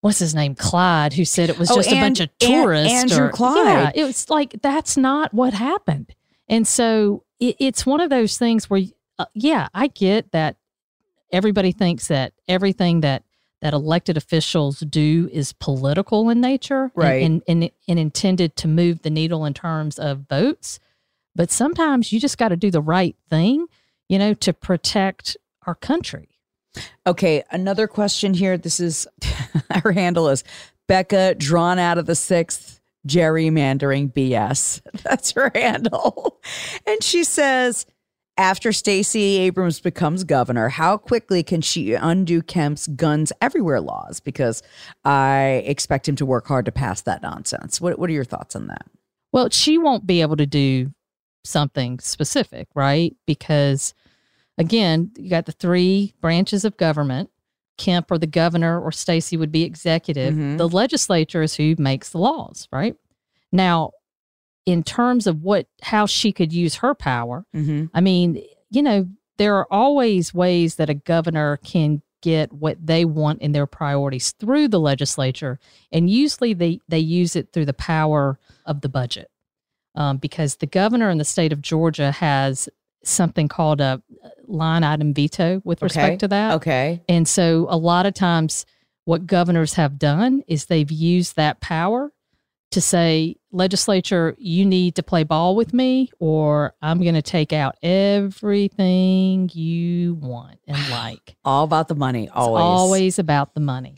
what's 0.00 0.18
his 0.18 0.34
name, 0.34 0.54
Clyde, 0.54 1.12
who 1.14 1.24
said 1.24 1.50
it 1.50 1.58
was 1.58 1.70
Oh, 1.70 1.76
just 1.76 1.90
a 1.90 1.94
bunch 2.00 2.20
of 2.20 2.30
tourists. 2.38 2.92
and- 2.92 3.10
Andrew 3.12 3.26
or, 3.26 3.30
Clyde. 3.30 3.66
Yeah, 3.66 4.02
it 4.02 4.04
was 4.04 4.28
like 4.30 4.60
that's 4.62 4.96
not 4.96 5.32
what 5.34 5.54
happened. 5.54 6.14
And 6.48 6.66
so 6.66 7.24
it, 7.40 7.56
it's 7.58 7.84
one 7.84 8.00
of 8.00 8.08
those 8.10 8.38
things 8.38 8.70
where, 8.70 8.82
uh, 9.18 9.26
yeah, 9.34 9.68
I 9.74 9.88
get 9.88 10.32
that 10.32 10.56
everybody 11.32 11.72
thinks 11.72 12.08
that 12.08 12.32
everything 12.48 13.00
that 13.00 13.24
that 13.60 13.74
elected 13.74 14.16
officials 14.16 14.78
do 14.80 15.28
is 15.32 15.52
political 15.52 16.30
in 16.30 16.40
nature 16.40 16.84
and- 16.84 16.92
Right. 16.94 17.22
and, 17.24 17.42
and, 17.48 17.70
and 17.88 17.98
intended 17.98 18.54
to 18.56 18.68
move 18.68 19.02
the 19.02 19.10
needle 19.10 19.44
in 19.44 19.52
terms 19.52 19.98
of 19.98 20.26
votes. 20.30 20.78
But 21.34 21.50
sometimes 21.50 22.12
you 22.12 22.20
just 22.20 22.38
got 22.38 22.48
to 22.50 22.56
do 22.56 22.70
the 22.70 22.80
right 22.80 23.16
thing, 23.28 23.66
you 24.08 24.16
know, 24.16 24.32
to 24.34 24.52
protect 24.52 25.36
our 25.66 25.74
country. 25.74 26.28
Okay, 27.06 27.42
another 27.50 27.86
question 27.86 28.34
here. 28.34 28.58
This 28.58 28.80
is 28.80 29.06
her 29.82 29.92
handle 29.92 30.28
is 30.28 30.44
Becca 30.86 31.34
drawn 31.36 31.78
out 31.78 31.98
of 31.98 32.06
the 32.06 32.14
sixth 32.14 32.80
gerrymandering 33.06 34.12
BS. 34.12 34.80
That's 35.02 35.32
her 35.32 35.50
handle. 35.54 36.40
And 36.86 37.02
she 37.02 37.24
says, 37.24 37.86
after 38.36 38.72
Stacey 38.72 39.38
Abrams 39.38 39.80
becomes 39.80 40.22
governor, 40.22 40.68
how 40.68 40.96
quickly 40.96 41.42
can 41.42 41.60
she 41.60 41.94
undo 41.94 42.40
Kemp's 42.40 42.86
guns 42.86 43.32
everywhere 43.40 43.80
laws? 43.80 44.20
Because 44.20 44.62
I 45.04 45.64
expect 45.66 46.08
him 46.08 46.14
to 46.16 46.26
work 46.26 46.46
hard 46.46 46.64
to 46.66 46.72
pass 46.72 47.02
that 47.02 47.22
nonsense. 47.22 47.80
What 47.80 47.98
What 47.98 48.08
are 48.08 48.12
your 48.12 48.24
thoughts 48.24 48.54
on 48.54 48.68
that? 48.68 48.86
Well, 49.32 49.50
she 49.50 49.76
won't 49.76 50.06
be 50.06 50.20
able 50.20 50.36
to 50.36 50.46
do 50.46 50.92
something 51.44 51.98
specific, 51.98 52.68
right? 52.74 53.16
Because 53.26 53.92
again, 54.58 55.10
you 55.16 55.30
got 55.30 55.46
the 55.46 55.52
three 55.52 56.14
branches 56.20 56.64
of 56.64 56.76
government. 56.76 57.30
Kemp 57.76 58.10
or 58.10 58.18
the 58.18 58.26
governor 58.26 58.80
or 58.80 58.90
Stacey 58.90 59.36
would 59.36 59.52
be 59.52 59.62
executive. 59.62 60.34
Mhm. 60.34 60.58
The 60.58 60.68
legislature 60.68 61.42
is 61.42 61.54
who 61.54 61.76
makes 61.78 62.10
the 62.10 62.18
laws, 62.18 62.66
right? 62.72 62.96
Now, 63.52 63.92
in 64.66 64.82
terms 64.82 65.28
of 65.28 65.44
what 65.44 65.68
how 65.82 66.06
she 66.06 66.32
could 66.32 66.52
use 66.52 66.74
her 66.76 66.92
power, 66.94 67.46
Mm-hmm. 67.54 67.86
I 67.94 68.00
mean, 68.00 68.42
you 68.68 68.82
know, 68.82 69.08
there 69.36 69.54
are 69.54 69.66
always 69.70 70.34
ways 70.34 70.74
that 70.74 70.90
a 70.90 70.94
governor 70.94 71.58
can 71.58 72.02
get 72.20 72.52
what 72.52 72.84
they 72.84 73.04
want 73.04 73.40
in 73.40 73.52
their 73.52 73.66
priorities 73.66 74.32
through 74.32 74.66
the 74.66 74.80
legislature, 74.80 75.60
and 75.92 76.10
usually 76.10 76.54
they 76.54 76.80
they 76.88 76.98
use 76.98 77.36
it 77.36 77.52
through 77.52 77.66
the 77.66 77.72
power 77.72 78.40
of 78.66 78.80
the 78.80 78.88
budget, 78.88 79.30
um, 79.94 80.16
because 80.16 80.56
the 80.56 80.66
governor 80.66 81.10
in 81.10 81.18
the 81.18 81.24
state 81.24 81.52
of 81.52 81.62
Georgia 81.62 82.10
has 82.10 82.68
something 83.04 83.46
called 83.46 83.80
a 83.80 84.02
line 84.48 84.82
item 84.84 85.14
veto 85.14 85.60
with 85.64 85.82
respect 85.82 86.06
Okay. 86.06 86.16
to 86.18 86.28
that. 86.28 86.54
Okay. 86.54 87.02
And 87.08 87.28
so 87.28 87.66
a 87.68 87.76
lot 87.76 88.06
of 88.06 88.14
times 88.14 88.66
what 89.04 89.26
governors 89.26 89.74
have 89.74 89.98
done 89.98 90.42
is 90.48 90.66
they've 90.66 90.90
used 90.90 91.36
that 91.36 91.60
power 91.60 92.12
to 92.72 92.80
say, 92.82 93.36
legislature, 93.50 94.34
you 94.36 94.66
need 94.66 94.94
to 94.96 95.02
play 95.02 95.24
ball 95.24 95.56
with 95.56 95.72
me, 95.72 96.10
or 96.18 96.74
I'm 96.82 97.00
going 97.02 97.14
to 97.14 97.22
take 97.22 97.54
out 97.54 97.76
everything 97.82 99.50
you 99.54 100.14
want 100.14 100.58
and 100.66 100.76
like. 100.90 101.36
All 101.44 101.64
about 101.64 101.88
the 101.88 101.94
money. 101.94 102.24
It's 102.24 102.32
Always. 102.34 102.62
always 102.62 103.18
about 103.18 103.54
the 103.54 103.60
money. 103.60 103.94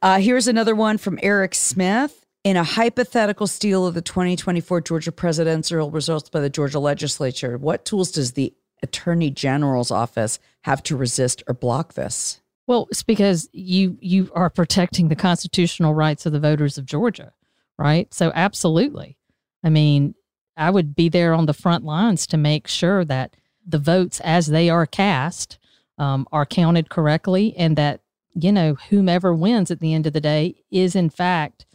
Uh, 0.00 0.18
here's 0.18 0.48
another 0.48 0.74
one 0.74 0.98
from 0.98 1.18
Eric 1.22 1.54
Smith. 1.54 2.18
In 2.44 2.56
a 2.56 2.64
hypothetical 2.64 3.46
steal 3.46 3.86
of 3.86 3.94
the 3.94 4.02
2024 4.02 4.80
Georgia 4.80 5.12
presidential 5.12 5.92
results 5.92 6.28
by 6.28 6.40
the 6.40 6.50
Georgia 6.50 6.80
legislature, 6.80 7.56
what 7.56 7.84
tools 7.84 8.10
does 8.10 8.32
the 8.32 8.52
Attorney 8.82 9.30
General's 9.30 9.90
office 9.90 10.38
have 10.62 10.82
to 10.84 10.96
resist 10.96 11.42
or 11.46 11.54
block 11.54 11.94
this? 11.94 12.40
Well, 12.66 12.86
it's 12.90 13.02
because 13.02 13.48
you 13.52 13.98
you 14.00 14.30
are 14.34 14.50
protecting 14.50 15.08
the 15.08 15.16
constitutional 15.16 15.94
rights 15.94 16.26
of 16.26 16.32
the 16.32 16.40
voters 16.40 16.78
of 16.78 16.86
Georgia, 16.86 17.32
right? 17.78 18.12
So 18.14 18.32
absolutely. 18.34 19.18
I 19.64 19.68
mean, 19.68 20.14
I 20.56 20.70
would 20.70 20.94
be 20.94 21.08
there 21.08 21.34
on 21.34 21.46
the 21.46 21.54
front 21.54 21.84
lines 21.84 22.26
to 22.28 22.36
make 22.36 22.68
sure 22.68 23.04
that 23.04 23.36
the 23.66 23.78
votes 23.78 24.20
as 24.20 24.46
they 24.46 24.70
are 24.70 24.86
cast 24.86 25.58
um, 25.98 26.26
are 26.32 26.46
counted 26.46 26.88
correctly 26.88 27.54
and 27.56 27.76
that 27.76 28.00
you 28.34 28.52
know 28.52 28.74
whomever 28.90 29.34
wins 29.34 29.70
at 29.70 29.80
the 29.80 29.92
end 29.92 30.06
of 30.06 30.12
the 30.12 30.20
day 30.20 30.62
is 30.70 30.96
in 30.96 31.10
fact 31.10 31.66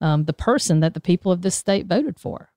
um, 0.00 0.24
the 0.24 0.32
person 0.32 0.80
that 0.80 0.94
the 0.94 1.00
people 1.00 1.30
of 1.30 1.42
this 1.42 1.54
state 1.54 1.86
voted 1.86 2.18
for. 2.18 2.50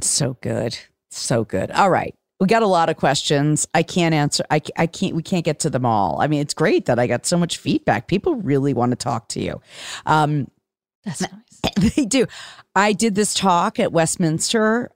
So 0.00 0.36
good. 0.40 0.78
So 1.10 1.44
good. 1.44 1.70
All 1.70 1.90
right. 1.90 2.14
We 2.38 2.46
got 2.46 2.62
a 2.62 2.66
lot 2.66 2.90
of 2.90 2.96
questions. 2.96 3.66
I 3.72 3.82
can't 3.82 4.14
answer. 4.14 4.44
I, 4.50 4.60
I 4.76 4.86
can't, 4.86 5.16
we 5.16 5.22
can't 5.22 5.44
get 5.44 5.60
to 5.60 5.70
them 5.70 5.86
all. 5.86 6.20
I 6.20 6.26
mean, 6.26 6.40
it's 6.40 6.54
great 6.54 6.84
that 6.86 6.98
I 6.98 7.06
got 7.06 7.24
so 7.24 7.38
much 7.38 7.56
feedback. 7.56 8.08
People 8.08 8.34
really 8.34 8.74
want 8.74 8.92
to 8.92 8.96
talk 8.96 9.28
to 9.30 9.40
you. 9.40 9.60
Um, 10.04 10.50
That's 11.04 11.22
nice. 11.22 11.30
they 11.96 12.04
do. 12.04 12.26
I 12.74 12.92
did 12.92 13.14
this 13.14 13.32
talk 13.32 13.80
at 13.80 13.90
Westminster 13.90 14.90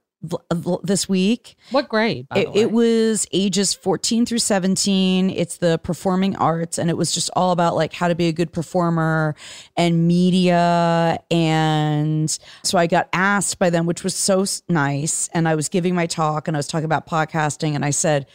this 0.83 1.09
week. 1.09 1.55
What 1.71 1.89
grade? 1.89 2.27
By 2.29 2.39
It, 2.39 2.45
the 2.45 2.51
way? 2.51 2.59
it 2.61 2.71
was 2.71 3.27
ages 3.31 3.73
14 3.73 4.25
through 4.25 4.37
17. 4.39 5.29
It's 5.29 5.57
the 5.57 5.79
performing 5.79 6.35
arts, 6.35 6.77
and 6.77 6.89
it 6.89 6.97
was 6.97 7.11
just 7.11 7.29
all 7.35 7.51
about 7.51 7.75
like 7.75 7.93
how 7.93 8.07
to 8.07 8.15
be 8.15 8.27
a 8.27 8.31
good 8.31 8.51
performer 8.53 9.35
and 9.75 10.07
media. 10.07 11.19
And 11.31 12.29
so 12.63 12.77
I 12.77 12.87
got 12.87 13.09
asked 13.13 13.57
by 13.59 13.69
them, 13.69 13.85
which 13.85 14.03
was 14.03 14.15
so 14.15 14.45
nice. 14.69 15.27
And 15.33 15.47
I 15.47 15.55
was 15.55 15.69
giving 15.69 15.95
my 15.95 16.05
talk 16.05 16.47
and 16.47 16.55
I 16.55 16.59
was 16.59 16.67
talking 16.67 16.85
about 16.85 17.07
podcasting, 17.07 17.73
and 17.75 17.83
I 17.83 17.89
said, 17.91 18.27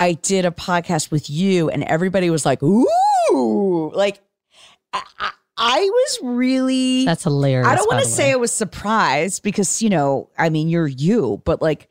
I 0.00 0.12
did 0.12 0.44
a 0.44 0.50
podcast 0.50 1.10
with 1.10 1.28
you, 1.28 1.70
and 1.70 1.82
everybody 1.84 2.30
was 2.30 2.46
like, 2.46 2.62
"Ooh!" 2.62 3.90
Like, 3.94 4.20
I, 4.92 5.02
I, 5.18 5.30
I 5.58 5.80
was 5.80 6.18
really. 6.22 7.04
That's 7.04 7.24
hilarious. 7.24 7.68
I 7.68 7.74
don't 7.74 7.90
want 7.90 8.04
to 8.04 8.10
say. 8.10 8.32
I 8.32 8.36
was 8.36 8.52
surprised 8.52 9.42
because 9.42 9.82
you 9.82 9.90
know, 9.90 10.30
I 10.38 10.48
mean, 10.48 10.68
you're 10.68 10.86
you, 10.86 11.42
but 11.44 11.60
like, 11.60 11.88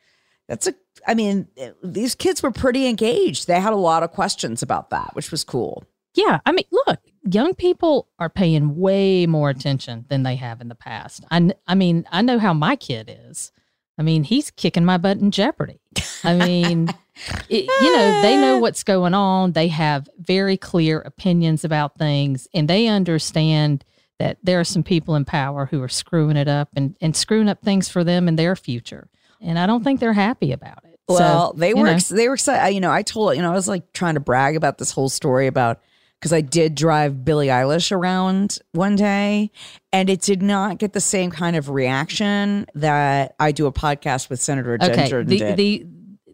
that's 0.47 0.67
a. 0.67 0.73
I 1.05 1.13
mean, 1.13 1.47
these 1.83 2.15
kids 2.15 2.41
were 2.41 2.51
pretty 2.51 2.87
engaged. 2.87 3.47
They 3.47 3.59
had 3.59 3.73
a 3.73 3.77
lot 3.77 4.03
of 4.03 4.11
questions 4.11 4.61
about 4.61 4.89
that, 4.89 5.11
which 5.13 5.31
was 5.31 5.43
cool. 5.43 5.83
Yeah, 6.15 6.39
I 6.45 6.51
mean, 6.51 6.65
look, 6.71 6.99
young 7.29 7.53
people 7.53 8.07
are 8.17 8.29
paying 8.29 8.75
way 8.77 9.27
more 9.27 9.51
attention 9.51 10.05
than 10.09 10.23
they 10.23 10.35
have 10.35 10.61
in 10.61 10.67
the 10.67 10.75
past. 10.75 11.23
I, 11.29 11.51
I 11.67 11.75
mean, 11.75 12.05
I 12.11 12.23
know 12.23 12.39
how 12.39 12.53
my 12.53 12.75
kid 12.75 13.15
is. 13.29 13.51
I 13.97 14.03
mean, 14.03 14.23
he's 14.23 14.51
kicking 14.51 14.85
my 14.85 14.97
butt 14.97 15.17
in 15.17 15.31
Jeopardy. 15.31 15.79
I 16.23 16.35
mean, 16.35 16.89
it, 17.49 17.65
you 17.65 17.97
know, 17.97 18.21
they 18.21 18.37
know 18.37 18.59
what's 18.59 18.83
going 18.83 19.13
on. 19.13 19.53
They 19.53 19.69
have 19.69 20.07
very 20.19 20.57
clear 20.57 20.99
opinions 20.99 21.63
about 21.63 21.97
things, 21.97 22.47
and 22.53 22.67
they 22.67 22.87
understand 22.87 23.83
that 24.19 24.37
there 24.43 24.59
are 24.59 24.63
some 24.63 24.83
people 24.83 25.15
in 25.15 25.25
power 25.25 25.65
who 25.67 25.81
are 25.81 25.87
screwing 25.89 26.37
it 26.37 26.47
up 26.47 26.69
and, 26.75 26.95
and 27.01 27.15
screwing 27.15 27.49
up 27.49 27.61
things 27.61 27.87
for 27.89 28.03
them 28.03 28.27
and 28.27 28.37
their 28.37 28.55
future. 28.55 29.09
And 29.41 29.59
I 29.59 29.67
don't 29.67 29.83
think 29.83 29.99
they're 29.99 30.13
happy 30.13 30.51
about 30.51 30.79
it. 30.85 30.99
So, 31.09 31.15
Well, 31.15 31.53
they 31.53 31.73
were 31.73 31.85
know. 31.85 31.97
they 31.97 32.27
were 32.27 32.33
excited. 32.33 32.73
You 32.73 32.81
know, 32.81 32.91
I 32.91 33.01
told 33.03 33.35
you 33.35 33.41
know 33.41 33.51
I 33.51 33.53
was 33.53 33.67
like 33.67 33.93
trying 33.93 34.15
to 34.15 34.19
brag 34.19 34.55
about 34.55 34.77
this 34.77 34.91
whole 34.91 35.09
story 35.09 35.47
about 35.47 35.79
because 36.19 36.33
I 36.33 36.41
did 36.41 36.75
drive 36.75 37.23
Billie 37.23 37.47
Eilish 37.47 37.91
around 37.91 38.59
one 38.71 38.95
day, 38.95 39.51
and 39.91 40.09
it 40.09 40.21
did 40.21 40.41
not 40.41 40.79
get 40.79 40.93
the 40.93 41.01
same 41.01 41.29
kind 41.29 41.55
of 41.55 41.69
reaction 41.69 42.65
that 42.75 43.35
I 43.39 43.51
do 43.51 43.67
a 43.67 43.71
podcast 43.71 44.29
with 44.29 44.41
Senator 44.41 44.77
Jen 44.77 44.91
okay. 44.91 45.09
Jordan 45.09 45.29
The, 45.29 45.37
did. 45.37 45.57
the 45.57 45.87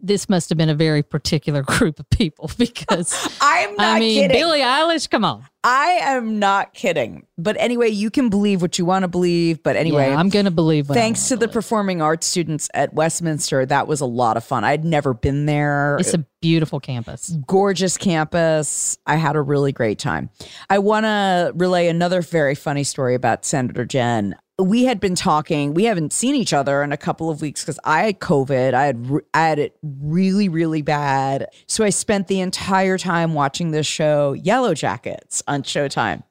this 0.06 0.28
must 0.28 0.48
have 0.50 0.58
been 0.58 0.68
a 0.68 0.74
very 0.74 1.02
particular 1.02 1.62
group 1.66 1.98
of 1.98 2.08
people 2.10 2.50
because 2.58 3.12
I'm 3.40 3.74
not 3.76 3.96
I 3.96 4.00
mean, 4.00 4.22
kidding. 4.22 4.36
Billie 4.36 4.60
Eilish, 4.60 5.08
come 5.08 5.24
on. 5.24 5.46
I 5.66 5.98
am 6.02 6.38
not 6.38 6.74
kidding. 6.74 7.26
But 7.38 7.56
anyway, 7.58 7.88
you 7.88 8.10
can 8.10 8.28
believe 8.28 8.60
what 8.60 8.78
you 8.78 8.84
want 8.84 9.04
to 9.04 9.08
believe. 9.08 9.62
But 9.62 9.76
anyway, 9.76 10.08
Yeah, 10.10 10.18
I'm 10.18 10.28
going 10.28 10.44
to 10.44 10.50
believe. 10.50 10.90
What 10.90 10.96
thanks 10.96 11.28
to 11.28 11.36
the 11.36 11.48
performing 11.48 12.02
arts 12.02 12.26
students 12.26 12.68
at 12.74 12.92
Westminster, 12.92 13.64
that 13.64 13.88
was 13.88 14.02
a 14.02 14.06
lot 14.06 14.36
of 14.36 14.44
fun. 14.44 14.62
I'd 14.62 14.84
never 14.84 15.14
been 15.14 15.46
there. 15.46 15.96
It's 15.98 16.12
a 16.12 16.26
beautiful 16.42 16.80
campus. 16.80 17.34
gorgeous 17.46 17.96
campus. 17.96 18.98
I 19.06 19.16
had 19.16 19.36
a 19.36 19.40
really 19.40 19.72
great 19.72 19.98
time. 19.98 20.28
I 20.68 20.78
want 20.80 21.04
to 21.04 21.52
relay 21.54 21.88
another 21.88 22.20
very 22.20 22.54
funny 22.54 22.84
story 22.84 23.14
about 23.14 23.46
Senator 23.46 23.86
Jen. 23.86 24.36
We 24.58 24.84
had 24.84 25.00
been 25.00 25.16
talking. 25.16 25.74
We 25.74 25.84
haven't 25.84 26.12
seen 26.12 26.36
each 26.36 26.52
other 26.52 26.82
in 26.82 26.92
a 26.92 26.96
couple 26.96 27.28
of 27.28 27.40
weeks 27.40 27.62
because 27.62 27.80
I 27.82 28.04
had 28.04 28.20
COVID. 28.20 28.72
I 28.72 28.86
had 28.86 29.20
I 29.34 29.40
had 29.40 29.58
it 29.58 29.76
really 29.82 30.48
really 30.48 30.82
bad. 30.82 31.48
So 31.66 31.84
I 31.84 31.90
spent 31.90 32.28
the 32.28 32.40
entire 32.40 32.96
time 32.96 33.34
watching 33.34 33.72
this 33.72 33.86
show, 33.86 34.34
Yellowjackets, 34.36 35.42
on 35.48 35.64
Showtime. 35.64 36.22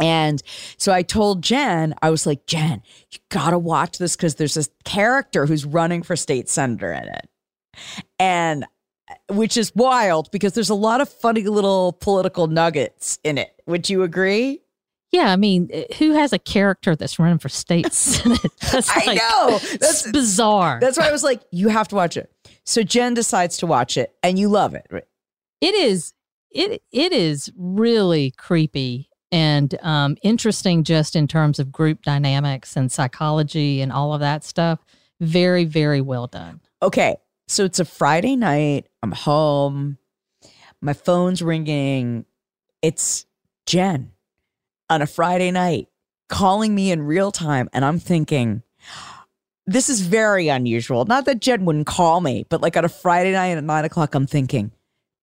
And 0.00 0.42
so 0.76 0.92
I 0.92 1.02
told 1.02 1.42
Jen, 1.42 1.94
I 2.02 2.10
was 2.10 2.26
like, 2.26 2.46
Jen, 2.46 2.82
you 3.10 3.18
gotta 3.28 3.58
watch 3.58 3.98
this 3.98 4.16
because 4.16 4.36
there's 4.36 4.54
this 4.54 4.70
character 4.84 5.46
who's 5.46 5.64
running 5.64 6.02
for 6.02 6.16
state 6.16 6.48
senator 6.48 6.92
in 6.92 7.04
it. 7.04 7.28
And 8.18 8.64
uh, 9.08 9.34
which 9.34 9.56
is 9.56 9.72
wild 9.74 10.30
because 10.30 10.54
there's 10.54 10.70
a 10.70 10.74
lot 10.74 11.00
of 11.00 11.08
funny 11.08 11.42
little 11.42 11.92
political 11.92 12.46
nuggets 12.46 13.18
in 13.22 13.38
it. 13.38 13.60
Would 13.66 13.88
you 13.88 14.02
agree? 14.02 14.60
Yeah, 15.14 15.30
I 15.30 15.36
mean, 15.36 15.68
eh, 15.72 15.84
who 15.98 16.10
has 16.14 16.32
a 16.32 16.40
character 16.40 16.96
that's 16.96 17.20
running 17.20 17.38
for 17.38 17.48
state 17.48 17.92
senate? 17.92 18.40
That's 18.72 18.90
I 18.90 19.04
like, 19.06 19.18
know. 19.18 19.50
That's 19.58 19.78
That's 19.78 20.10
bizarre. 20.10 20.78
that's 20.80 20.98
why 20.98 21.08
I 21.08 21.12
was 21.12 21.22
like, 21.22 21.40
you 21.52 21.68
have 21.68 21.86
to 21.88 21.94
watch 21.94 22.16
it. 22.16 22.32
So 22.66 22.82
Jen 22.82 23.14
decides 23.14 23.58
to 23.58 23.66
watch 23.66 23.96
it 23.96 24.12
and 24.24 24.40
you 24.40 24.48
love 24.48 24.74
it. 24.74 24.86
right? 24.90 25.04
it 25.60 25.72
is. 25.76 26.14
It 26.50 26.82
it 26.90 27.12
is 27.12 27.48
really 27.56 28.32
creepy 28.32 29.08
and 29.30 29.76
um, 29.82 30.16
interesting, 30.24 30.82
just 30.82 31.14
in 31.14 31.28
terms 31.28 31.60
of 31.60 31.70
group 31.70 32.02
dynamics 32.02 32.76
and 32.76 32.90
psychology 32.90 33.80
and 33.80 33.92
all 33.92 34.14
of 34.14 34.20
that 34.20 34.42
stuff. 34.42 34.84
Very 35.20 35.64
very 35.64 36.00
well 36.00 36.26
done. 36.26 36.60
Okay. 36.82 37.14
So 37.46 37.64
it's 37.64 37.78
a 37.78 37.84
Friday 37.84 38.34
night. 38.34 38.88
I'm 39.00 39.12
home. 39.12 39.98
My 40.80 40.92
phone's 40.92 41.40
ringing. 41.40 42.24
It's 42.82 43.26
Jen 43.66 44.10
on 44.90 45.02
a 45.02 45.06
Friday 45.06 45.50
night 45.50 45.88
calling 46.28 46.74
me 46.74 46.90
in 46.90 47.02
real 47.02 47.30
time. 47.30 47.68
And 47.72 47.84
I'm 47.84 47.98
thinking, 47.98 48.62
this 49.66 49.88
is 49.88 50.00
very 50.02 50.48
unusual. 50.48 51.04
Not 51.04 51.24
that 51.24 51.40
Jen 51.40 51.64
wouldn't 51.64 51.86
call 51.86 52.20
me, 52.20 52.44
but 52.48 52.60
like 52.60 52.76
on 52.76 52.84
a 52.84 52.88
Friday 52.88 53.32
night 53.32 53.56
at 53.56 53.64
nine 53.64 53.84
o'clock, 53.84 54.14
I'm 54.14 54.26
thinking, 54.26 54.72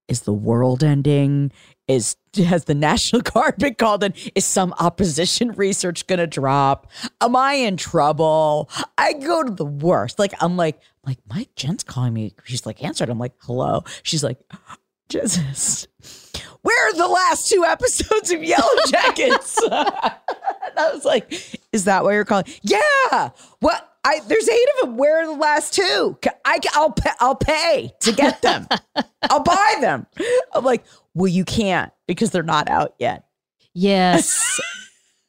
is 0.07 0.21
the 0.21 0.33
world 0.33 0.83
ending? 0.83 1.51
Is 1.87 2.17
has 2.35 2.65
the 2.65 2.75
National 2.75 3.21
Guard 3.23 3.57
been 3.57 3.75
called 3.75 4.03
in? 4.03 4.13
Is 4.35 4.45
some 4.45 4.73
opposition 4.79 5.51
research 5.55 6.07
gonna 6.07 6.27
drop? 6.27 6.91
Am 7.21 7.35
I 7.35 7.53
in 7.53 7.77
trouble? 7.77 8.69
I 8.97 9.13
go 9.13 9.43
to 9.43 9.51
the 9.51 9.65
worst. 9.65 10.19
Like 10.19 10.33
I'm 10.41 10.57
like, 10.57 10.81
like 11.05 11.19
Mike 11.29 11.55
Jen's 11.55 11.83
calling 11.83 12.13
me. 12.13 12.33
She's 12.43 12.65
like 12.65 12.83
answered. 12.83 13.09
I'm 13.09 13.19
like, 13.19 13.33
hello. 13.39 13.83
She's 14.03 14.23
like, 14.23 14.39
Jesus. 15.11 15.87
Where 16.61 16.89
are 16.89 16.93
the 16.93 17.07
last 17.07 17.49
two 17.49 17.65
episodes 17.65 18.31
of 18.31 18.43
Yellow 18.43 18.69
Jackets? 18.87 19.61
and 19.63 19.73
I 19.73 20.91
was 20.93 21.05
like, 21.05 21.59
is 21.71 21.85
that 21.85 22.03
why 22.03 22.13
you're 22.13 22.25
calling? 22.25 22.45
Yeah. 22.61 23.29
What? 23.59 23.87
I 24.03 24.19
there's 24.27 24.49
eight 24.49 24.67
of 24.75 24.87
them. 24.87 24.97
Where 24.97 25.21
are 25.21 25.27
the 25.27 25.39
last 25.39 25.73
two? 25.73 26.17
I 26.43 26.59
I'll 26.73 26.91
pay, 26.91 27.11
I'll 27.19 27.35
pay 27.35 27.93
to 27.99 28.11
get 28.11 28.41
them. 28.41 28.67
I'll 29.29 29.43
buy 29.43 29.75
them. 29.79 30.07
I'm 30.53 30.63
like, 30.63 30.83
well, 31.13 31.27
you 31.27 31.45
can't 31.45 31.91
because 32.07 32.31
they're 32.31 32.41
not 32.41 32.67
out 32.67 32.95
yet. 32.97 33.25
Yes. 33.73 34.59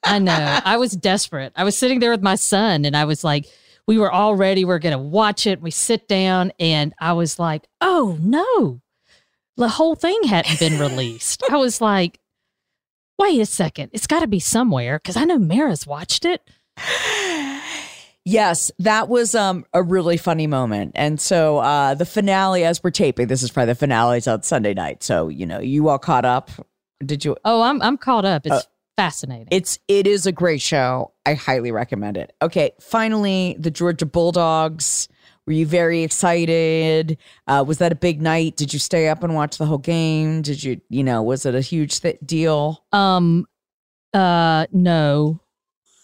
I 0.04 0.18
know. 0.18 0.60
I 0.64 0.78
was 0.78 0.92
desperate. 0.92 1.52
I 1.54 1.64
was 1.64 1.76
sitting 1.76 2.00
there 2.00 2.10
with 2.10 2.22
my 2.22 2.34
son 2.34 2.84
and 2.86 2.96
I 2.96 3.04
was 3.04 3.22
like, 3.22 3.46
we 3.86 3.98
were 3.98 4.10
all 4.10 4.34
ready. 4.34 4.64
We're 4.64 4.78
going 4.78 4.96
to 4.96 4.98
watch 4.98 5.46
it. 5.46 5.60
We 5.60 5.70
sit 5.70 6.08
down 6.08 6.52
and 6.58 6.94
I 6.98 7.12
was 7.12 7.38
like, 7.38 7.68
oh 7.80 8.16
no, 8.20 8.80
the 9.56 9.68
whole 9.68 9.94
thing 9.94 10.18
hadn't 10.24 10.58
been 10.58 10.78
released. 10.78 11.42
I 11.50 11.56
was 11.56 11.80
like, 11.80 12.18
wait 13.18 13.40
a 13.40 13.46
second. 13.46 13.90
It's 13.92 14.06
got 14.06 14.20
to 14.20 14.26
be 14.26 14.40
somewhere 14.40 14.98
because 14.98 15.16
I 15.16 15.24
know 15.24 15.38
Mara's 15.38 15.86
watched 15.86 16.24
it. 16.24 16.42
Yes, 18.24 18.70
that 18.78 19.08
was 19.08 19.34
um 19.34 19.64
a 19.72 19.82
really 19.82 20.16
funny 20.16 20.46
moment. 20.46 20.92
And 20.94 21.20
so 21.20 21.58
uh 21.58 21.94
the 21.94 22.06
finale 22.06 22.64
as 22.64 22.82
we're 22.82 22.90
taping, 22.92 23.26
this 23.26 23.42
is 23.42 23.50
probably 23.50 23.72
the 23.72 23.74
finale 23.74 24.20
finale's 24.20 24.28
on 24.28 24.42
Sunday 24.44 24.74
night. 24.74 25.02
So, 25.02 25.28
you 25.28 25.44
know, 25.44 25.58
you 25.58 25.88
all 25.88 25.98
caught 25.98 26.24
up. 26.24 26.50
Did 27.04 27.24
you 27.24 27.36
Oh, 27.44 27.62
I'm, 27.62 27.82
I'm 27.82 27.96
caught 27.96 28.24
up. 28.24 28.46
It's 28.46 28.68
fascinating. 28.96 29.48
It's 29.50 29.80
it 29.88 30.06
is 30.06 30.26
a 30.26 30.32
great 30.32 30.60
show. 30.60 31.12
I 31.26 31.34
highly 31.34 31.72
recommend 31.72 32.16
it. 32.16 32.32
Okay, 32.40 32.72
finally, 32.80 33.56
the 33.58 33.72
Georgia 33.72 34.06
Bulldogs. 34.06 35.08
Were 35.46 35.52
you 35.52 35.66
very 35.66 36.02
excited? 36.02 37.18
Uh, 37.46 37.64
was 37.66 37.78
that 37.78 37.92
a 37.92 37.96
big 37.96 38.22
night? 38.22 38.56
Did 38.56 38.72
you 38.72 38.78
stay 38.78 39.08
up 39.08 39.24
and 39.24 39.34
watch 39.34 39.58
the 39.58 39.66
whole 39.66 39.78
game? 39.78 40.42
Did 40.42 40.62
you, 40.62 40.80
you 40.88 41.02
know, 41.02 41.22
was 41.22 41.44
it 41.46 41.54
a 41.54 41.60
huge 41.60 42.00
th- 42.00 42.18
deal? 42.24 42.84
Um, 42.92 43.46
uh, 44.14 44.66
no. 44.72 45.40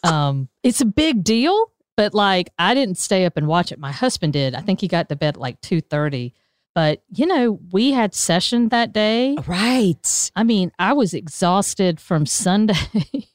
Um, 0.03 0.49
it's 0.63 0.81
a 0.81 0.87
big 0.87 1.23
deal, 1.23 1.73
but 1.97 2.15
like 2.15 2.51
I 2.59 2.75
didn't 2.75 2.99
stay 2.99 3.25
up 3.25 3.37
and 3.37 3.47
watch 3.47 3.73
it. 3.73 3.79
My 3.79 3.93
husband 3.93 4.33
did. 4.33 4.55
I 4.55 4.61
think 4.61 4.81
he 4.81 4.89
got 4.89 5.09
to 5.09 5.17
bed 5.17 5.37
at 5.37 5.41
like 5.41 5.61
two 5.61 5.81
thirty. 5.81 6.35
But 6.75 7.03
you 7.09 7.27
know, 7.27 7.59
we 7.73 7.91
had 7.91 8.15
session 8.15 8.69
that 8.69 8.93
day. 8.93 9.37
Right. 9.47 10.31
I 10.37 10.45
mean, 10.45 10.71
I 10.79 10.93
was 10.93 11.15
exhausted 11.15 12.01
from 12.01 12.27
Sunday. 12.27 12.75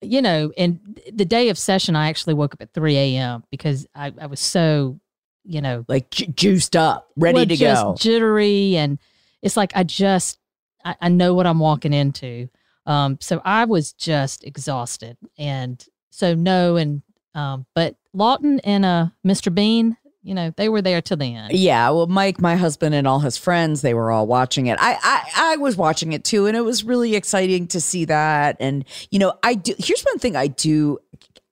you 0.00 0.22
know, 0.22 0.52
and 0.56 1.00
the 1.12 1.24
day 1.24 1.48
of 1.48 1.58
session, 1.58 1.96
I 1.96 2.08
actually 2.08 2.34
woke 2.34 2.54
up 2.54 2.62
at 2.62 2.72
three 2.72 2.96
a.m. 2.96 3.44
because 3.50 3.86
I, 3.94 4.12
I 4.18 4.26
was 4.26 4.40
so, 4.40 4.98
you 5.44 5.60
know, 5.60 5.84
Like 5.88 6.10
ju- 6.10 6.26
juiced 6.26 6.74
up, 6.76 7.08
ready 7.16 7.34
well, 7.36 7.46
to 7.46 7.56
just 7.56 7.82
go. 7.82 7.94
jittery 7.98 8.76
and 8.76 8.98
it's 9.42 9.56
like 9.56 9.72
i 9.74 9.82
just 9.82 10.38
I, 10.84 10.96
I 11.02 11.08
know 11.10 11.34
what 11.34 11.46
i'm 11.46 11.58
walking 11.58 11.92
into 11.92 12.48
um 12.86 13.18
so 13.20 13.40
i 13.44 13.64
was 13.66 13.92
just 13.92 14.42
exhausted 14.44 15.16
and 15.38 15.84
so 16.10 16.34
no 16.34 16.76
and 16.76 17.02
um 17.34 17.66
but 17.74 17.96
lawton 18.14 18.60
and 18.60 18.84
uh 18.86 19.06
mr 19.26 19.54
bean 19.54 19.96
you 20.22 20.34
know 20.34 20.52
they 20.56 20.70
were 20.70 20.80
there 20.80 21.02
till 21.02 21.18
the 21.18 21.34
end 21.34 21.52
Yeah, 21.52 21.90
well, 21.90 22.06
Mike, 22.06 22.40
my 22.40 22.56
husband, 22.56 22.94
and 22.94 23.06
all 23.06 23.20
his 23.20 23.36
friends, 23.36 23.82
they 23.82 23.92
were 23.92 24.10
all 24.10 24.26
watching 24.26 24.68
it. 24.68 24.78
I, 24.80 24.96
I, 25.02 25.52
I 25.52 25.56
was 25.58 25.76
watching 25.76 26.14
it 26.14 26.24
too, 26.24 26.46
and 26.46 26.56
it 26.56 26.62
was 26.62 26.82
really 26.82 27.14
exciting 27.14 27.66
to 27.68 27.80
see 27.82 28.06
that. 28.06 28.56
And 28.58 28.86
you 29.10 29.18
know, 29.18 29.34
I 29.42 29.52
do. 29.54 29.74
Here's 29.76 30.00
one 30.02 30.18
thing 30.18 30.34
I 30.34 30.46
do. 30.46 30.98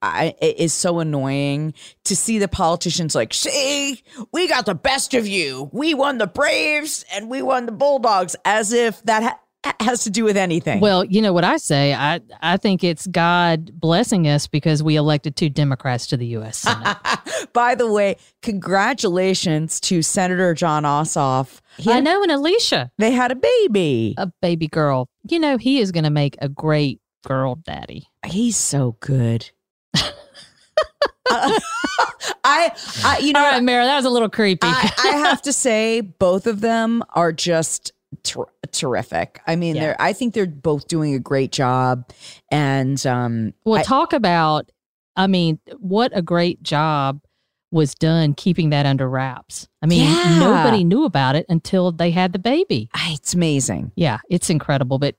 I, 0.02 0.34
it 0.40 0.58
is 0.58 0.72
so 0.74 0.98
annoying 0.98 1.74
to 2.04 2.16
see 2.16 2.38
the 2.38 2.48
politicians 2.48 3.14
like, 3.14 3.32
see, 3.32 4.02
we 4.32 4.48
got 4.48 4.66
the 4.66 4.74
best 4.74 5.14
of 5.14 5.26
you. 5.28 5.70
We 5.72 5.94
won 5.94 6.18
the 6.18 6.26
Braves 6.26 7.04
and 7.14 7.30
we 7.30 7.40
won 7.40 7.66
the 7.66 7.72
Bulldogs, 7.72 8.34
as 8.44 8.72
if 8.72 9.00
that 9.04 9.22
ha- 9.64 9.74
has 9.78 10.02
to 10.04 10.10
do 10.10 10.24
with 10.24 10.36
anything. 10.36 10.80
Well, 10.80 11.04
you 11.04 11.22
know 11.22 11.32
what 11.32 11.44
I 11.44 11.56
say. 11.58 11.94
I 11.94 12.20
I 12.40 12.56
think 12.56 12.82
it's 12.82 13.06
God 13.06 13.78
blessing 13.78 14.26
us 14.26 14.48
because 14.48 14.82
we 14.82 14.96
elected 14.96 15.36
two 15.36 15.48
Democrats 15.48 16.08
to 16.08 16.16
the 16.16 16.26
U.S. 16.38 16.58
Senate. 16.66 16.96
By 17.52 17.76
the 17.76 17.90
way, 17.90 18.16
congratulations 18.42 19.78
to 19.80 20.02
Senator 20.02 20.52
Jon 20.54 20.82
Ossoff. 20.82 21.60
He 21.78 21.92
I 21.92 22.00
know, 22.00 22.22
and 22.22 22.32
Alisha, 22.32 22.90
They 22.98 23.12
had 23.12 23.30
a 23.30 23.36
baby. 23.36 24.14
a 24.18 24.26
baby 24.42 24.66
girl. 24.66 25.08
You 25.28 25.38
know, 25.38 25.58
he 25.58 25.78
is 25.78 25.92
going 25.92 26.04
to 26.04 26.10
make 26.10 26.36
a 26.40 26.48
great 26.48 27.00
girl 27.26 27.54
daddy. 27.54 28.08
He's 28.26 28.56
so 28.56 28.96
good. 29.00 29.50
Uh, 29.94 30.00
I, 32.44 32.72
I, 33.04 33.18
you 33.22 33.32
know, 33.32 33.40
All 33.40 33.50
right, 33.52 33.62
Mara, 33.62 33.84
that 33.84 33.96
was 33.96 34.04
a 34.04 34.10
little 34.10 34.28
creepy. 34.28 34.66
I, 34.66 34.90
I 34.98 35.08
have 35.18 35.42
to 35.42 35.52
say, 35.52 36.00
both 36.00 36.46
of 36.46 36.60
them 36.60 37.02
are 37.10 37.32
just 37.32 37.92
ter- 38.22 38.46
terrific. 38.72 39.40
I 39.46 39.56
mean, 39.56 39.76
Yeah. 39.76 39.82
they're. 39.82 39.96
I 40.02 40.12
think 40.12 40.34
they're 40.34 40.46
both 40.46 40.88
doing 40.88 41.14
a 41.14 41.18
great 41.18 41.52
job, 41.52 42.08
and 42.50 43.04
um, 43.06 43.54
well, 43.64 43.80
I- 43.80 43.82
talk 43.84 44.12
about. 44.12 44.70
I 45.14 45.26
mean, 45.26 45.58
what 45.78 46.10
a 46.14 46.22
great 46.22 46.62
job 46.62 47.20
was 47.70 47.94
done 47.94 48.32
keeping 48.34 48.70
that 48.70 48.86
under 48.86 49.08
wraps. 49.08 49.68
I 49.82 49.86
mean, 49.86 50.04
Yeah. 50.10 50.38
nobody 50.40 50.84
knew 50.84 51.04
about 51.04 51.36
it 51.36 51.44
until 51.50 51.92
they 51.92 52.10
had 52.10 52.32
the 52.32 52.38
baby. 52.38 52.88
It's 53.08 53.34
amazing. 53.34 53.92
Yeah, 53.94 54.18
it's 54.30 54.48
incredible, 54.50 54.98
but 54.98 55.14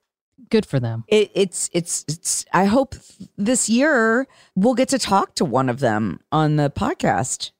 good 0.49 0.65
for 0.65 0.79
them. 0.79 1.03
It, 1.07 1.31
it's 1.33 1.69
it's 1.73 2.05
it's. 2.07 2.45
I 2.53 2.65
hope 2.65 2.95
this 3.37 3.69
year 3.69 4.27
we'll 4.55 4.73
get 4.75 4.89
to 4.89 4.99
talk 4.99 5.35
to 5.35 5.45
one 5.45 5.69
of 5.69 5.79
them 5.79 6.19
on 6.31 6.55
the 6.55 6.69
podcast. 6.69 7.51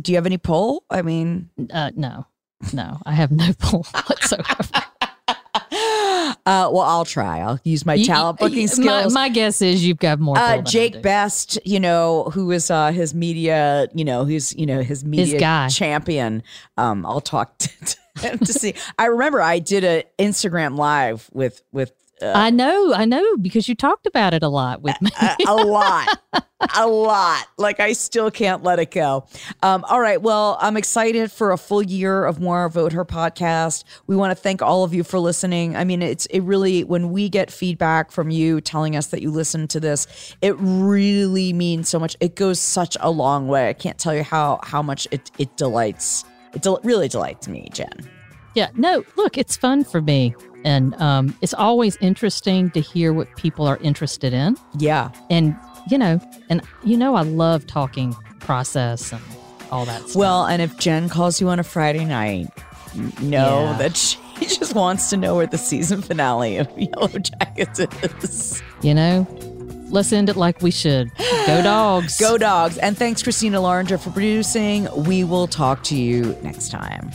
Do 0.00 0.12
you 0.12 0.16
have 0.16 0.26
any 0.26 0.38
poll? 0.38 0.84
I 0.90 1.02
mean, 1.02 1.50
Uh, 1.72 1.90
no, 1.96 2.26
no, 2.72 2.98
I 3.06 3.12
have 3.12 3.30
no 3.30 3.50
pull 3.58 3.84
whatsoever. 4.06 4.82
uh, 5.54 6.34
well, 6.46 6.80
I'll 6.80 7.04
try. 7.04 7.40
I'll 7.40 7.60
use 7.64 7.84
my 7.86 8.02
talent 8.02 8.38
booking 8.38 8.60
you- 8.62 8.68
skills. 8.68 9.12
My, 9.14 9.22
my 9.22 9.28
guess 9.28 9.62
is 9.62 9.84
you've 9.86 9.98
got 9.98 10.18
more. 10.20 10.38
uh, 10.38 10.62
Jake. 10.62 11.02
Best, 11.02 11.58
you 11.64 11.80
know, 11.80 12.24
who 12.34 12.50
is 12.50 12.70
uh, 12.70 12.92
his 12.92 13.14
media, 13.14 13.88
you 13.94 14.04
know, 14.04 14.24
who's 14.24 14.54
you 14.54 14.66
know 14.66 14.82
his 14.82 15.04
media 15.04 15.38
guy. 15.38 15.68
champion. 15.68 16.42
Um, 16.76 17.04
I'll 17.06 17.20
talk 17.20 17.58
to, 17.58 17.68
to 17.84 17.96
him 18.28 18.38
to 18.40 18.52
see. 18.52 18.74
I 18.98 19.06
remember 19.06 19.40
I 19.40 19.58
did 19.58 19.84
a 19.84 20.04
Instagram 20.18 20.76
live 20.76 21.28
with 21.32 21.62
with 21.72 21.92
uh, 22.22 22.32
I 22.34 22.50
know, 22.50 22.94
I 22.94 23.04
know, 23.04 23.36
because 23.36 23.68
you 23.68 23.74
talked 23.74 24.06
about 24.06 24.32
it 24.32 24.42
a 24.42 24.48
lot 24.48 24.80
with 24.80 25.00
me. 25.02 25.10
a, 25.20 25.36
a 25.46 25.54
lot, 25.54 26.18
a 26.76 26.86
lot. 26.86 27.46
Like 27.58 27.78
I 27.78 27.92
still 27.92 28.30
can't 28.30 28.62
let 28.62 28.78
it 28.78 28.90
go. 28.90 29.26
Um, 29.62 29.84
all 29.84 30.00
right. 30.00 30.20
Well, 30.22 30.56
I'm 30.60 30.78
excited 30.78 31.30
for 31.30 31.52
a 31.52 31.58
full 31.58 31.82
year 31.82 32.24
of 32.24 32.40
more 32.40 32.68
Vote 32.70 32.92
Her 32.92 33.04
podcast. 33.04 33.84
We 34.06 34.16
want 34.16 34.30
to 34.30 34.34
thank 34.34 34.62
all 34.62 34.82
of 34.82 34.94
you 34.94 35.04
for 35.04 35.18
listening. 35.18 35.76
I 35.76 35.84
mean, 35.84 36.00
it's 36.00 36.24
it 36.26 36.40
really 36.40 36.84
when 36.84 37.10
we 37.10 37.28
get 37.28 37.50
feedback 37.50 38.10
from 38.10 38.30
you 38.30 38.62
telling 38.62 38.96
us 38.96 39.08
that 39.08 39.20
you 39.20 39.30
listen 39.30 39.68
to 39.68 39.80
this, 39.80 40.06
it 40.40 40.54
really 40.58 41.52
means 41.52 41.90
so 41.90 41.98
much. 41.98 42.16
It 42.20 42.34
goes 42.34 42.58
such 42.58 42.96
a 43.00 43.10
long 43.10 43.46
way. 43.46 43.68
I 43.68 43.74
can't 43.74 43.98
tell 43.98 44.14
you 44.14 44.22
how 44.22 44.60
how 44.62 44.80
much 44.80 45.06
it 45.10 45.30
it 45.38 45.54
delights. 45.58 46.24
It 46.54 46.62
del- 46.62 46.80
really 46.82 47.08
delights 47.08 47.46
me, 47.46 47.68
Jen. 47.72 48.08
Yeah, 48.54 48.70
no, 48.74 49.04
look, 49.16 49.36
it's 49.36 49.54
fun 49.54 49.84
for 49.84 50.00
me. 50.00 50.34
And 50.64 50.94
um, 51.00 51.36
it's 51.42 51.54
always 51.54 51.96
interesting 52.00 52.70
to 52.72 52.80
hear 52.80 53.12
what 53.12 53.34
people 53.36 53.66
are 53.66 53.76
interested 53.78 54.32
in. 54.32 54.56
Yeah. 54.78 55.10
And, 55.30 55.56
you 55.90 55.98
know, 55.98 56.20
and 56.48 56.60
you 56.84 56.96
know, 56.96 57.14
I 57.14 57.22
love 57.22 57.66
talking 57.66 58.14
process 58.40 59.12
and 59.12 59.22
all 59.70 59.84
that 59.86 60.02
stuff. 60.02 60.16
Well, 60.16 60.46
and 60.46 60.60
if 60.62 60.76
Jen 60.78 61.08
calls 61.08 61.40
you 61.40 61.48
on 61.48 61.58
a 61.60 61.64
Friday 61.64 62.04
night, 62.04 62.48
know 63.20 63.62
Yeah. 63.70 63.76
that 63.78 63.96
she 64.38 64.46
just 64.46 64.74
wants 64.74 65.10
to 65.10 65.16
know 65.16 65.36
where 65.36 65.46
the 65.46 65.58
season 65.58 66.02
finale 66.02 66.56
of 66.56 66.68
Yellow 66.78 67.08
Jackets 67.08 67.78
is. 67.80 68.62
you 68.82 68.94
know, 68.94 69.26
let's 69.90 70.12
end 70.12 70.28
it 70.28 70.36
like 70.36 70.62
we 70.62 70.70
should. 70.70 71.10
Go 71.46 71.62
dogs. 71.64 72.18
Go 72.18 72.38
dogs. 72.38 72.76
And 72.78 72.96
thanks, 72.98 73.22
Christina 73.22 73.58
Laringer, 73.58 74.00
for 74.02 74.10
producing. 74.10 74.88
We 75.04 75.22
will 75.24 75.46
talk 75.46 75.82
to 75.84 75.96
you 75.96 76.36
next 76.42 76.70
time. 76.70 77.10